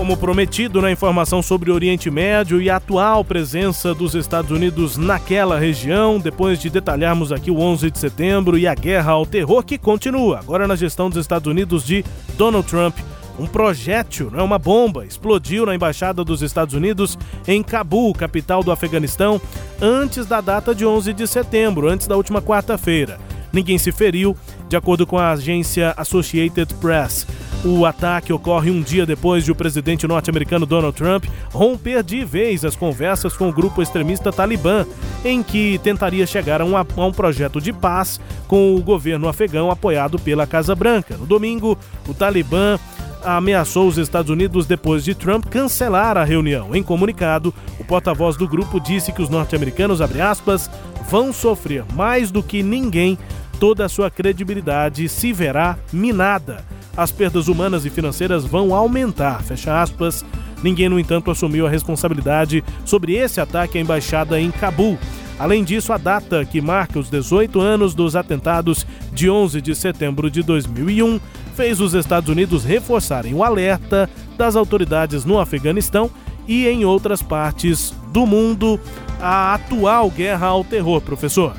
Como 0.08 0.16
prometido 0.16 0.80
na 0.80 0.90
informação 0.90 1.42
sobre 1.42 1.70
o 1.70 1.74
Oriente 1.74 2.10
Médio 2.10 2.62
e 2.62 2.70
a 2.70 2.76
atual 2.76 3.22
presença 3.22 3.92
dos 3.94 4.14
Estados 4.14 4.50
Unidos 4.50 4.96
naquela 4.96 5.58
região, 5.58 6.18
depois 6.18 6.58
de 6.58 6.70
detalharmos 6.70 7.30
aqui 7.30 7.50
o 7.50 7.60
11 7.60 7.90
de 7.90 7.98
setembro 7.98 8.56
e 8.56 8.66
a 8.66 8.74
guerra 8.74 9.12
ao 9.12 9.26
terror 9.26 9.62
que 9.62 9.76
continua, 9.76 10.38
agora 10.38 10.66
na 10.66 10.76
gestão 10.76 11.10
dos 11.10 11.18
Estados 11.18 11.46
Unidos 11.46 11.84
de 11.84 12.02
Donald 12.38 12.66
Trump. 12.66 12.96
Um 13.38 13.46
projétil, 13.46 14.30
não 14.30 14.40
é 14.40 14.42
uma 14.42 14.58
bomba, 14.58 15.04
explodiu 15.04 15.66
na 15.66 15.74
embaixada 15.74 16.24
dos 16.24 16.40
Estados 16.40 16.74
Unidos 16.74 17.18
em 17.46 17.62
Cabul, 17.62 18.14
capital 18.14 18.64
do 18.64 18.72
Afeganistão, 18.72 19.38
antes 19.78 20.24
da 20.24 20.40
data 20.40 20.74
de 20.74 20.86
11 20.86 21.12
de 21.12 21.26
setembro, 21.26 21.86
antes 21.86 22.06
da 22.06 22.16
última 22.16 22.40
quarta-feira. 22.40 23.20
Ninguém 23.52 23.78
se 23.78 23.92
feriu, 23.92 24.36
de 24.68 24.76
acordo 24.76 25.06
com 25.06 25.18
a 25.18 25.30
agência 25.30 25.94
Associated 25.96 26.74
Press. 26.74 27.26
O 27.64 27.84
ataque 27.84 28.32
ocorre 28.32 28.70
um 28.70 28.80
dia 28.80 29.04
depois 29.04 29.44
de 29.44 29.50
o 29.50 29.54
presidente 29.54 30.06
norte-americano 30.06 30.64
Donald 30.64 30.96
Trump 30.96 31.24
romper 31.52 32.04
de 32.04 32.24
vez 32.24 32.64
as 32.64 32.76
conversas 32.76 33.36
com 33.36 33.48
o 33.48 33.52
grupo 33.52 33.82
extremista 33.82 34.30
Talibã, 34.30 34.86
em 35.24 35.42
que 35.42 35.80
tentaria 35.82 36.24
chegar 36.24 36.60
a 36.60 36.64
um, 36.64 36.76
a 36.76 36.86
um 37.04 37.12
projeto 37.12 37.60
de 37.60 37.72
paz 37.72 38.20
com 38.46 38.76
o 38.76 38.82
governo 38.82 39.28
afegão 39.28 39.70
apoiado 39.72 40.18
pela 40.20 40.46
Casa 40.46 40.74
Branca. 40.74 41.16
No 41.16 41.26
domingo, 41.26 41.76
o 42.06 42.14
Talibã 42.14 42.78
ameaçou 43.24 43.88
os 43.88 43.98
Estados 43.98 44.30
Unidos 44.30 44.66
depois 44.66 45.04
de 45.04 45.14
Trump 45.14 45.46
cancelar 45.46 46.16
a 46.16 46.24
reunião. 46.24 46.74
Em 46.74 46.82
comunicado, 46.82 47.52
o 47.78 47.84
porta-voz 47.84 48.36
do 48.36 48.46
grupo 48.46 48.78
disse 48.78 49.12
que 49.12 49.22
os 49.22 49.28
norte-americanos, 49.28 50.00
aspas, 50.00 50.70
vão 51.08 51.32
sofrer 51.32 51.84
mais 51.94 52.30
do 52.30 52.42
que 52.42 52.62
ninguém, 52.62 53.18
toda 53.58 53.84
a 53.84 53.88
sua 53.88 54.10
credibilidade 54.10 55.08
se 55.08 55.32
verá 55.32 55.76
minada. 55.92 56.64
As 56.96 57.12
perdas 57.12 57.48
humanas 57.48 57.84
e 57.84 57.90
financeiras 57.90 58.44
vão 58.44 58.74
aumentar, 58.74 59.42
fecha 59.42 59.80
aspas. 59.80 60.24
Ninguém, 60.62 60.88
no 60.88 60.98
entanto, 60.98 61.30
assumiu 61.30 61.66
a 61.66 61.70
responsabilidade 61.70 62.64
sobre 62.84 63.14
esse 63.14 63.40
ataque 63.40 63.78
à 63.78 63.80
embaixada 63.80 64.40
em 64.40 64.50
Cabul. 64.50 64.98
Além 65.38 65.62
disso, 65.62 65.92
a 65.92 65.96
data 65.96 66.44
que 66.44 66.60
marca 66.60 66.98
os 66.98 67.08
18 67.08 67.60
anos 67.60 67.94
dos 67.94 68.16
atentados 68.16 68.84
de 69.12 69.30
11 69.30 69.60
de 69.60 69.74
setembro 69.74 70.28
de 70.28 70.42
2001 70.42 71.20
fez 71.54 71.80
os 71.80 71.94
Estados 71.94 72.28
Unidos 72.28 72.64
reforçarem 72.64 73.34
o 73.34 73.44
alerta 73.44 74.10
das 74.36 74.56
autoridades 74.56 75.24
no 75.24 75.38
Afeganistão 75.38 76.10
e 76.46 76.66
em 76.66 76.84
outras 76.84 77.22
partes 77.22 77.94
do 78.12 78.26
mundo 78.26 78.80
à 79.20 79.54
atual 79.54 80.10
guerra 80.10 80.48
ao 80.48 80.64
terror, 80.64 81.00
professor. 81.00 81.54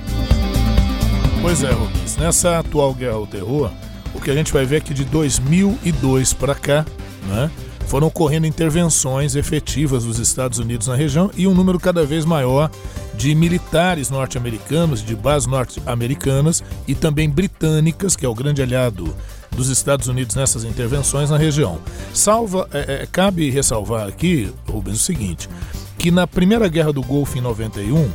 Pois 1.41 1.63
é, 1.63 1.71
Rubens. 1.71 2.17
Nessa 2.17 2.59
atual 2.59 2.93
guerra 2.93 3.15
ao 3.15 3.25
terror, 3.25 3.71
o 4.13 4.19
que 4.19 4.29
a 4.29 4.35
gente 4.35 4.51
vai 4.51 4.65
ver 4.65 4.77
é 4.77 4.79
que 4.81 4.93
de 4.93 5.05
2002 5.05 6.33
para 6.33 6.53
cá, 6.53 6.85
né, 7.27 7.49
foram 7.87 8.07
ocorrendo 8.07 8.45
intervenções 8.45 9.35
efetivas 9.35 10.03
dos 10.03 10.19
Estados 10.19 10.59
Unidos 10.59 10.87
na 10.87 10.95
região 10.95 11.31
e 11.35 11.47
um 11.47 11.53
número 11.53 11.79
cada 11.79 12.05
vez 12.05 12.25
maior 12.25 12.69
de 13.15 13.33
militares 13.33 14.09
norte-americanos, 14.09 15.03
de 15.03 15.15
bases 15.15 15.47
norte-americanas 15.47 16.63
e 16.87 16.93
também 16.93 17.29
britânicas, 17.29 18.15
que 18.15 18.25
é 18.25 18.29
o 18.29 18.35
grande 18.35 18.61
aliado 18.61 19.15
dos 19.51 19.69
Estados 19.69 20.07
Unidos 20.07 20.35
nessas 20.35 20.63
intervenções 20.63 21.29
na 21.29 21.37
região. 21.37 21.79
Salva, 22.13 22.67
é, 22.73 23.03
é, 23.03 23.07
cabe 23.09 23.49
ressalvar 23.49 24.07
aqui, 24.07 24.51
Rubens, 24.69 24.97
o 24.97 25.03
seguinte, 25.03 25.49
que 25.97 26.11
na 26.11 26.27
primeira 26.27 26.67
guerra 26.67 26.93
do 26.93 27.01
Golfo 27.01 27.37
em 27.37 27.41
91, 27.41 28.09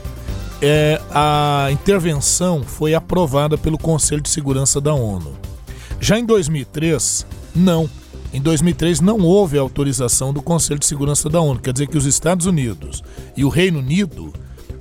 é, 0.67 0.99
a 1.11 1.69
intervenção 1.71 2.63
foi 2.63 2.95
aprovada 2.95 3.59
pelo 3.59 3.77
Conselho 3.77 4.23
de 4.23 4.31
Segurança 4.31 4.81
da 4.81 4.95
ONU. 4.95 5.33
Já 6.01 6.19
em 6.19 6.25
2003, 6.25 7.27
não. 7.55 7.89
Em 8.33 8.41
2003 8.41 9.01
não 9.01 9.21
houve 9.21 9.59
autorização 9.59 10.33
do 10.33 10.41
Conselho 10.41 10.81
de 10.81 10.87
Segurança 10.87 11.29
da 11.29 11.39
ONU, 11.39 11.61
quer 11.61 11.73
dizer 11.73 11.87
que 11.87 11.99
os 11.99 12.07
Estados 12.07 12.47
Unidos 12.47 13.05
e 13.37 13.45
o 13.45 13.51
Reino 13.51 13.79
Unido 13.79 14.33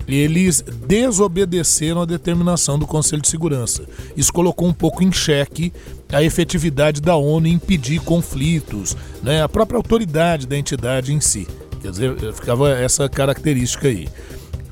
eles 0.07 0.61
desobedeceram 0.61 2.01
a 2.01 2.05
determinação 2.05 2.79
do 2.79 2.87
Conselho 2.87 3.21
de 3.21 3.29
Segurança. 3.29 3.83
Isso 4.15 4.31
colocou 4.31 4.67
um 4.67 4.73
pouco 4.73 5.03
em 5.03 5.11
xeque 5.11 5.71
a 6.11 6.23
efetividade 6.23 7.01
da 7.01 7.15
ONU 7.15 7.47
em 7.47 7.53
impedir 7.53 7.99
conflitos, 8.01 8.95
né? 9.21 9.43
a 9.43 9.49
própria 9.49 9.77
autoridade 9.77 10.47
da 10.47 10.57
entidade 10.57 11.13
em 11.13 11.19
si. 11.19 11.47
Quer 11.81 11.91
dizer, 11.91 12.33
ficava 12.33 12.69
essa 12.69 13.09
característica 13.09 13.87
aí. 13.87 14.07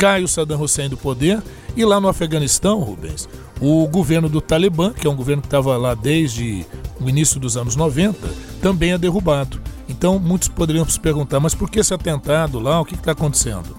Cai 0.02 0.24
o 0.24 0.28
Saddam 0.28 0.60
Hussein 0.60 0.90
do 0.90 0.98
poder 0.98 1.44
e 1.78 1.86
lá 1.86 2.02
no 2.02 2.08
Afeganistão, 2.08 2.80
Rubens, 2.80 3.30
o 3.60 3.88
governo 3.88 4.28
do 4.28 4.42
Talibã, 4.42 4.92
que 4.92 5.06
é 5.06 5.10
um 5.12 5.16
governo 5.16 5.44
que 5.44 5.48
estava 5.48 5.78
lá 5.78 5.94
desde 5.94 6.66
o 7.00 7.08
início 7.08 7.40
dos 7.40 7.56
anos 7.56 7.76
90, 7.76 8.18
também 8.64 8.94
é 8.94 8.98
derrubado. 8.98 9.62
Então 9.88 10.18
muitos 10.18 10.48
poderiam 10.48 10.84
se 10.90 11.00
perguntar, 11.00 11.40
mas 11.40 11.54
por 11.54 11.70
que 11.70 11.80
esse 11.80 11.94
atentado 11.94 12.60
lá? 12.60 12.82
O 12.82 12.84
que 12.84 12.96
está 12.96 13.12
acontecendo? 13.12 13.78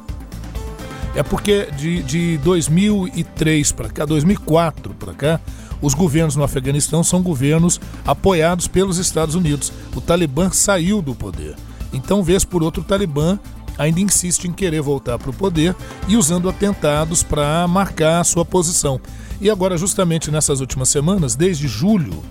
É 1.16 1.24
porque 1.24 1.66
de, 1.72 2.04
de 2.04 2.38
2003 2.38 3.72
para 3.72 3.88
cá, 3.88 4.04
2004 4.04 4.94
para 4.94 5.14
cá, 5.14 5.40
os 5.80 5.92
governos 5.92 6.36
no 6.36 6.44
Afeganistão 6.44 7.02
são 7.02 7.20
governos 7.20 7.80
apoiados 8.06 8.68
pelos 8.68 8.96
Estados 8.96 9.34
Unidos. 9.34 9.72
O 9.92 10.00
Talibã 10.00 10.52
saiu 10.52 11.02
do 11.02 11.16
poder. 11.16 11.56
Então, 11.92 12.22
vez 12.22 12.44
por 12.44 12.62
outro, 12.62 12.80
o 12.80 12.84
Talibã 12.84 13.40
ainda 13.78 14.00
insiste 14.00 14.44
em 14.46 14.52
querer 14.52 14.80
voltar 14.80 15.18
para 15.18 15.30
o 15.30 15.32
poder 15.32 15.74
e 16.08 16.16
usando 16.16 16.48
atentados 16.48 17.22
para 17.22 17.66
marcar 17.66 18.20
a 18.20 18.24
sua 18.24 18.44
posição. 18.44 19.00
E 19.40 19.50
agora, 19.50 19.76
justamente 19.76 20.30
nessas 20.30 20.60
últimas 20.60 20.88
semanas, 20.88 21.34
desde 21.34 21.66
julho, 21.66 22.22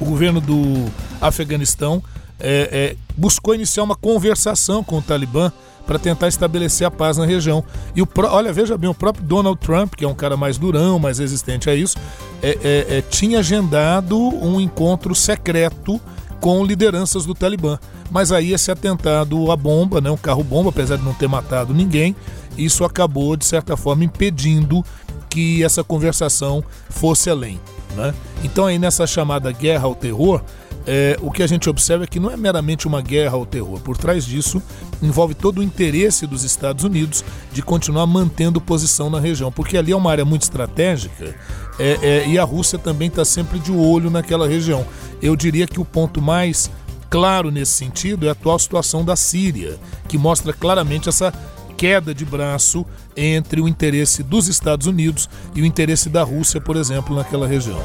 o 0.00 0.04
governo 0.04 0.40
do 0.40 0.86
Afeganistão 1.20 2.02
é, 2.40 2.68
é, 2.72 2.96
buscou 3.16 3.54
iniciar 3.54 3.82
uma 3.82 3.96
conversação 3.96 4.82
com 4.82 4.98
o 4.98 5.02
Talibã 5.02 5.52
para 5.86 5.98
tentar 5.98 6.28
estabelecer 6.28 6.86
a 6.86 6.90
paz 6.90 7.16
na 7.16 7.24
região. 7.24 7.64
E 7.96 8.02
o 8.02 8.08
olha, 8.30 8.52
veja 8.52 8.76
bem, 8.76 8.90
o 8.90 8.94
próprio 8.94 9.24
Donald 9.24 9.58
Trump, 9.58 9.94
que 9.94 10.04
é 10.04 10.08
um 10.08 10.14
cara 10.14 10.36
mais 10.36 10.58
durão, 10.58 10.98
mais 10.98 11.18
resistente 11.18 11.70
a 11.70 11.74
isso, 11.74 11.96
é- 12.42 12.58
é- 12.62 12.98
é, 12.98 13.02
tinha 13.02 13.38
agendado 13.38 14.18
um 14.18 14.60
encontro 14.60 15.14
secreto 15.14 15.98
com 16.40 16.62
lideranças 16.64 17.24
do 17.24 17.34
Talibã. 17.34 17.78
Mas 18.10 18.32
aí 18.32 18.52
esse 18.52 18.70
atentado 18.70 19.50
à 19.50 19.56
bomba, 19.56 20.00
né, 20.00 20.10
um 20.10 20.16
carro 20.16 20.42
bomba, 20.42 20.70
apesar 20.70 20.96
de 20.96 21.04
não 21.04 21.14
ter 21.14 21.28
matado 21.28 21.74
ninguém, 21.74 22.16
isso 22.56 22.84
acabou 22.84 23.36
de 23.36 23.44
certa 23.44 23.76
forma 23.76 24.04
impedindo 24.04 24.84
que 25.28 25.62
essa 25.62 25.84
conversação 25.84 26.64
fosse 26.88 27.30
além. 27.30 27.60
Né? 27.94 28.14
Então 28.42 28.66
aí 28.66 28.78
nessa 28.78 29.06
chamada 29.06 29.52
guerra 29.52 29.84
ao 29.84 29.94
terror, 29.94 30.42
é, 30.90 31.18
o 31.20 31.30
que 31.30 31.42
a 31.42 31.46
gente 31.46 31.68
observa 31.68 32.04
é 32.04 32.06
que 32.06 32.18
não 32.18 32.30
é 32.30 32.36
meramente 32.36 32.86
uma 32.86 33.02
guerra 33.02 33.36
ao 33.36 33.44
terror. 33.44 33.78
Por 33.80 33.98
trás 33.98 34.24
disso, 34.24 34.62
envolve 35.02 35.34
todo 35.34 35.58
o 35.58 35.62
interesse 35.62 36.26
dos 36.26 36.44
Estados 36.44 36.82
Unidos 36.82 37.22
de 37.52 37.60
continuar 37.60 38.06
mantendo 38.06 38.58
posição 38.58 39.10
na 39.10 39.20
região, 39.20 39.52
porque 39.52 39.76
ali 39.76 39.92
é 39.92 39.96
uma 39.96 40.10
área 40.10 40.24
muito 40.24 40.42
estratégica 40.42 41.34
é, 41.78 41.98
é, 42.02 42.28
e 42.28 42.38
a 42.38 42.44
Rússia 42.44 42.78
também 42.78 43.08
está 43.08 43.22
sempre 43.22 43.58
de 43.58 43.70
olho 43.70 44.08
naquela 44.08 44.48
região. 44.48 44.86
Eu 45.20 45.36
diria 45.36 45.66
que 45.66 45.78
o 45.78 45.84
ponto 45.84 46.22
mais 46.22 46.70
claro 47.10 47.50
nesse 47.50 47.72
sentido 47.72 48.26
é 48.26 48.28
a 48.28 48.32
atual 48.32 48.58
situação 48.58 49.04
da 49.04 49.16
Síria, 49.16 49.78
que 50.08 50.18
mostra 50.18 50.52
claramente 50.52 51.08
essa 51.08 51.32
queda 51.76 52.14
de 52.14 52.24
braço 52.24 52.84
entre 53.16 53.60
o 53.60 53.68
interesse 53.68 54.22
dos 54.22 54.48
Estados 54.48 54.86
Unidos 54.86 55.28
e 55.54 55.62
o 55.62 55.66
interesse 55.66 56.08
da 56.08 56.22
Rússia, 56.22 56.60
por 56.60 56.76
exemplo, 56.76 57.14
naquela 57.14 57.46
região. 57.46 57.80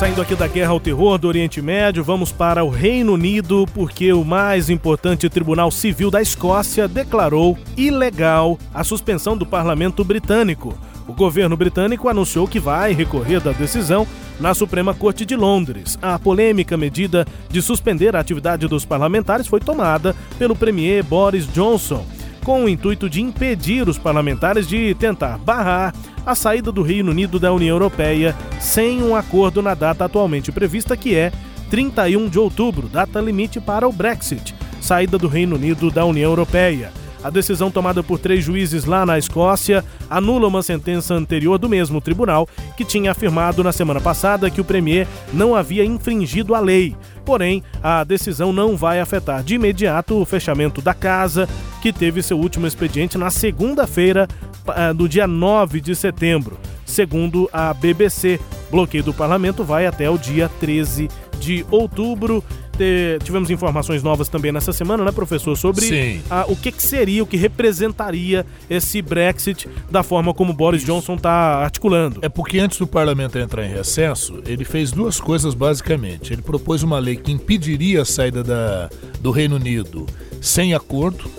Saindo 0.00 0.22
aqui 0.22 0.34
da 0.34 0.46
guerra 0.46 0.70
ao 0.70 0.80
terror 0.80 1.18
do 1.18 1.28
Oriente 1.28 1.60
Médio, 1.60 2.02
vamos 2.02 2.32
para 2.32 2.64
o 2.64 2.70
Reino 2.70 3.12
Unido, 3.12 3.68
porque 3.74 4.10
o 4.14 4.24
mais 4.24 4.70
importante 4.70 5.28
Tribunal 5.28 5.70
Civil 5.70 6.10
da 6.10 6.22
Escócia 6.22 6.88
declarou 6.88 7.58
ilegal 7.76 8.58
a 8.72 8.82
suspensão 8.82 9.36
do 9.36 9.44
parlamento 9.44 10.02
britânico. 10.02 10.74
O 11.06 11.12
governo 11.12 11.54
britânico 11.54 12.08
anunciou 12.08 12.48
que 12.48 12.58
vai 12.58 12.94
recorrer 12.94 13.40
da 13.40 13.52
decisão 13.52 14.06
na 14.40 14.54
Suprema 14.54 14.94
Corte 14.94 15.24
de 15.26 15.36
Londres. 15.36 15.98
A 16.00 16.18
polêmica 16.18 16.76
medida 16.76 17.26
de 17.48 17.60
suspender 17.60 18.16
a 18.16 18.20
atividade 18.20 18.66
dos 18.66 18.84
parlamentares 18.84 19.46
foi 19.46 19.60
tomada 19.60 20.16
pelo 20.38 20.56
premier 20.56 21.04
Boris 21.04 21.46
Johnson 21.52 22.04
com 22.44 22.64
o 22.64 22.68
intuito 22.68 23.08
de 23.08 23.20
impedir 23.20 23.88
os 23.88 23.98
parlamentares 23.98 24.66
de 24.66 24.94
tentar 24.94 25.38
barrar 25.38 25.94
a 26.24 26.34
saída 26.34 26.72
do 26.72 26.82
Reino 26.82 27.10
Unido 27.10 27.38
da 27.38 27.52
União 27.52 27.74
Europeia 27.74 28.34
sem 28.58 29.02
um 29.02 29.14
acordo 29.14 29.60
na 29.60 29.74
data 29.74 30.06
atualmente 30.06 30.50
prevista, 30.50 30.96
que 30.96 31.14
é 31.14 31.30
31 31.70 32.28
de 32.28 32.38
outubro, 32.38 32.88
data 32.88 33.20
limite 33.20 33.60
para 33.60 33.86
o 33.88 33.92
Brexit, 33.92 34.54
saída 34.80 35.18
do 35.18 35.28
Reino 35.28 35.56
Unido 35.56 35.90
da 35.90 36.04
União 36.04 36.30
Europeia. 36.30 36.92
A 37.22 37.28
decisão 37.28 37.70
tomada 37.70 38.02
por 38.02 38.18
três 38.18 38.42
juízes 38.42 38.86
lá 38.86 39.04
na 39.04 39.18
Escócia 39.18 39.84
anula 40.08 40.48
uma 40.48 40.62
sentença 40.62 41.14
anterior 41.14 41.58
do 41.58 41.68
mesmo 41.68 42.00
tribunal 42.00 42.48
que 42.76 42.84
tinha 42.84 43.10
afirmado 43.10 43.62
na 43.62 43.72
semana 43.72 44.00
passada 44.00 44.50
que 44.50 44.60
o 44.60 44.64
Premier 44.64 45.06
não 45.32 45.54
havia 45.54 45.84
infringido 45.84 46.54
a 46.54 46.60
lei. 46.60 46.96
Porém, 47.24 47.62
a 47.82 48.02
decisão 48.04 48.52
não 48.52 48.76
vai 48.76 49.00
afetar 49.00 49.42
de 49.42 49.54
imediato 49.54 50.20
o 50.20 50.24
fechamento 50.24 50.80
da 50.80 50.94
casa, 50.94 51.48
que 51.82 51.92
teve 51.92 52.22
seu 52.22 52.38
último 52.38 52.66
expediente 52.66 53.18
na 53.18 53.30
segunda-feira 53.30 54.26
ah, 54.66 54.92
do 54.92 55.08
dia 55.08 55.26
9 55.26 55.80
de 55.80 55.94
setembro. 55.94 56.58
Segundo 56.86 57.48
a 57.52 57.72
BBC, 57.74 58.40
bloqueio 58.70 59.04
do 59.04 59.14
parlamento 59.14 59.62
vai 59.62 59.86
até 59.86 60.08
o 60.08 60.18
dia 60.18 60.50
13 60.58 61.08
de 61.38 61.64
outubro. 61.70 62.42
Te- 62.80 63.18
tivemos 63.22 63.50
informações 63.50 64.02
novas 64.02 64.26
também 64.30 64.50
nessa 64.50 64.72
semana, 64.72 65.04
né, 65.04 65.12
professor, 65.12 65.54
sobre 65.54 65.84
ah, 66.30 66.46
o 66.48 66.56
que, 66.56 66.72
que 66.72 66.82
seria, 66.82 67.22
o 67.22 67.26
que 67.26 67.36
representaria 67.36 68.46
esse 68.70 69.02
Brexit 69.02 69.68
da 69.90 70.02
forma 70.02 70.32
como 70.32 70.54
Boris 70.54 70.82
Johnson 70.82 71.16
está 71.16 71.62
articulando. 71.62 72.20
É 72.22 72.28
porque 72.30 72.58
antes 72.58 72.78
do 72.78 72.86
parlamento 72.86 73.38
entrar 73.38 73.66
em 73.66 73.68
recesso, 73.70 74.40
ele 74.46 74.64
fez 74.64 74.92
duas 74.92 75.20
coisas 75.20 75.52
basicamente. 75.52 76.32
Ele 76.32 76.40
propôs 76.40 76.82
uma 76.82 76.98
lei 76.98 77.16
que 77.16 77.30
impediria 77.30 78.00
a 78.00 78.04
saída 78.06 78.42
da, 78.42 78.88
do 79.20 79.30
Reino 79.30 79.56
Unido 79.56 80.06
sem 80.40 80.72
acordo, 80.72 81.30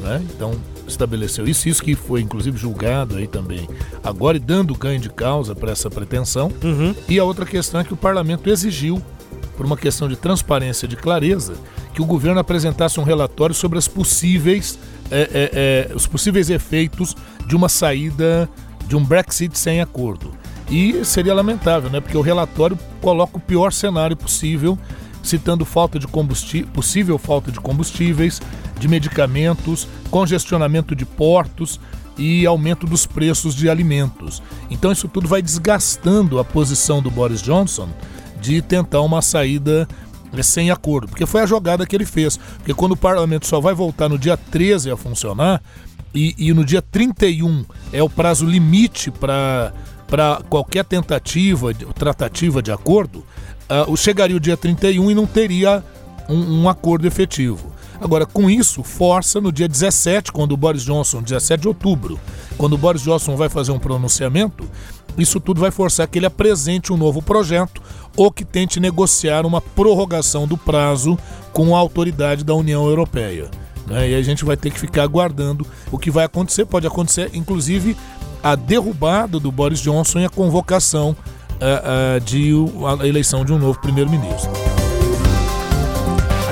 né? 0.00 0.20
Então 0.34 0.54
estabeleceu 0.88 1.46
isso, 1.46 1.68
isso 1.68 1.84
que 1.84 1.94
foi 1.94 2.20
inclusive 2.20 2.58
julgado 2.58 3.14
aí 3.16 3.28
também 3.28 3.68
agora 4.02 4.36
e 4.36 4.40
dando 4.40 4.74
ganho 4.74 4.98
de 4.98 5.08
causa 5.08 5.54
para 5.54 5.70
essa 5.70 5.88
pretensão. 5.88 6.50
E 7.08 7.16
a 7.16 7.22
outra 7.22 7.46
questão 7.46 7.80
é 7.80 7.84
que 7.84 7.94
o 7.94 7.96
parlamento 7.96 8.50
exigiu, 8.50 9.00
por 9.60 9.66
uma 9.66 9.76
questão 9.76 10.08
de 10.08 10.16
transparência, 10.16 10.88
de 10.88 10.96
clareza, 10.96 11.52
que 11.92 12.00
o 12.00 12.06
governo 12.06 12.40
apresentasse 12.40 12.98
um 12.98 13.02
relatório 13.02 13.54
sobre 13.54 13.76
as 13.78 13.86
possíveis, 13.86 14.78
é, 15.10 15.20
é, 15.20 15.90
é, 15.92 15.94
os 15.94 16.06
possíveis 16.06 16.48
efeitos 16.48 17.14
de 17.46 17.54
uma 17.54 17.68
saída 17.68 18.48
de 18.88 18.96
um 18.96 19.04
Brexit 19.04 19.58
sem 19.58 19.82
acordo. 19.82 20.32
E 20.70 21.04
seria 21.04 21.34
lamentável, 21.34 21.90
né? 21.90 22.00
Porque 22.00 22.16
o 22.16 22.22
relatório 22.22 22.78
coloca 23.02 23.36
o 23.36 23.40
pior 23.40 23.70
cenário 23.70 24.16
possível, 24.16 24.78
citando 25.22 25.66
falta 25.66 25.98
de 25.98 26.06
combustível, 26.06 26.70
possível 26.72 27.18
falta 27.18 27.52
de 27.52 27.60
combustíveis, 27.60 28.40
de 28.78 28.88
medicamentos, 28.88 29.86
congestionamento 30.10 30.96
de 30.96 31.04
portos 31.04 31.78
e 32.16 32.46
aumento 32.46 32.86
dos 32.86 33.04
preços 33.04 33.54
de 33.54 33.68
alimentos. 33.68 34.42
Então 34.70 34.90
isso 34.90 35.06
tudo 35.06 35.28
vai 35.28 35.42
desgastando 35.42 36.38
a 36.38 36.44
posição 36.46 37.02
do 37.02 37.10
Boris 37.10 37.42
Johnson 37.42 37.90
de 38.40 38.60
tentar 38.62 39.00
uma 39.02 39.20
saída 39.22 39.86
eh, 40.36 40.42
sem 40.42 40.70
acordo, 40.70 41.08
porque 41.08 41.26
foi 41.26 41.42
a 41.42 41.46
jogada 41.46 41.86
que 41.86 41.94
ele 41.94 42.04
fez. 42.06 42.36
Porque 42.58 42.74
quando 42.74 42.92
o 42.92 42.96
parlamento 42.96 43.46
só 43.46 43.60
vai 43.60 43.74
voltar 43.74 44.08
no 44.08 44.18
dia 44.18 44.36
13 44.36 44.90
a 44.90 44.96
funcionar, 44.96 45.62
e, 46.14 46.34
e 46.38 46.52
no 46.52 46.64
dia 46.64 46.82
31 46.82 47.64
é 47.92 48.02
o 48.02 48.08
prazo 48.10 48.44
limite 48.44 49.10
para 49.12 49.72
qualquer 50.48 50.84
tentativa, 50.84 51.72
tratativa 51.94 52.60
de 52.60 52.72
acordo, 52.72 53.24
o- 53.86 53.96
chegaria 53.96 54.36
o 54.36 54.40
dia 54.40 54.56
31 54.56 55.10
e 55.10 55.14
não 55.14 55.24
teria 55.26 55.84
um, 56.28 56.62
um 56.62 56.68
acordo 56.68 57.06
efetivo. 57.06 57.70
Agora, 58.00 58.24
com 58.26 58.48
isso, 58.50 58.82
força 58.82 59.40
no 59.40 59.52
dia 59.52 59.68
17, 59.68 60.32
quando 60.32 60.52
o 60.52 60.56
Boris 60.56 60.82
Johnson, 60.82 61.22
17 61.22 61.60
de 61.62 61.68
outubro, 61.68 62.18
quando 62.56 62.72
o 62.72 62.78
Boris 62.78 63.02
Johnson 63.02 63.36
vai 63.36 63.48
fazer 63.50 63.72
um 63.72 63.78
pronunciamento, 63.78 64.66
isso 65.18 65.38
tudo 65.40 65.60
vai 65.60 65.70
forçar 65.70 66.06
que 66.08 66.18
ele 66.18 66.26
apresente 66.26 66.92
um 66.92 66.96
novo 66.96 67.20
projeto 67.22 67.80
ou 68.16 68.30
que 68.30 68.44
tente 68.44 68.80
negociar 68.80 69.44
uma 69.46 69.60
prorrogação 69.60 70.46
do 70.46 70.56
prazo 70.56 71.18
com 71.52 71.74
a 71.76 71.78
autoridade 71.78 72.44
da 72.44 72.54
União 72.54 72.86
Europeia. 72.86 73.48
né? 73.86 74.10
E 74.10 74.14
a 74.14 74.22
gente 74.22 74.44
vai 74.44 74.56
ter 74.56 74.70
que 74.70 74.78
ficar 74.80 75.02
aguardando 75.02 75.66
o 75.90 75.98
que 75.98 76.10
vai 76.10 76.24
acontecer. 76.24 76.64
Pode 76.64 76.86
acontecer, 76.86 77.30
inclusive, 77.34 77.96
a 78.42 78.54
derrubada 78.54 79.38
do 79.38 79.50
Boris 79.52 79.80
Johnson 79.80 80.20
e 80.20 80.24
a 80.24 80.28
convocação 80.30 81.14
ah, 81.60 82.14
ah, 82.16 82.18
de 82.20 82.54
o- 82.54 82.86
a 82.86 83.06
eleição 83.06 83.44
de 83.44 83.52
um 83.52 83.58
novo 83.58 83.78
primeiro-ministro. 83.80 84.50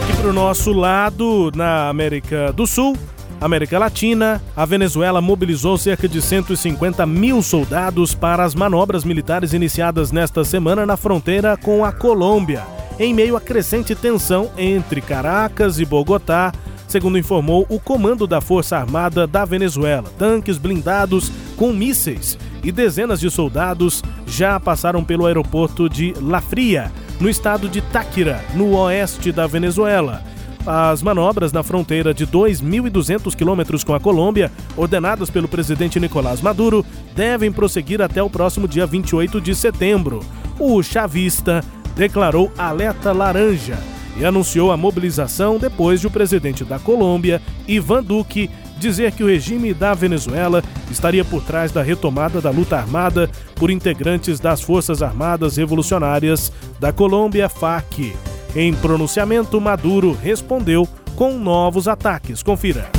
Aqui 0.02 0.16
para 0.16 0.28
o 0.28 0.32
nosso 0.32 0.72
lado, 0.72 1.50
na 1.54 1.88
América 1.88 2.52
do 2.52 2.66
Sul, 2.66 2.96
América 3.40 3.78
Latina, 3.78 4.42
a 4.56 4.64
Venezuela 4.64 5.20
mobilizou 5.20 5.78
cerca 5.78 6.08
de 6.08 6.20
150 6.20 7.06
mil 7.06 7.40
soldados 7.40 8.12
para 8.14 8.44
as 8.44 8.54
manobras 8.54 9.04
militares 9.04 9.52
iniciadas 9.52 10.10
nesta 10.10 10.42
semana 10.42 10.84
na 10.84 10.96
fronteira 10.96 11.56
com 11.56 11.84
a 11.84 11.92
Colômbia, 11.92 12.64
em 12.98 13.14
meio 13.14 13.36
à 13.36 13.40
crescente 13.40 13.94
tensão 13.94 14.50
entre 14.58 15.00
Caracas 15.00 15.78
e 15.78 15.84
Bogotá, 15.84 16.52
segundo 16.88 17.16
informou 17.16 17.64
o 17.68 17.78
comando 17.78 18.26
da 18.26 18.40
Força 18.40 18.76
Armada 18.76 19.24
da 19.24 19.44
Venezuela. 19.44 20.10
Tanques 20.18 20.58
blindados 20.58 21.30
com 21.56 21.72
mísseis 21.72 22.36
e 22.64 22.72
dezenas 22.72 23.20
de 23.20 23.30
soldados 23.30 24.02
já 24.26 24.58
passaram 24.58 25.04
pelo 25.04 25.26
aeroporto 25.26 25.88
de 25.88 26.12
La 26.20 26.40
Fria, 26.40 26.90
no 27.20 27.28
estado 27.28 27.68
de 27.68 27.80
Táquira, 27.80 28.44
no 28.54 28.76
oeste 28.76 29.30
da 29.30 29.46
Venezuela. 29.46 30.24
As 30.66 31.02
manobras 31.02 31.52
na 31.52 31.62
fronteira 31.62 32.12
de 32.12 32.26
2.200 32.26 33.34
quilômetros 33.34 33.82
com 33.82 33.94
a 33.94 34.00
Colômbia, 34.00 34.52
ordenadas 34.76 35.30
pelo 35.30 35.48
presidente 35.48 35.98
Nicolás 35.98 36.40
Maduro, 36.40 36.84
devem 37.14 37.50
prosseguir 37.50 38.02
até 38.02 38.22
o 38.22 38.30
próximo 38.30 38.68
dia 38.68 38.86
28 38.86 39.40
de 39.40 39.54
setembro. 39.54 40.20
O 40.58 40.82
chavista 40.82 41.64
declarou 41.96 42.52
alerta 42.58 43.12
laranja 43.12 43.78
e 44.18 44.24
anunciou 44.24 44.72
a 44.72 44.76
mobilização 44.76 45.58
depois 45.58 46.00
de 46.00 46.06
o 46.06 46.10
presidente 46.10 46.64
da 46.64 46.78
Colômbia, 46.78 47.40
Ivan 47.66 48.02
Duque, 48.02 48.50
dizer 48.78 49.12
que 49.12 49.22
o 49.22 49.26
regime 49.26 49.72
da 49.72 49.94
Venezuela 49.94 50.62
estaria 50.90 51.24
por 51.24 51.42
trás 51.42 51.72
da 51.72 51.82
retomada 51.82 52.40
da 52.40 52.50
luta 52.50 52.76
armada 52.76 53.30
por 53.54 53.70
integrantes 53.70 54.38
das 54.40 54.60
Forças 54.60 55.02
Armadas 55.02 55.56
Revolucionárias 55.56 56.52
da 56.78 56.92
Colômbia, 56.92 57.48
FARC. 57.48 58.12
Em 58.58 58.74
pronunciamento, 58.74 59.60
Maduro 59.60 60.18
respondeu 60.20 60.84
com 61.14 61.38
novos 61.38 61.86
ataques. 61.86 62.42
Confira. 62.42 62.90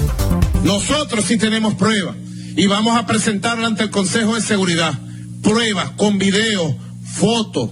Nosotros 0.64 1.26
sí 1.26 1.38
tenemos 1.38 1.74
pruebas 1.74 2.16
y 2.56 2.66
vamos 2.66 2.98
a 2.98 3.06
presentarla 3.06 3.68
ante 3.68 3.84
el 3.84 3.90
Consejo 3.90 4.36
de 4.36 4.42
Seguridad. 4.42 4.98
Pruebas 5.44 5.90
con 5.98 6.18
video, 6.18 6.78
fotos, 7.04 7.72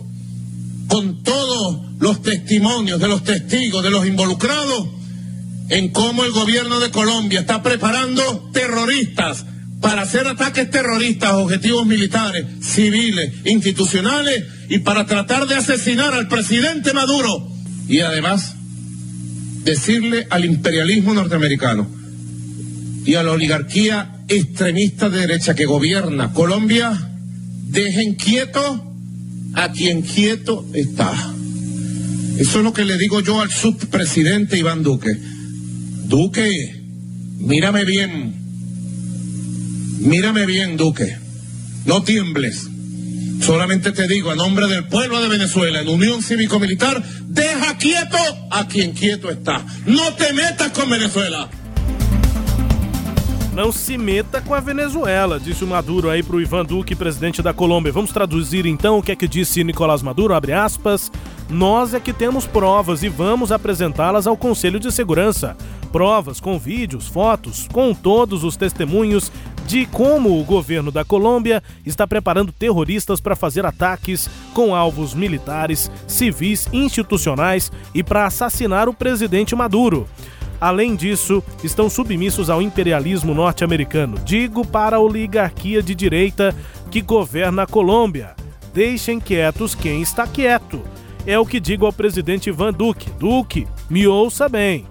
con 0.90 1.24
todos 1.24 1.80
los 1.98 2.22
testimonios 2.22 3.00
de 3.00 3.08
los 3.08 3.24
testigos, 3.24 3.82
de 3.82 3.90
los 3.90 4.06
involucrados, 4.06 4.90
en 5.70 5.88
cómo 5.94 6.26
el 6.26 6.34
gobierno 6.34 6.82
de 6.82 6.92
Colombia 6.92 7.40
está 7.40 7.64
preparando 7.64 8.50
terroristas 8.52 9.46
para 9.80 10.02
hacer 10.02 10.28
ataques 10.28 10.70
terroristas 10.70 11.30
a 11.30 11.38
objetivos 11.38 11.86
militares, 11.86 12.48
civiles, 12.62 13.34
institucionales 13.46 14.44
y 14.68 14.80
para 14.80 15.06
tratar 15.06 15.48
de 15.48 15.56
asesinar 15.56 16.14
al 16.14 16.28
presidente 16.28 16.92
Maduro. 16.92 17.56
Y 17.88 18.00
además, 18.00 18.56
decirle 19.64 20.28
al 20.30 20.46
imperialismo 20.46 21.14
norteamericano 21.14 21.88
y 23.06 23.16
a 23.16 23.24
la 23.24 23.32
oligarquía 23.32 24.24
extremista 24.28 25.10
de 25.10 25.20
derecha 25.20 25.56
que 25.56 25.66
gobierna 25.66 26.34
Colombia, 26.34 27.12
dejen 27.70 28.16
quieto 28.16 28.84
a 29.54 29.72
quien 29.72 30.02
quieto 30.02 30.66
está. 30.74 31.12
Eso 32.38 32.60
es 32.60 32.64
lo 32.64 32.74
que 32.74 32.86
le 32.86 32.98
digo 32.98 33.22
yo 33.22 33.42
al 33.42 33.52
subpresidente 33.52 34.58
Iván 34.58 34.84
Duque. 34.84 35.18
Duque, 36.08 36.84
mírame 37.40 37.84
bien. 37.84 38.36
Mírame 40.00 40.46
bien, 40.46 40.78
Duque. 40.78 41.18
No 41.86 42.04
tiembles. 42.04 42.68
Solamente 43.42 43.92
te 43.92 44.08
digo, 44.08 44.30
a 44.30 44.36
nombre 44.36 44.68
del 44.68 44.88
pueblo 44.88 45.22
de 45.22 45.28
Venezuela, 45.30 45.82
en 45.82 45.88
Unión 45.88 46.22
Cívico-Militar, 46.22 47.02
deja 47.26 47.78
quieto 47.78 48.18
a 48.52 48.68
quien 48.68 48.94
quieto 48.94 49.30
está. 49.30 49.64
No 49.86 50.14
te 50.14 50.34
metas 50.34 50.72
con 50.72 50.90
Venezuela. 50.90 51.50
Não 53.58 53.72
se 53.72 53.98
meta 53.98 54.40
com 54.40 54.54
a 54.54 54.60
Venezuela, 54.60 55.40
disse 55.40 55.64
o 55.64 55.68
Maduro 55.68 56.12
aí 56.12 56.22
pro 56.22 56.40
Ivan 56.40 56.64
Duque, 56.64 56.94
presidente 56.94 57.42
da 57.42 57.54
Colômbia. 57.54 57.92
Vamos 57.92 58.12
traduzir 58.12 58.68
então 58.68 59.00
o 59.00 59.02
que 59.02 59.12
é 59.12 59.16
que 59.16 59.28
disse 59.28 59.64
Nicolás 59.64 60.04
Maduro, 60.04 60.36
abre 60.36 60.54
aspas. 60.54 61.12
Nós 61.50 61.96
é 61.96 62.00
que 62.00 62.14
temos 62.14 62.46
provas 62.46 63.02
e 63.02 63.10
vamos 63.10 63.52
apresentá-las 63.52 64.28
ao 64.28 64.38
Conselho 64.38 64.80
de 64.80 64.92
Segurança. 64.92 65.58
Provas 65.92 66.40
com 66.40 66.60
vídeos, 66.60 67.08
fotos, 67.08 67.68
com 67.74 67.96
todos 67.96 68.44
os 68.44 68.56
testemunhos 68.56 69.32
de 69.68 69.86
como 69.86 70.39
o 70.39 70.43
governo 70.45 70.91
da 70.91 71.03
Colômbia 71.03 71.61
está 71.86 72.07
preparando 72.07 72.53
terroristas 72.53 73.20
para 73.20 73.36
fazer 73.36 73.65
ataques 73.65 74.30
com 74.53 74.74
alvos 74.74 75.13
militares, 75.13 75.91
civis, 76.07 76.70
institucionais 76.72 77.70
e 77.93 78.01
para 78.01 78.26
assassinar 78.26 78.88
o 78.88 78.93
presidente 78.93 79.53
Maduro. 79.53 80.07
Além 80.59 80.95
disso, 80.95 81.43
estão 81.63 81.89
submissos 81.89 82.49
ao 82.49 82.61
imperialismo 82.61 83.34
norte-americano. 83.34 84.18
Digo 84.24 84.65
para 84.65 84.95
a 84.95 85.01
oligarquia 85.01 85.84
de 85.84 85.93
direita 85.93 86.55
que 86.89 87.01
governa 87.01 87.63
a 87.63 87.68
Colômbia. 87.68 88.36
Deixem 88.74 89.20
quietos 89.20 89.76
quem 89.76 90.01
está 90.01 90.26
quieto. 90.26 90.82
É 91.26 91.38
o 91.38 91.45
que 91.45 91.59
digo 91.59 91.86
ao 91.86 91.91
presidente 91.91 92.47
Ivan 92.47 92.72
Duque. 92.72 93.11
Duque, 93.20 93.68
me 93.89 94.07
ouça 94.07 94.47
bem. 94.47 94.86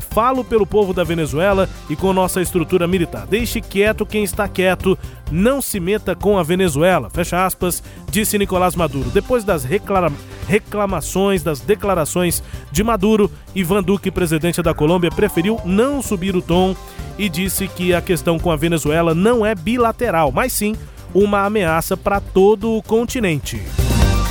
Falo 0.00 0.44
pelo 0.44 0.66
povo 0.66 0.92
da 0.92 1.04
Venezuela 1.04 1.68
e 1.88 1.96
com 1.96 2.12
nossa 2.12 2.40
estrutura 2.40 2.86
militar. 2.86 3.26
Deixe 3.26 3.60
quieto 3.60 4.04
quem 4.06 4.24
está 4.24 4.48
quieto, 4.48 4.98
não 5.30 5.62
se 5.62 5.78
meta 5.78 6.14
com 6.14 6.38
a 6.38 6.42
Venezuela. 6.42 7.10
Fecha 7.10 7.44
aspas, 7.44 7.82
disse 8.10 8.38
Nicolás 8.38 8.74
Maduro. 8.74 9.10
Depois 9.10 9.44
das 9.44 9.64
reclama 9.64 10.16
reclamações, 10.48 11.44
das 11.44 11.60
declarações 11.60 12.42
de 12.72 12.82
Maduro, 12.82 13.30
Ivan 13.54 13.84
Duque, 13.84 14.10
presidente 14.10 14.60
da 14.60 14.74
Colômbia, 14.74 15.10
preferiu 15.10 15.60
não 15.64 16.02
subir 16.02 16.34
o 16.34 16.42
tom 16.42 16.74
e 17.16 17.28
disse 17.28 17.68
que 17.68 17.94
a 17.94 18.02
questão 18.02 18.36
com 18.36 18.50
a 18.50 18.56
Venezuela 18.56 19.14
não 19.14 19.46
é 19.46 19.54
bilateral, 19.54 20.32
mas 20.32 20.52
sim 20.52 20.74
uma 21.14 21.44
ameaça 21.44 21.96
para 21.96 22.20
todo 22.20 22.72
o 22.72 22.82
continente. 22.82 23.62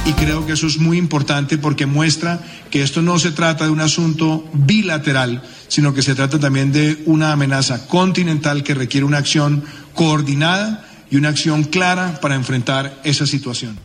Y 0.10 0.14
creo 0.14 0.44
que 0.44 0.54
eso 0.54 0.66
es 0.66 0.80
muy 0.80 0.98
importante 0.98 1.60
porque 1.60 1.86
muestra 1.86 2.40
que 2.72 2.82
esto 2.82 3.04
no 3.04 3.20
se 3.20 3.32
trata 3.32 3.66
de 3.66 3.70
un 3.70 3.80
asunto 3.80 4.44
bilateral, 4.54 5.44
sino 5.68 5.94
que 5.94 6.02
se 6.02 6.16
trata 6.16 6.40
también 6.40 6.72
de 6.72 7.04
una 7.06 7.32
amenaza 7.32 7.86
continental 7.86 8.64
que 8.64 8.74
requiere 8.74 9.06
una 9.06 9.20
acción 9.20 9.64
coordinada 9.94 10.84
y 11.12 11.18
una 11.18 11.30
acción 11.30 11.64
clara 11.64 12.20
para 12.22 12.34
enfrentar 12.34 13.00
esa 13.04 13.28
situación. 13.28 13.78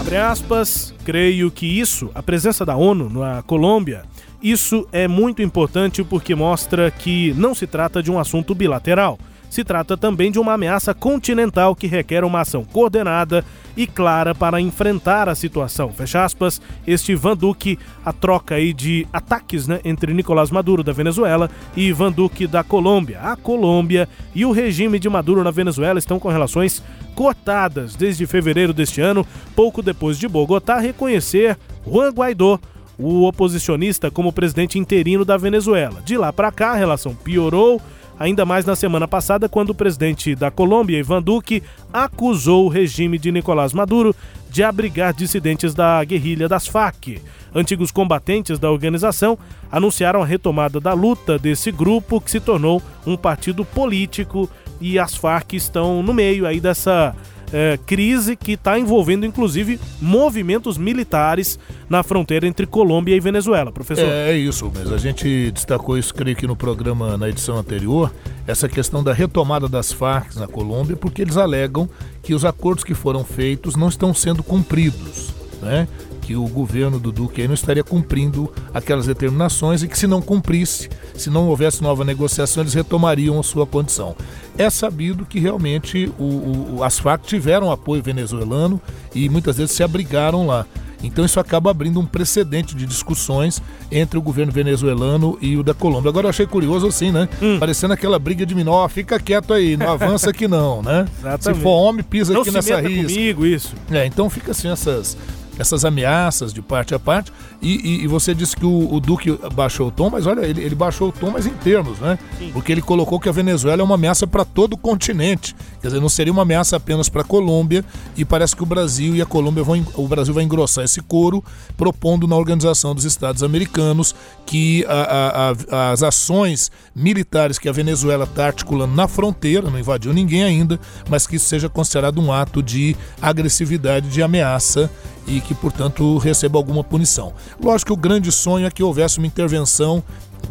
Abre 0.00 0.16
aspas, 0.16 0.94
creio 1.04 1.52
que 1.52 1.66
isso, 1.66 2.10
a 2.14 2.22
presença 2.22 2.64
da 2.64 2.76
ONU 2.76 3.10
na 3.10 3.42
Colômbia, 3.42 4.04
isso 4.42 4.88
é 4.90 5.06
muito 5.06 5.42
importante 5.42 6.02
porque 6.02 6.34
mostra 6.34 6.90
que 6.90 7.34
não 7.34 7.54
se 7.54 7.66
trata 7.66 8.02
de 8.02 8.10
um 8.10 8.18
assunto 8.18 8.54
bilateral. 8.54 9.18
Se 9.50 9.64
trata 9.64 9.96
também 9.96 10.30
de 10.30 10.38
uma 10.38 10.52
ameaça 10.52 10.94
continental 10.94 11.74
que 11.74 11.88
requer 11.88 12.22
uma 12.22 12.40
ação 12.40 12.64
coordenada 12.64 13.44
e 13.76 13.84
clara 13.84 14.32
para 14.32 14.60
enfrentar 14.60 15.28
a 15.28 15.34
situação. 15.34 15.92
Fecha 15.92 16.24
aspas, 16.24 16.62
este 16.86 17.12
Ivan 17.12 17.36
Duque, 17.36 17.76
a 18.04 18.12
troca 18.12 18.54
aí 18.54 18.72
de 18.72 19.08
ataques 19.12 19.66
né, 19.66 19.80
entre 19.84 20.14
Nicolás 20.14 20.52
Maduro 20.52 20.84
da 20.84 20.92
Venezuela 20.92 21.50
e 21.76 21.88
Ivan 21.88 22.12
Duque 22.12 22.46
da 22.46 22.62
Colômbia. 22.62 23.20
A 23.20 23.34
Colômbia 23.34 24.08
e 24.32 24.44
o 24.44 24.52
regime 24.52 25.00
de 25.00 25.08
Maduro 25.08 25.42
na 25.42 25.50
Venezuela 25.50 25.98
estão 25.98 26.20
com 26.20 26.28
relações 26.28 26.80
cortadas 27.16 27.96
desde 27.96 28.26
fevereiro 28.28 28.72
deste 28.72 29.00
ano, 29.00 29.26
pouco 29.56 29.82
depois 29.82 30.16
de 30.16 30.28
Bogotá 30.28 30.78
reconhecer 30.78 31.58
Juan 31.84 32.10
Guaidó 32.10 32.58
o 32.96 33.26
oposicionista 33.26 34.10
como 34.10 34.32
presidente 34.32 34.78
interino 34.78 35.24
da 35.24 35.36
Venezuela. 35.36 36.02
De 36.04 36.18
lá 36.18 36.32
para 36.32 36.52
cá, 36.52 36.72
a 36.72 36.76
relação 36.76 37.14
piorou 37.14 37.80
ainda 38.20 38.44
mais 38.44 38.66
na 38.66 38.76
semana 38.76 39.08
passada, 39.08 39.48
quando 39.48 39.70
o 39.70 39.74
presidente 39.74 40.34
da 40.34 40.50
Colômbia, 40.50 40.98
Ivan 40.98 41.22
Duque, 41.22 41.62
acusou 41.90 42.66
o 42.66 42.68
regime 42.68 43.18
de 43.18 43.32
Nicolás 43.32 43.72
Maduro 43.72 44.14
de 44.50 44.62
abrigar 44.62 45.14
dissidentes 45.14 45.72
da 45.72 46.04
guerrilha 46.04 46.46
das 46.46 46.66
Farc. 46.66 47.18
Antigos 47.54 47.90
combatentes 47.90 48.58
da 48.58 48.70
organização 48.70 49.38
anunciaram 49.72 50.22
a 50.22 50.26
retomada 50.26 50.78
da 50.78 50.92
luta 50.92 51.38
desse 51.38 51.72
grupo 51.72 52.20
que 52.20 52.30
se 52.30 52.40
tornou 52.40 52.82
um 53.06 53.16
partido 53.16 53.64
político 53.64 54.48
e 54.80 54.98
as 54.98 55.14
Farc 55.14 55.54
estão 55.54 56.02
no 56.02 56.12
meio 56.12 56.46
aí 56.46 56.60
dessa 56.60 57.16
é, 57.52 57.78
crise 57.86 58.36
que 58.36 58.52
está 58.52 58.78
envolvendo 58.78 59.26
inclusive 59.26 59.80
movimentos 60.00 60.78
militares 60.78 61.58
na 61.88 62.02
fronteira 62.02 62.46
entre 62.46 62.66
Colômbia 62.66 63.14
e 63.14 63.20
Venezuela, 63.20 63.72
professor. 63.72 64.04
É, 64.04 64.30
é 64.30 64.36
isso, 64.36 64.70
mas 64.74 64.92
a 64.92 64.98
gente 64.98 65.50
destacou 65.50 65.98
isso, 65.98 66.14
creio 66.14 66.36
que 66.36 66.46
no 66.46 66.56
programa, 66.56 67.16
na 67.16 67.28
edição 67.28 67.56
anterior, 67.56 68.12
essa 68.46 68.68
questão 68.68 69.02
da 69.02 69.12
retomada 69.12 69.68
das 69.68 69.92
Farc 69.92 70.36
na 70.36 70.46
Colômbia, 70.46 70.96
porque 70.96 71.22
eles 71.22 71.36
alegam 71.36 71.88
que 72.22 72.34
os 72.34 72.44
acordos 72.44 72.84
que 72.84 72.94
foram 72.94 73.24
feitos 73.24 73.76
não 73.76 73.88
estão 73.88 74.14
sendo 74.14 74.42
cumpridos, 74.42 75.30
né? 75.62 75.88
Que 76.30 76.36
o 76.36 76.46
governo 76.46 77.00
do 77.00 77.10
Duque 77.10 77.44
não 77.48 77.54
estaria 77.54 77.82
cumprindo 77.82 78.52
aquelas 78.72 79.04
determinações 79.04 79.82
e 79.82 79.88
que 79.88 79.98
se 79.98 80.06
não 80.06 80.22
cumprisse, 80.22 80.88
se 81.12 81.28
não 81.28 81.48
houvesse 81.48 81.82
nova 81.82 82.04
negociação, 82.04 82.62
eles 82.62 82.72
retomariam 82.72 83.40
a 83.40 83.42
sua 83.42 83.66
condição. 83.66 84.14
É 84.56 84.70
sabido 84.70 85.26
que 85.26 85.40
realmente 85.40 86.08
o, 86.16 86.76
o, 86.76 86.84
as 86.84 87.00
FARC 87.00 87.24
tiveram 87.24 87.72
apoio 87.72 88.00
venezuelano 88.00 88.80
e 89.12 89.28
muitas 89.28 89.56
vezes 89.56 89.74
se 89.74 89.82
abrigaram 89.82 90.46
lá. 90.46 90.64
Então 91.02 91.24
isso 91.24 91.40
acaba 91.40 91.68
abrindo 91.72 91.98
um 91.98 92.06
precedente 92.06 92.76
de 92.76 92.86
discussões 92.86 93.60
entre 93.90 94.16
o 94.16 94.22
governo 94.22 94.52
venezuelano 94.52 95.36
e 95.40 95.56
o 95.56 95.64
da 95.64 95.74
Colômbia. 95.74 96.10
Agora 96.10 96.26
eu 96.26 96.30
achei 96.30 96.46
curioso 96.46 96.86
assim, 96.86 97.10
né? 97.10 97.28
Hum. 97.42 97.58
Parecendo 97.58 97.94
aquela 97.94 98.20
briga 98.20 98.46
de 98.46 98.54
menor, 98.54 98.88
fica 98.88 99.18
quieto 99.18 99.52
aí, 99.52 99.76
não 99.76 99.90
avança 99.90 100.30
aqui 100.30 100.46
não, 100.46 100.80
né? 100.80 101.06
Exatamente. 101.18 101.42
Se 101.58 101.62
for 101.62 101.70
homem, 101.70 102.04
pisa 102.04 102.32
não 102.32 102.42
aqui 102.42 102.50
se 102.50 102.54
nessa 102.54 102.80
risca. 102.80 103.14
comigo, 103.14 103.46
isso. 103.46 103.74
É, 103.90 104.06
então 104.06 104.30
fica 104.30 104.52
assim 104.52 104.68
essas 104.68 105.16
essas 105.60 105.84
ameaças 105.84 106.54
de 106.54 106.62
parte 106.62 106.94
a 106.94 106.98
parte. 106.98 107.30
E, 107.60 107.68
e, 107.68 108.04
e 108.04 108.06
você 108.06 108.34
disse 108.34 108.56
que 108.56 108.64
o, 108.64 108.94
o, 108.94 108.98
Duque 108.98 109.38
baixou 109.52 109.88
o 109.88 109.90
tom, 109.90 110.08
mas 110.08 110.26
olha, 110.26 110.40
ele, 110.40 110.62
ele 110.62 110.74
baixou 110.74 111.10
o 111.10 111.12
tom, 111.12 111.30
mas 111.30 111.46
em 111.46 111.50
termos, 111.50 111.98
né? 111.98 112.18
Sim. 112.38 112.50
Porque 112.52 112.72
ele 112.72 112.80
colocou 112.80 113.20
que 113.20 113.28
a 113.28 113.32
Venezuela 113.32 113.82
é 113.82 113.84
uma 113.84 113.96
ameaça 113.96 114.26
para 114.26 114.42
todo 114.42 114.72
o 114.72 114.78
continente. 114.78 115.54
Quer 115.82 115.88
dizer, 115.88 116.00
não 116.00 116.08
seria 116.08 116.32
uma 116.32 116.42
ameaça 116.42 116.76
apenas 116.76 117.10
para 117.10 117.20
a 117.20 117.24
Colômbia. 117.24 117.84
E 118.16 118.24
parece 118.24 118.56
que 118.56 118.62
o 118.62 118.66
Brasil 118.66 119.14
e 119.14 119.20
a 119.20 119.26
Colômbia 119.26 119.62
vão, 119.62 119.84
o 119.94 120.08
Brasil 120.08 120.32
vai 120.32 120.44
engrossar 120.44 120.84
esse 120.84 121.02
coro, 121.02 121.44
propondo 121.76 122.26
na 122.26 122.36
Organização 122.36 122.94
dos 122.94 123.04
Estados 123.04 123.42
Americanos 123.42 124.14
que 124.46 124.84
a, 124.88 124.92
a, 124.92 125.50
a, 125.50 125.92
as 125.92 126.02
ações 126.02 126.70
militares 126.94 127.58
que 127.58 127.68
a 127.68 127.72
Venezuela 127.72 128.24
está 128.24 128.46
articulando 128.46 128.94
na 128.94 129.06
fronteira, 129.06 129.70
não 129.70 129.78
invadiu 129.78 130.12
ninguém 130.14 130.42
ainda, 130.42 130.80
mas 131.08 131.26
que 131.26 131.36
isso 131.36 131.46
seja 131.46 131.68
considerado 131.68 132.18
um 132.18 132.32
ato 132.32 132.62
de 132.62 132.96
agressividade, 133.20 134.08
de 134.08 134.22
ameaça 134.22 134.90
e 135.30 135.40
que, 135.40 135.54
portanto, 135.54 136.18
receba 136.18 136.58
alguma 136.58 136.82
punição. 136.82 137.32
Lógico 137.62 137.92
que 137.92 137.98
o 137.98 138.02
grande 138.02 138.32
sonho 138.32 138.66
é 138.66 138.70
que 138.70 138.82
houvesse 138.82 139.18
uma 139.18 139.26
intervenção 139.26 140.02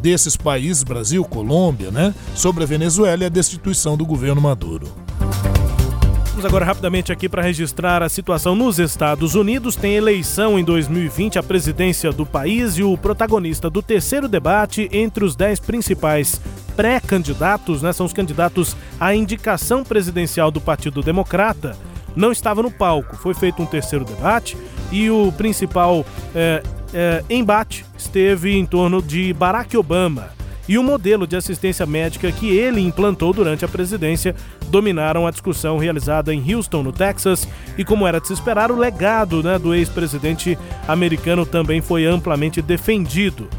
desses 0.02 0.38
países, 0.38 0.84
Brasil, 0.84 1.24
Colômbia, 1.26 1.92
né, 1.92 2.16
sobre 2.34 2.64
a 2.64 2.68
Venezuela 2.68 3.24
e 3.24 3.26
a 3.26 3.30
destituição 3.30 3.98
do 3.98 4.06
governo 4.06 4.40
Maduro. 4.40 4.88
Vamos 6.30 6.46
agora 6.46 6.64
rapidamente 6.64 7.12
aqui 7.12 7.28
para 7.28 7.42
registrar 7.42 8.02
a 8.02 8.08
situação 8.08 8.56
nos 8.56 8.80
Estados 8.80 9.36
Unidos. 9.36 9.76
Tem 9.76 9.96
eleição 9.96 10.58
em 10.58 10.64
2020, 10.64 11.38
a 11.38 11.44
presidência 11.44 12.14
do 12.14 12.26
país 12.26 12.78
e 12.78 12.84
o 12.84 12.98
protagonista 12.98 13.70
do 13.70 13.82
terceiro 13.82 14.30
debate 14.30 14.88
entre 14.94 15.26
os 15.26 15.36
dez 15.36 15.60
principais 15.60 16.40
pré-candidatos, 16.78 17.82
né, 17.82 17.92
são 17.92 18.06
os 18.06 18.14
candidatos 18.14 18.78
à 18.98 19.14
indicação 19.14 19.84
presidencial 19.84 20.50
do 20.50 20.62
Partido 20.62 21.02
Democrata 21.02 21.76
não 22.16 22.32
estava 22.32 22.62
no 22.62 22.72
palco. 22.72 23.16
Foi 23.18 23.34
feito 23.34 23.62
um 23.62 23.66
terceiro 23.66 24.06
debate 24.06 24.58
e 24.92 25.10
o 25.10 25.32
principal 25.32 26.06
é, 26.36 26.64
é, 26.94 27.24
embate 27.30 27.86
esteve 27.98 28.56
em 28.56 28.66
torno 28.66 29.02
de 29.02 29.34
Barack 29.34 29.76
Obama 29.78 30.40
e 30.70 30.78
o 30.78 30.84
modelo 30.84 31.26
de 31.26 31.36
assistência 31.36 31.84
médica 31.84 32.32
que 32.32 32.56
ele 32.56 32.80
implantou 32.80 33.34
durante 33.34 33.66
a 33.66 33.68
presidência 33.68 34.36
dominaram 34.68 35.26
a 35.26 35.32
discussão 35.32 35.80
realizada 35.80 36.32
em 36.32 36.54
Houston, 36.54 36.84
no 36.84 36.92
Texas, 36.92 37.48
e 37.76 37.84
como 37.84 38.06
era 38.06 38.22
de 38.22 38.28
se 38.28 38.34
esperar, 38.34 38.72
o 38.72 38.78
legado 38.78 39.42
né, 39.42 39.58
do 39.58 39.74
ex-presidente 39.74 40.56
americano 40.88 41.44
também 41.44 41.82
foi 41.82 42.06
amplamente 42.06 42.62
defendido. 42.62 43.50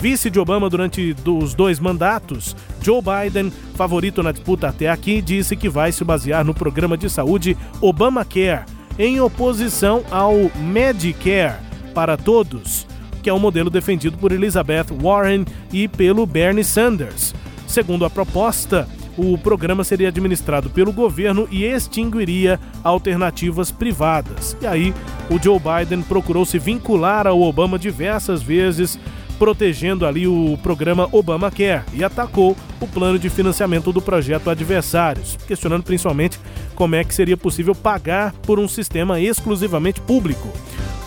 Vice 0.00 0.30
de 0.30 0.40
Obama 0.40 0.70
durante 0.70 1.14
os 1.26 1.52
dois 1.52 1.78
mandatos, 1.78 2.56
Joe 2.82 3.02
Biden, 3.02 3.52
favorito 3.74 4.22
na 4.22 4.32
disputa 4.32 4.68
até 4.68 4.88
aqui, 4.88 5.20
disse 5.20 5.54
que 5.54 5.68
vai 5.68 5.92
se 5.92 6.02
basear 6.02 6.42
no 6.42 6.54
programa 6.54 6.96
de 6.96 7.10
saúde 7.10 7.54
Obamacare, 7.82 8.64
em 8.98 9.20
oposição 9.20 10.02
ao 10.10 10.34
Medicare 10.56 11.58
para 11.94 12.16
todos, 12.16 12.86
que 13.22 13.28
é 13.28 13.34
um 13.34 13.38
modelo 13.38 13.68
defendido 13.68 14.16
por 14.16 14.32
Elizabeth 14.32 14.86
Warren 15.02 15.44
e 15.70 15.86
pelo 15.86 16.24
Bernie 16.24 16.64
Sanders. 16.64 17.34
Segundo 17.66 18.06
a 18.06 18.10
proposta, 18.10 18.88
o 19.18 19.36
programa 19.36 19.84
seria 19.84 20.08
administrado 20.08 20.70
pelo 20.70 20.92
governo 20.92 21.46
e 21.50 21.64
extinguiria 21.64 22.58
alternativas 22.82 23.70
privadas. 23.70 24.56
E 24.62 24.66
aí, 24.66 24.94
o 25.28 25.38
Joe 25.38 25.60
Biden 25.60 26.00
procurou 26.02 26.46
se 26.46 26.58
vincular 26.58 27.26
ao 27.26 27.42
Obama 27.42 27.78
diversas 27.78 28.42
vezes, 28.42 28.98
protegendo 29.40 30.04
ali 30.04 30.28
o 30.28 30.58
programa 30.62 31.08
Obamacare 31.10 31.82
e 31.94 32.04
atacou 32.04 32.54
o 32.78 32.86
plano 32.86 33.18
de 33.18 33.30
financiamento 33.30 33.90
do 33.90 34.02
projeto 34.02 34.50
adversários, 34.50 35.38
questionando 35.46 35.82
principalmente 35.82 36.38
como 36.74 36.94
é 36.94 37.02
que 37.02 37.14
seria 37.14 37.38
possível 37.38 37.74
pagar 37.74 38.34
por 38.42 38.58
um 38.58 38.68
sistema 38.68 39.18
exclusivamente 39.18 39.98
público. 40.02 40.46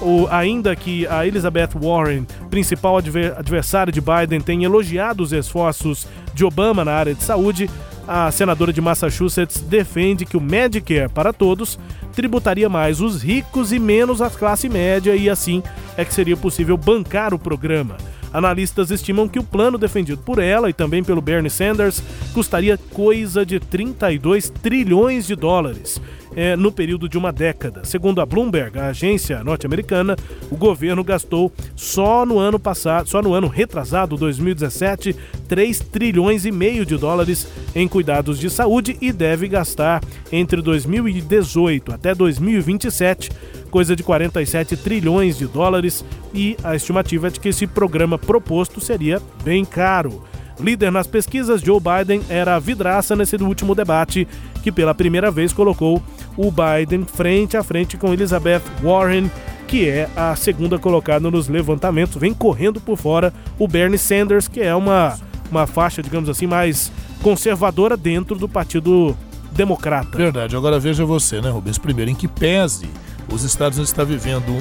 O, 0.01 0.27
ainda 0.31 0.75
que 0.75 1.05
a 1.05 1.27
Elizabeth 1.27 1.69
Warren, 1.79 2.25
principal 2.49 2.97
adver, 2.97 3.35
adversária 3.37 3.93
de 3.93 4.01
Biden, 4.01 4.41
tenha 4.41 4.65
elogiado 4.65 5.21
os 5.21 5.31
esforços 5.31 6.07
de 6.33 6.43
Obama 6.43 6.83
na 6.83 6.91
área 6.91 7.13
de 7.13 7.23
saúde, 7.23 7.69
a 8.07 8.31
senadora 8.31 8.73
de 8.73 8.81
Massachusetts 8.81 9.61
defende 9.61 10.25
que 10.25 10.35
o 10.35 10.41
Medicare 10.41 11.07
para 11.07 11.31
todos 11.31 11.79
tributaria 12.15 12.67
mais 12.67 12.99
os 12.99 13.21
ricos 13.21 13.71
e 13.71 13.77
menos 13.77 14.23
a 14.23 14.29
classe 14.29 14.67
média 14.67 15.15
e 15.15 15.29
assim 15.29 15.61
é 15.95 16.03
que 16.03 16.13
seria 16.13 16.35
possível 16.35 16.75
bancar 16.75 17.31
o 17.31 17.39
programa. 17.39 17.95
Analistas 18.33 18.89
estimam 18.89 19.29
que 19.29 19.37
o 19.37 19.43
plano 19.43 19.77
defendido 19.77 20.21
por 20.23 20.39
ela 20.39 20.69
e 20.69 20.73
também 20.73 21.03
pelo 21.03 21.21
Bernie 21.21 21.51
Sanders 21.51 22.03
custaria 22.33 22.77
coisa 22.77 23.45
de 23.45 23.59
32 23.59 24.49
trilhões 24.49 25.27
de 25.27 25.35
dólares 25.35 26.01
é, 26.35 26.55
no 26.55 26.71
período 26.71 27.07
de 27.07 27.17
uma 27.17 27.31
década. 27.31 27.83
Segundo 27.83 28.21
a 28.21 28.25
Bloomberg, 28.25 28.77
a 28.77 28.87
agência 28.87 29.43
norte-americana, 29.43 30.15
o 30.49 30.55
governo 30.55 31.03
gastou 31.03 31.51
só 31.75 32.25
no 32.25 32.39
ano 32.39 32.59
passado, 32.59 33.09
só 33.09 33.21
no 33.21 33.33
ano 33.33 33.47
retrasado, 33.47 34.17
2017, 34.17 35.15
3 35.47 35.79
trilhões 35.79 36.45
e 36.45 36.51
meio 36.51 36.85
de 36.85 36.97
dólares 36.97 37.47
em 37.75 37.87
cuidados 37.87 38.39
de 38.39 38.49
saúde 38.49 38.97
e 39.01 39.11
deve 39.11 39.47
gastar 39.47 40.01
entre 40.31 40.61
2018 40.61 41.91
até 41.91 42.13
2027 42.13 43.31
coisa 43.73 43.95
de 43.95 44.03
47 44.03 44.77
trilhões 44.77 45.35
de 45.35 45.47
dólares 45.47 46.05
e 46.31 46.55
a 46.63 46.75
estimativa 46.75 47.25
é 47.25 47.29
de 47.31 47.39
que 47.39 47.49
esse 47.49 47.65
programa 47.65 48.19
proposto 48.19 48.79
seria 48.79 49.19
bem 49.43 49.65
caro. 49.65 50.23
Líder 50.59 50.91
nas 50.91 51.07
pesquisas, 51.07 51.59
Joe 51.59 51.79
Biden 51.79 52.21
era 52.29 52.55
a 52.55 52.59
vidraça 52.59 53.15
nesse 53.15 53.35
último 53.37 53.73
debate, 53.73 54.27
que 54.61 54.71
pela 54.71 54.93
primeira 54.93 55.31
vez 55.31 55.51
colocou 55.51 56.03
o 56.37 56.51
Biden 56.51 57.05
frente 57.05 57.57
a 57.57 57.63
frente 57.63 57.97
com 57.97 58.13
Elizabeth 58.13 58.61
Warren, 58.81 59.29
que 59.67 59.87
é 59.87 60.09
a 60.15 60.35
segunda 60.35 60.77
colocada 60.77 61.29
nos 61.29 61.47
levantamentos. 61.47 62.15
Vem 62.17 62.33
correndo 62.33 62.79
por 62.79 62.97
fora 62.97 63.33
o 63.57 63.67
Bernie 63.67 63.97
Sanders, 63.97 64.47
que 64.47 64.61
é 64.61 64.75
uma, 64.75 65.17
uma 65.49 65.65
faixa, 65.65 66.01
digamos 66.01 66.29
assim, 66.29 66.47
mais 66.47 66.91
conservadora 67.21 67.95
dentro 67.95 68.35
do 68.37 68.49
Partido 68.49 69.15
Democrata. 69.51 70.17
Verdade. 70.17 70.55
Agora 70.55 70.79
veja 70.79 71.05
você, 71.05 71.41
né, 71.41 71.49
Rubens? 71.49 71.77
Primeiro, 71.77 72.11
em 72.11 72.15
que 72.15 72.27
pese 72.27 72.89
os 73.31 73.43
Estados 73.43 73.77
Unidos 73.77 73.89
estão 73.89 74.05
vivendo 74.05 74.51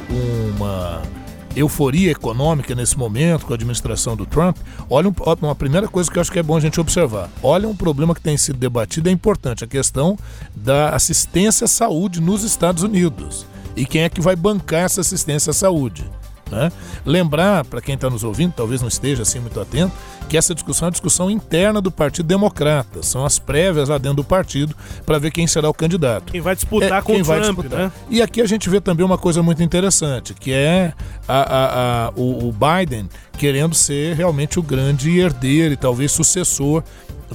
uma 0.55 1.03
euforia 1.57 2.11
econômica 2.11 2.74
nesse 2.74 2.98
momento 2.98 3.46
com 3.46 3.53
a 3.53 3.57
administração 3.57 4.16
do 4.16 4.26
Trump, 4.26 4.57
olha 4.88 5.09
um, 5.09 5.14
uma 5.42 5.55
primeira 5.55 5.88
coisa 5.88 6.11
que 6.11 6.18
eu 6.18 6.20
acho 6.20 6.32
que 6.32 6.38
é 6.38 6.42
bom 6.42 6.57
a 6.57 6.61
gente 6.61 6.80
observar. 6.80 7.30
Olha 7.42 7.68
um 7.68 7.76
problema 7.76 8.14
que 8.14 8.20
tem 8.20 8.36
sido 8.36 8.59
debatido 8.59 9.09
é 9.09 9.12
importante, 9.12 9.64
a 9.64 9.66
questão 9.66 10.18
da 10.55 10.90
assistência 10.90 11.64
à 11.64 11.68
saúde 11.68 12.20
nos 12.20 12.42
Estados 12.42 12.82
Unidos. 12.82 13.46
E 13.76 13.86
quem 13.86 14.03
é 14.03 14.09
que 14.09 14.20
vai 14.20 14.36
bancar 14.36 14.82
essa 14.82 15.00
assistência 15.00 15.50
à 15.50 15.55
saúde? 15.55 16.05
Né? 16.53 16.70
Lembrar, 17.07 17.64
para 17.64 17.80
quem 17.80 17.94
está 17.94 18.11
nos 18.11 18.22
ouvindo, 18.22 18.53
talvez 18.55 18.82
não 18.82 18.88
esteja 18.88 19.22
assim 19.22 19.40
muito 19.40 19.59
atento, 19.59 19.92
que 20.28 20.36
essa 20.36 20.55
discussão 20.55 20.86
é 20.86 20.88
uma 20.88 20.92
discussão 20.92 21.30
interna 21.30 21.80
do 21.80 21.90
Partido 21.90 22.26
Democrata. 22.26 23.03
São 23.03 23.24
as 23.24 23.38
prévias 23.38 23.88
lá 23.88 23.96
dentro 23.96 24.16
do 24.16 24.24
partido 24.24 24.76
para 25.07 25.18
ver 25.18 25.30
quem 25.30 25.46
será 25.46 25.70
o 25.70 25.74
candidato. 25.74 26.30
Quem 26.30 26.42
vai 26.42 26.55
disputar 26.55 26.98
é, 26.98 27.03
com 27.03 27.12
quem 27.14 27.22
o 27.22 27.24
Trump, 27.24 27.42
disputar. 27.42 27.78
Né? 27.78 27.92
E 28.11 28.20
aqui 28.20 28.42
a 28.42 28.46
gente 28.46 28.68
vê 28.68 28.80
também 28.82 29.05
uma 29.05 29.16
coisa 29.16 29.42
muito 29.42 29.62
interessante, 29.62 30.34
que 30.34 30.53
é 30.53 30.92
a, 31.26 31.40
a, 31.40 32.07
a, 32.07 32.12
o, 32.14 32.48
o 32.48 32.53
Biden 32.53 33.09
querendo 33.38 33.74
ser 33.74 34.14
realmente 34.14 34.59
o 34.59 34.62
grande 34.62 35.18
herdeiro 35.18 35.72
e 35.72 35.76
talvez 35.76 36.12
sucessor 36.12 36.82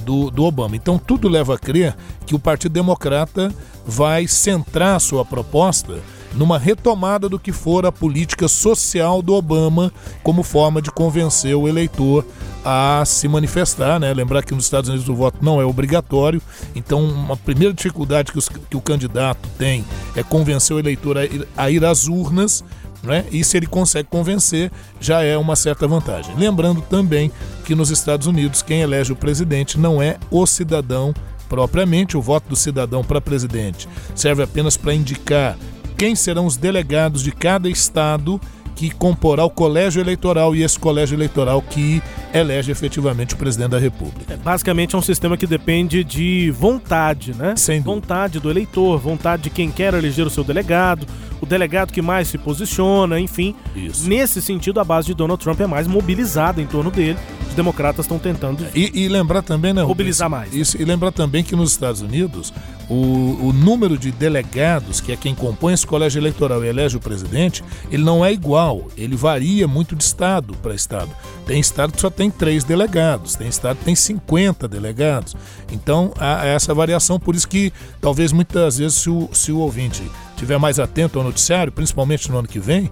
do, 0.00 0.30
do, 0.30 0.44
Obama. 0.44 0.76
Então 0.76 0.96
tudo 0.96 1.28
leva 1.28 1.56
a 1.56 1.58
crer 1.58 1.96
que 2.24 2.36
o 2.36 2.38
Partido 2.38 2.72
Democrata 2.72 3.52
vai 3.84 4.28
centrar 4.28 5.00
sua 5.00 5.24
proposta 5.24 5.98
numa 6.34 6.58
retomada 6.58 7.28
do 7.28 7.38
que 7.38 7.52
for 7.52 7.86
a 7.86 7.92
política 7.92 8.48
social 8.48 9.22
do 9.22 9.34
Obama 9.34 9.92
como 10.22 10.42
forma 10.42 10.80
de 10.82 10.90
convencer 10.90 11.54
o 11.54 11.68
eleitor 11.68 12.24
a 12.64 13.02
se 13.06 13.26
manifestar, 13.28 13.98
né? 13.98 14.12
Lembrar 14.12 14.42
que 14.42 14.54
nos 14.54 14.64
Estados 14.64 14.88
Unidos 14.90 15.08
o 15.08 15.14
voto 15.14 15.38
não 15.40 15.60
é 15.60 15.64
obrigatório, 15.64 16.42
então 16.74 17.02
uma 17.02 17.36
primeira 17.36 17.72
dificuldade 17.72 18.32
que, 18.32 18.38
os, 18.38 18.48
que 18.48 18.76
o 18.76 18.80
candidato 18.80 19.48
tem 19.56 19.84
é 20.14 20.22
convencer 20.22 20.76
o 20.76 20.78
eleitor 20.78 21.16
a 21.18 21.24
ir, 21.24 21.48
a 21.56 21.70
ir 21.70 21.84
às 21.84 22.06
urnas, 22.06 22.64
né? 23.02 23.24
E 23.30 23.44
se 23.44 23.56
ele 23.56 23.66
consegue 23.66 24.08
convencer, 24.08 24.70
já 25.00 25.22
é 25.22 25.36
uma 25.36 25.56
certa 25.56 25.86
vantagem. 25.86 26.34
Lembrando 26.36 26.82
também 26.82 27.30
que 27.64 27.74
nos 27.74 27.90
Estados 27.90 28.26
Unidos 28.26 28.60
quem 28.60 28.80
elege 28.80 29.12
o 29.12 29.16
presidente 29.16 29.78
não 29.78 30.02
é 30.02 30.18
o 30.30 30.46
cidadão 30.46 31.14
propriamente, 31.48 32.16
o 32.16 32.20
voto 32.20 32.48
do 32.50 32.56
cidadão 32.56 33.02
para 33.02 33.20
presidente 33.20 33.88
serve 34.14 34.42
apenas 34.42 34.76
para 34.76 34.92
indicar 34.92 35.56
quem 35.98 36.14
serão 36.14 36.46
os 36.46 36.56
delegados 36.56 37.22
de 37.22 37.32
cada 37.32 37.68
estado 37.68 38.40
que 38.76 38.88
comporá 38.90 39.44
o 39.44 39.50
colégio 39.50 40.00
eleitoral 40.00 40.54
e 40.54 40.62
esse 40.62 40.78
colégio 40.78 41.16
eleitoral 41.16 41.60
que 41.60 42.00
elege 42.32 42.70
efetivamente 42.70 43.34
o 43.34 43.36
presidente 43.36 43.70
da 43.70 43.78
República. 43.78 44.32
É, 44.32 44.36
basicamente 44.36 44.94
é 44.94 44.98
um 44.98 45.02
sistema 45.02 45.36
que 45.36 45.48
depende 45.48 46.04
de 46.04 46.52
vontade, 46.52 47.34
né? 47.34 47.56
Sem 47.56 47.82
dúvida. 47.82 47.94
Vontade 47.94 48.38
do 48.38 48.48
eleitor, 48.48 48.96
vontade 49.00 49.42
de 49.42 49.50
quem 49.50 49.72
quer 49.72 49.92
eleger 49.94 50.24
o 50.24 50.30
seu 50.30 50.44
delegado, 50.44 51.04
o 51.40 51.46
delegado 51.46 51.92
que 51.92 52.00
mais 52.00 52.28
se 52.28 52.38
posiciona, 52.38 53.18
enfim. 53.18 53.52
Isso. 53.74 54.08
Nesse 54.08 54.40
sentido, 54.40 54.78
a 54.78 54.84
base 54.84 55.08
de 55.08 55.14
Donald 55.14 55.42
Trump 55.42 55.60
é 55.60 55.66
mais 55.66 55.88
mobilizada 55.88 56.62
em 56.62 56.66
torno 56.66 56.92
dele. 56.92 57.18
Os 57.48 57.54
democratas 57.54 58.04
estão 58.04 58.20
tentando 58.20 58.64
e, 58.72 58.92
e, 58.94 59.08
lembrar 59.08 59.42
também, 59.42 59.74
né, 59.74 59.82
mobilizar 59.82 60.30
mais. 60.30 60.54
Isso, 60.54 60.80
e 60.80 60.84
lembrar 60.84 61.10
também 61.10 61.42
que 61.42 61.56
nos 61.56 61.72
Estados 61.72 62.00
Unidos 62.00 62.52
o, 62.88 63.48
o 63.48 63.52
número 63.52 63.98
de 63.98 64.10
delegados, 64.10 65.00
que 65.00 65.12
é 65.12 65.16
quem 65.16 65.34
compõe 65.34 65.74
esse 65.74 65.86
colégio 65.86 66.18
eleitoral 66.18 66.64
e 66.64 66.68
elege 66.68 66.96
o 66.96 67.00
presidente, 67.00 67.62
ele 67.90 68.02
não 68.02 68.24
é 68.24 68.32
igual. 68.32 68.88
Ele 68.96 69.14
varia 69.14 69.68
muito 69.68 69.94
de 69.94 70.02
estado 70.02 70.54
para 70.62 70.74
estado. 70.74 71.10
Tem 71.46 71.60
estado 71.60 71.92
que 71.92 72.00
só 72.00 72.10
tem 72.10 72.30
três 72.30 72.64
delegados, 72.64 73.34
tem 73.34 73.48
estado 73.48 73.78
que 73.78 73.84
tem 73.84 73.94
50 73.94 74.66
delegados. 74.66 75.36
Então 75.70 76.12
há 76.18 76.46
essa 76.46 76.72
variação, 76.72 77.20
por 77.20 77.34
isso 77.34 77.48
que 77.48 77.72
talvez 78.00 78.32
muitas 78.32 78.78
vezes 78.78 78.98
se 78.98 79.10
o, 79.10 79.28
se 79.32 79.52
o 79.52 79.58
ouvinte 79.58 80.02
estiver 80.30 80.58
mais 80.58 80.78
atento 80.78 81.18
ao 81.18 81.24
noticiário, 81.24 81.72
principalmente 81.72 82.30
no 82.30 82.38
ano 82.38 82.48
que 82.48 82.58
vem, 82.58 82.90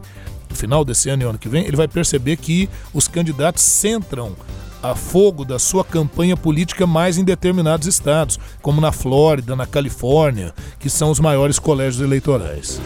no 0.48 0.56
final 0.56 0.84
desse 0.84 1.08
ano 1.08 1.22
e 1.22 1.26
ano 1.26 1.38
que 1.38 1.48
vem, 1.48 1.64
ele 1.64 1.76
vai 1.76 1.88
perceber 1.88 2.36
que 2.36 2.68
os 2.92 3.08
candidatos 3.08 3.62
centram 3.62 4.34
a 4.82 4.94
fogo 4.94 5.44
da 5.44 5.58
sua 5.58 5.84
campanha 5.84 6.36
política 6.36 6.86
mais 6.86 7.18
em 7.18 7.24
determinados 7.24 7.86
estados, 7.86 8.38
como 8.62 8.80
na 8.80 8.92
Flórida, 8.92 9.56
na 9.56 9.66
Califórnia, 9.66 10.54
que 10.78 10.90
são 10.90 11.10
os 11.10 11.20
maiores 11.20 11.58
colégios 11.58 12.02
eleitorais. 12.02 12.80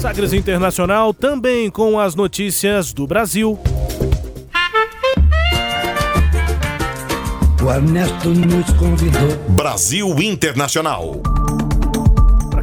Sagres 0.00 0.32
Internacional 0.32 1.12
também 1.12 1.70
com 1.70 1.98
as 1.98 2.14
notícias 2.14 2.92
do 2.92 3.06
Brasil. 3.06 3.58
O 7.62 7.70
Ernesto 7.70 8.30
nos 8.30 8.70
convidou. 8.72 9.36
Brasil 9.50 10.08
Internacional 10.22 11.20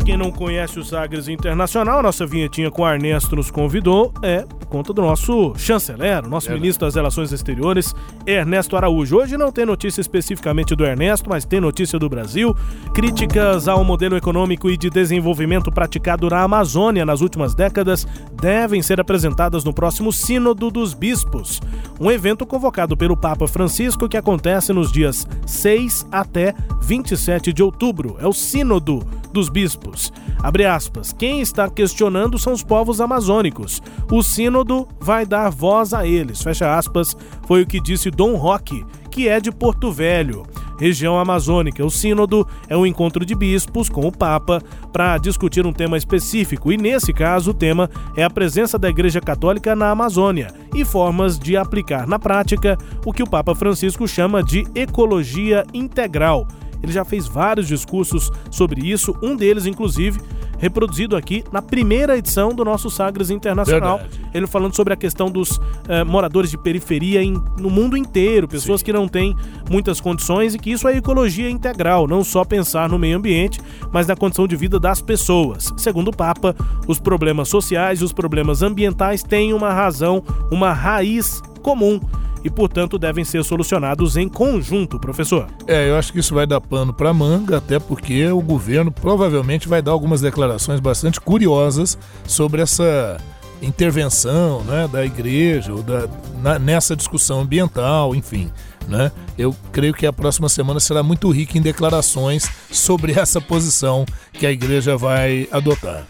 quem 0.08 0.16
não 0.16 0.32
conhece 0.32 0.80
o 0.80 0.86
Sagres 0.86 1.28
Internacional, 1.28 2.02
nossa 2.02 2.26
vinhetinha 2.26 2.72
com 2.72 2.82
o 2.82 2.90
Ernesto 2.90 3.36
nos 3.36 3.52
convidou 3.52 4.14
é 4.22 4.44
por 4.44 4.66
conta 4.68 4.94
do 4.94 5.02
nosso 5.02 5.54
chanceler, 5.58 6.26
o 6.26 6.30
nosso 6.30 6.50
é. 6.50 6.54
ministro 6.54 6.88
das 6.88 6.96
Relações 6.96 7.34
Exteriores, 7.34 7.94
Ernesto 8.26 8.78
Araújo. 8.78 9.18
Hoje 9.18 9.36
não 9.36 9.52
tem 9.52 9.66
notícia 9.66 10.00
especificamente 10.00 10.76
do 10.78 10.86
Ernesto, 10.86 11.30
mas 11.30 11.44
tem 11.44 11.60
notícia 11.60 12.00
do 12.00 12.08
Brasil. 12.08 12.56
Críticas 12.94 13.68
ao 13.68 13.84
modelo 13.84 14.16
econômico 14.16 14.70
e 14.70 14.78
de 14.78 14.90
desenvolvimento 14.90 15.70
praticado 15.70 16.30
na 16.30 16.42
Amazônia 16.42 17.06
nas 17.06 17.20
últimas 17.20 17.54
décadas 17.54 18.08
devem 18.42 18.82
ser 18.82 19.02
apresentadas 19.02 19.66
no 19.66 19.74
próximo 19.74 20.14
Sínodo 20.14 20.72
dos 20.72 20.94
Bispos, 20.94 21.62
um 22.00 22.10
evento 22.10 22.46
convocado 22.46 22.96
pelo 22.96 23.18
Papa 23.18 23.46
Francisco 23.46 24.08
que 24.08 24.16
acontece 24.16 24.72
nos 24.72 24.90
dias 24.90 25.28
6 25.46 26.08
até 26.10 26.54
27 26.82 27.52
de 27.52 27.62
outubro. 27.62 28.16
É 28.22 28.28
o 28.28 28.32
Sínodo 28.32 29.06
dos 29.32 29.50
Bispos. 29.50 30.12
Abre 30.42 30.66
aspas. 30.66 31.14
Quem 31.14 31.42
está 31.42 31.70
questionando 31.70 32.38
são 32.38 32.54
os 32.54 32.64
povos 32.64 33.02
amazônicos. 33.02 33.82
O 34.12 34.22
sínodo 34.22 34.88
vai 35.00 35.26
dar 35.26 35.50
voz 35.50 35.94
a 35.94 36.06
eles. 36.06 36.42
Fecha 36.42 36.78
aspas. 36.78 37.16
Foi 37.48 37.62
o 37.62 37.68
que 37.68 37.82
disse 37.82 38.12
Dom 38.12 38.36
Roque, 38.36 38.86
que 39.10 39.28
é 39.28 39.40
de 39.40 39.52
Porto 39.52 39.92
Velho 39.92 40.46
região 40.80 41.20
amazônica. 41.20 41.84
O 41.84 41.90
Sínodo 41.90 42.48
é 42.70 42.78
um 42.78 42.86
encontro 42.86 43.26
de 43.26 43.36
bispos 43.36 43.90
com 43.90 44.08
o 44.08 44.12
Papa 44.12 44.62
para 44.94 45.18
discutir 45.18 45.66
um 45.66 45.74
tema 45.74 45.98
específico, 45.98 46.72
e 46.72 46.78
nesse 46.78 47.12
caso 47.12 47.52
o 47.52 47.54
tema 47.54 47.90
é 48.16 48.24
a 48.24 48.30
presença 48.30 48.78
da 48.78 48.90
Igreja 48.90 49.20
Católica 49.20 49.76
na 49.76 49.90
Amazônia 49.90 50.54
e 50.74 50.86
formas 50.86 51.38
de 51.38 51.58
aplicar 51.58 52.08
na 52.08 52.20
prática 52.20 52.78
o 53.06 53.12
que 53.12 53.24
o 53.24 53.30
Papa 53.30 53.56
Francisco 53.56 54.08
chama 54.08 54.44
de 54.44 54.66
ecologia 54.76 55.66
integral 55.74 56.48
ele 56.82 56.92
já 56.92 57.04
fez 57.04 57.28
vários 57.28 57.68
discursos 57.68 58.32
sobre 58.52 58.82
isso, 58.90 59.16
um 59.22 59.36
deles, 59.36 59.66
inclusive, 59.66 60.20
reproduzido 60.58 61.16
aqui 61.16 61.44
na 61.52 61.62
primeira 61.62 62.18
edição 62.18 62.50
do 62.50 62.66
nosso 62.66 62.90
Sagres 62.90 63.30
Internacional. 63.30 64.00
Verdade. 64.00 64.30
Ele 64.34 64.48
falando 64.48 64.76
sobre 64.76 64.94
a 64.94 64.98
questão 64.98 65.30
dos 65.30 65.60
eh, 65.88 66.04
moradores 66.04 66.50
de 66.50 66.58
periferia 66.58 67.24
em, 67.24 67.34
no 67.60 67.70
mundo 67.70 67.96
inteiro, 67.96 68.48
pessoas 68.48 68.80
Sim. 68.80 68.86
que 68.86 68.94
não 68.94 69.08
têm 69.08 69.36
muitas 69.70 70.02
condições 70.02 70.56
e 70.56 70.60
que 70.60 70.72
isso 70.72 70.88
é 70.88 70.98
ecologia 70.98 71.50
integral, 71.50 72.08
não 72.08 72.24
só 72.24 72.44
pensar 72.44 72.90
no 72.90 72.98
meio 72.98 73.18
ambiente, 73.18 73.60
mas 73.92 74.08
na 74.08 74.16
condição 74.16 74.48
de 74.48 74.56
vida 74.56 74.80
das 74.80 75.02
pessoas. 75.02 75.72
Segundo 75.78 76.10
o 76.10 76.16
Papa, 76.16 76.56
os 76.88 77.00
problemas 77.00 77.50
sociais 77.50 78.02
e 78.02 78.04
os 78.04 78.12
problemas 78.12 78.62
ambientais 78.62 79.24
têm 79.24 79.54
uma 79.54 79.72
razão, 79.72 80.24
uma 80.52 80.74
raiz 80.74 81.42
comum 81.62 82.00
e, 82.48 82.50
portanto, 82.50 82.98
devem 82.98 83.26
ser 83.26 83.44
solucionados 83.44 84.16
em 84.16 84.30
conjunto, 84.30 84.98
professor. 84.98 85.48
É, 85.68 85.90
eu 85.90 85.98
acho 85.98 86.14
que 86.14 86.20
isso 86.20 86.34
vai 86.34 86.48
dar 86.48 86.62
pano 86.62 86.94
para 86.94 87.14
manga, 87.14 87.58
até 87.58 87.78
porque 87.78 88.26
o 88.28 88.42
governo 88.42 88.90
provavelmente 88.90 89.68
vai 89.68 89.82
dar 89.82 89.92
algumas 89.92 90.22
declarações 90.22 90.80
bastante 90.80 91.20
curiosas 91.20 91.98
sobre 92.26 92.62
essa 92.62 93.18
intervenção 93.62 94.64
né, 94.64 94.88
da 94.88 95.06
igreja 95.06 95.74
ou 95.74 95.84
da, 95.84 96.08
na, 96.42 96.58
nessa 96.58 96.96
discussão 96.96 97.42
ambiental, 97.42 98.16
enfim. 98.16 98.50
Né? 98.88 99.12
Eu 99.38 99.54
creio 99.74 99.94
que 99.94 100.06
a 100.06 100.14
próxima 100.14 100.48
semana 100.48 100.80
será 100.80 101.04
muito 101.04 101.30
rica 101.30 101.58
em 101.58 101.62
declarações 101.62 102.50
sobre 102.72 103.12
essa 103.20 103.42
posição 103.42 104.06
que 104.32 104.46
a 104.46 104.52
igreja 104.52 104.96
vai 104.96 105.50
adotar. 105.52 106.08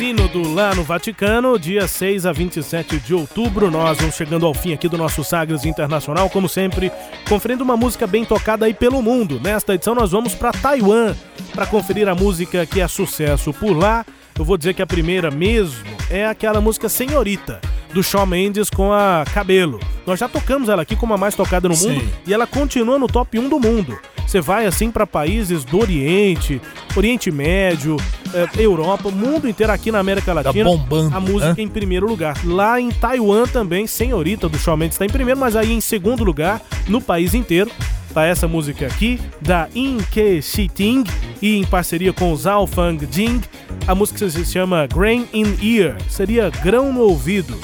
Sínodo 0.00 0.54
lá 0.54 0.74
no 0.74 0.82
Vaticano, 0.82 1.58
dia 1.58 1.86
6 1.86 2.24
a 2.24 2.32
27 2.32 2.98
de 3.00 3.12
outubro. 3.12 3.70
Nós 3.70 3.98
vamos 3.98 4.14
chegando 4.14 4.46
ao 4.46 4.54
fim 4.54 4.72
aqui 4.72 4.88
do 4.88 4.96
nosso 4.96 5.22
Sagres 5.22 5.66
Internacional, 5.66 6.30
como 6.30 6.48
sempre, 6.48 6.90
conferindo 7.28 7.62
uma 7.62 7.76
música 7.76 8.06
bem 8.06 8.24
tocada 8.24 8.64
aí 8.64 8.72
pelo 8.72 9.02
mundo. 9.02 9.38
Nesta 9.38 9.74
edição 9.74 9.94
nós 9.94 10.12
vamos 10.12 10.34
para 10.34 10.52
Taiwan 10.52 11.14
para 11.52 11.66
conferir 11.66 12.08
a 12.08 12.14
música 12.14 12.64
que 12.64 12.80
é 12.80 12.88
sucesso 12.88 13.52
por 13.52 13.76
lá. 13.76 14.06
Eu 14.40 14.44
vou 14.46 14.56
dizer 14.56 14.72
que 14.72 14.80
a 14.80 14.86
primeira 14.86 15.30
mesmo 15.30 15.84
é 16.08 16.24
aquela 16.24 16.62
música 16.62 16.88
Senhorita 16.88 17.60
do 17.92 18.02
Shawn 18.02 18.24
Mendes 18.24 18.70
com 18.70 18.90
a 18.90 19.22
Cabelo. 19.34 19.78
Nós 20.06 20.18
já 20.18 20.30
tocamos 20.30 20.70
ela 20.70 20.80
aqui 20.80 20.96
como 20.96 21.12
a 21.12 21.18
mais 21.18 21.34
tocada 21.34 21.68
no 21.68 21.76
mundo 21.76 22.00
Sim. 22.00 22.08
e 22.26 22.32
ela 22.32 22.46
continua 22.46 22.98
no 22.98 23.06
top 23.06 23.38
1 23.38 23.50
do 23.50 23.60
mundo. 23.60 23.98
Você 24.26 24.40
vai 24.40 24.64
assim 24.64 24.90
para 24.90 25.06
países 25.06 25.62
do 25.62 25.78
Oriente, 25.78 26.58
Oriente 26.96 27.30
Médio, 27.30 27.98
é, 28.32 28.48
Europa, 28.62 29.10
mundo 29.10 29.46
inteiro 29.46 29.74
aqui 29.74 29.92
na 29.92 29.98
América 29.98 30.28
tá 30.28 30.40
Latina. 30.40 30.64
Tá 30.64 30.70
bombando, 30.70 31.14
a 31.14 31.20
música 31.20 31.54
né? 31.54 31.62
em 31.62 31.68
primeiro 31.68 32.06
lugar. 32.08 32.34
Lá 32.42 32.80
em 32.80 32.88
Taiwan 32.90 33.44
também, 33.44 33.86
Senhorita 33.86 34.48
do 34.48 34.56
Shawn 34.56 34.78
Mendes 34.78 34.94
está 34.94 35.04
em 35.04 35.10
primeiro, 35.10 35.38
mas 35.38 35.54
aí 35.54 35.70
em 35.70 35.82
segundo 35.82 36.24
lugar 36.24 36.62
no 36.88 36.98
país 36.98 37.34
inteiro 37.34 37.70
tá 38.14 38.24
essa 38.24 38.48
música 38.48 38.86
aqui 38.86 39.20
da 39.40 39.68
In 39.74 39.98
Ke 40.10 40.40
Ting 40.74 41.04
e 41.42 41.56
em 41.56 41.64
parceria 41.64 42.12
com 42.12 42.34
Zhao 42.34 42.66
Fang 42.66 43.06
Jing. 43.10 43.42
A 43.86 43.94
música 43.94 44.28
se 44.28 44.44
chama 44.44 44.86
Grain 44.86 45.28
in 45.32 45.56
Ear, 45.62 45.96
seria 46.08 46.50
grão 46.50 46.92
no 46.92 47.00
ouvido. 47.00 47.58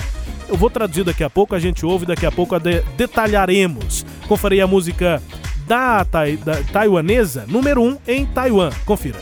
Eu 0.49 0.57
vou 0.57 0.71
traduzir 0.71 1.05
daqui 1.05 1.25
a 1.25 1.31
pouco, 1.31 1.55
a 1.55 1.59
gente 1.59 1.85
ouve 1.85 2.07
daqui 2.07 2.27
a 2.27 2.33
pouco, 2.33 2.59
de 2.59 2.81
detalharemos. 2.97 4.05
Conferei 4.29 4.61
a 4.61 4.67
música 4.67 5.23
da, 5.67 6.05
tai, 6.05 6.37
da 6.37 6.63
taiwanesa 6.73 7.45
número 7.49 7.83
1 7.83 7.89
um 7.89 7.99
em 8.07 8.27
Taiwan. 8.27 8.71
Confira. 8.85 9.19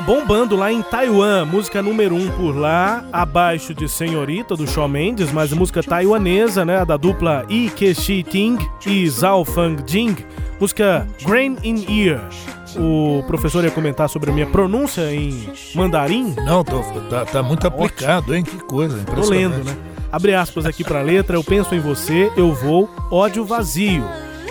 Bombando 0.00 0.56
lá 0.56 0.72
em 0.72 0.82
Taiwan, 0.82 1.44
música 1.44 1.82
número 1.82 2.14
1 2.14 2.18
um 2.18 2.30
por 2.30 2.56
lá, 2.56 3.04
abaixo 3.12 3.74
de 3.74 3.88
Senhorita 3.88 4.56
do 4.56 4.66
Shawn 4.66 4.88
Mendes, 4.88 5.32
mas 5.32 5.52
música 5.52 5.82
taiwanesa, 5.82 6.64
né, 6.64 6.84
da 6.84 6.96
dupla 6.96 7.44
Yi 7.48 7.70
Keshi 7.70 8.22
Ting 8.22 8.58
e 8.86 9.08
Zhao 9.08 9.44
Fang 9.44 9.82
Jing, 9.86 10.16
música 10.60 11.06
Grain 11.24 11.56
in 11.62 11.84
Ear. 11.88 12.20
O 12.76 13.22
professor 13.26 13.64
ia 13.64 13.70
comentar 13.70 14.08
sobre 14.08 14.30
a 14.30 14.32
minha 14.32 14.46
pronúncia 14.46 15.12
em 15.12 15.52
mandarim? 15.74 16.34
Não, 16.44 16.62
tô, 16.62 16.80
tá, 17.10 17.24
tá 17.24 17.42
muito 17.42 17.66
aplicado, 17.66 18.34
hein? 18.34 18.44
Que 18.44 18.58
coisa, 18.58 19.02
Tô 19.04 19.28
lendo, 19.28 19.64
né? 19.64 19.76
Abre 20.12 20.34
aspas 20.34 20.66
aqui 20.66 20.82
pra 20.82 21.02
letra, 21.02 21.36
eu 21.36 21.44
penso 21.44 21.74
em 21.74 21.80
você, 21.80 22.30
eu 22.36 22.52
vou, 22.52 22.88
ódio 23.10 23.44
vazio, 23.44 24.04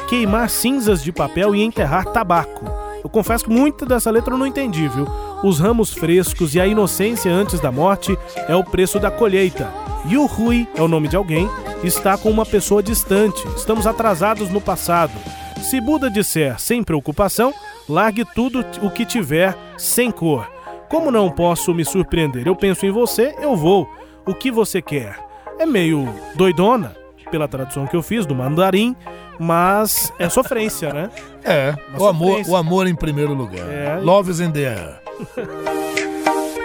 queimar 0.08 0.50
cinzas 0.50 1.04
de 1.04 1.12
papel 1.12 1.56
e 1.56 1.62
enterrar 1.62 2.06
tabaco. 2.06 2.89
Eu 3.04 3.10
confesso 3.10 3.46
que 3.46 3.50
muita 3.50 3.86
dessa 3.86 4.12
letra 4.12 4.34
eu 4.34 4.38
não 4.38 4.48
entendi, 4.48 4.88
viu? 4.88 5.08
Os 5.44 5.60
ramos 5.60 5.94
frescos 5.94 6.56
e 6.56 6.60
a 6.60 6.68
inocência 6.68 7.32
antes 7.32 7.60
da 7.60 7.72
morte 7.72 8.18
é 8.48 8.56
o 8.56 8.64
preço 8.64 9.00
da 9.00 9.10
colheita. 9.10 9.72
Yu 10.06 10.26
Hui 10.26 10.68
é 10.76 10.82
o 10.82 10.88
nome 10.88 11.08
de 11.08 11.16
alguém, 11.16 11.50
está 11.84 12.18
com 12.18 12.30
uma 12.30 12.46
pessoa 12.46 12.84
distante. 12.84 13.46
Estamos 13.56 13.88
atrasados 13.88 14.50
no 14.50 14.60
passado. 14.62 15.14
Se 15.62 15.80
Buda 15.82 16.10
disser 16.10 16.60
sem 16.60 16.84
preocupação, 16.84 17.54
largue 17.88 18.26
tudo 18.34 18.66
o 18.82 18.90
que 18.90 19.06
tiver 19.06 19.58
sem 19.78 20.12
cor. 20.12 20.50
Como 20.90 21.12
não 21.12 21.30
posso 21.30 21.74
me 21.74 21.86
surpreender? 21.86 22.48
Eu 22.48 22.56
penso 22.56 22.86
em 22.86 22.92
você, 22.92 23.36
eu 23.40 23.56
vou. 23.56 23.88
O 24.26 24.34
que 24.34 24.52
você 24.52 24.82
quer? 24.82 25.20
É 25.60 25.66
meio 25.66 26.08
doidona, 26.36 26.96
pela 27.30 27.48
tradução 27.48 27.86
que 27.86 27.96
eu 27.96 28.02
fiz 28.02 28.26
do 28.26 28.34
mandarim, 28.34 28.96
mas 29.40 30.12
é 30.20 30.28
sofrência, 30.28 30.94
né? 30.94 31.10
É, 31.44 31.74
o 31.98 32.06
amor, 32.06 32.42
o 32.46 32.56
amor 32.56 32.88
em 32.88 32.96
primeiro 32.96 33.34
lugar. 33.34 33.68
É. 33.70 34.00
Love 34.02 34.30
is 34.30 34.40
in 34.42 34.52
the 34.52 34.68
air. 34.68 35.00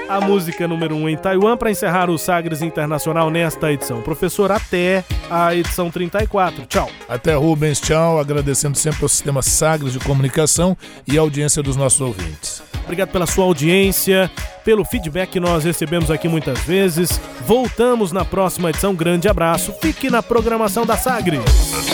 A 0.09 0.21
música 0.21 0.69
número 0.69 0.95
1 0.95 1.03
um 1.03 1.09
em 1.09 1.17
Taiwan 1.17 1.57
para 1.57 1.71
encerrar 1.71 2.11
o 2.11 2.19
Sagres 2.19 2.61
Internacional 2.61 3.31
nesta 3.31 3.73
edição. 3.73 4.03
Professor, 4.03 4.53
até 4.53 5.03
a 5.31 5.55
edição 5.55 5.91
34. 5.91 6.67
Tchau. 6.67 6.91
Até 7.09 7.35
Rubens, 7.35 7.81
tchau. 7.81 8.19
Agradecendo 8.19 8.77
sempre 8.77 9.03
ao 9.03 9.09
Sistema 9.09 9.41
Sagres 9.41 9.95
de 9.95 9.99
Comunicação 9.99 10.77
e 11.07 11.17
a 11.17 11.21
audiência 11.23 11.63
dos 11.63 11.75
nossos 11.75 12.03
ouvintes. 12.03 12.63
Obrigado 12.85 13.11
pela 13.11 13.27
sua 13.27 13.45
audiência, 13.45 14.31
pelo 14.63 14.85
feedback 14.85 15.31
que 15.31 15.41
nós 15.41 15.65
recebemos 15.65 16.11
aqui 16.11 16.29
muitas 16.29 16.61
vezes. 16.61 17.19
Voltamos 17.47 18.13
na 18.13 18.27
próxima 18.27 18.69
edição. 18.69 18.95
Grande 18.95 19.27
abraço. 19.27 19.73
Fique 19.81 20.11
na 20.11 20.23
programação 20.23 20.85
da 20.85 20.99
Sagres. 20.99 21.94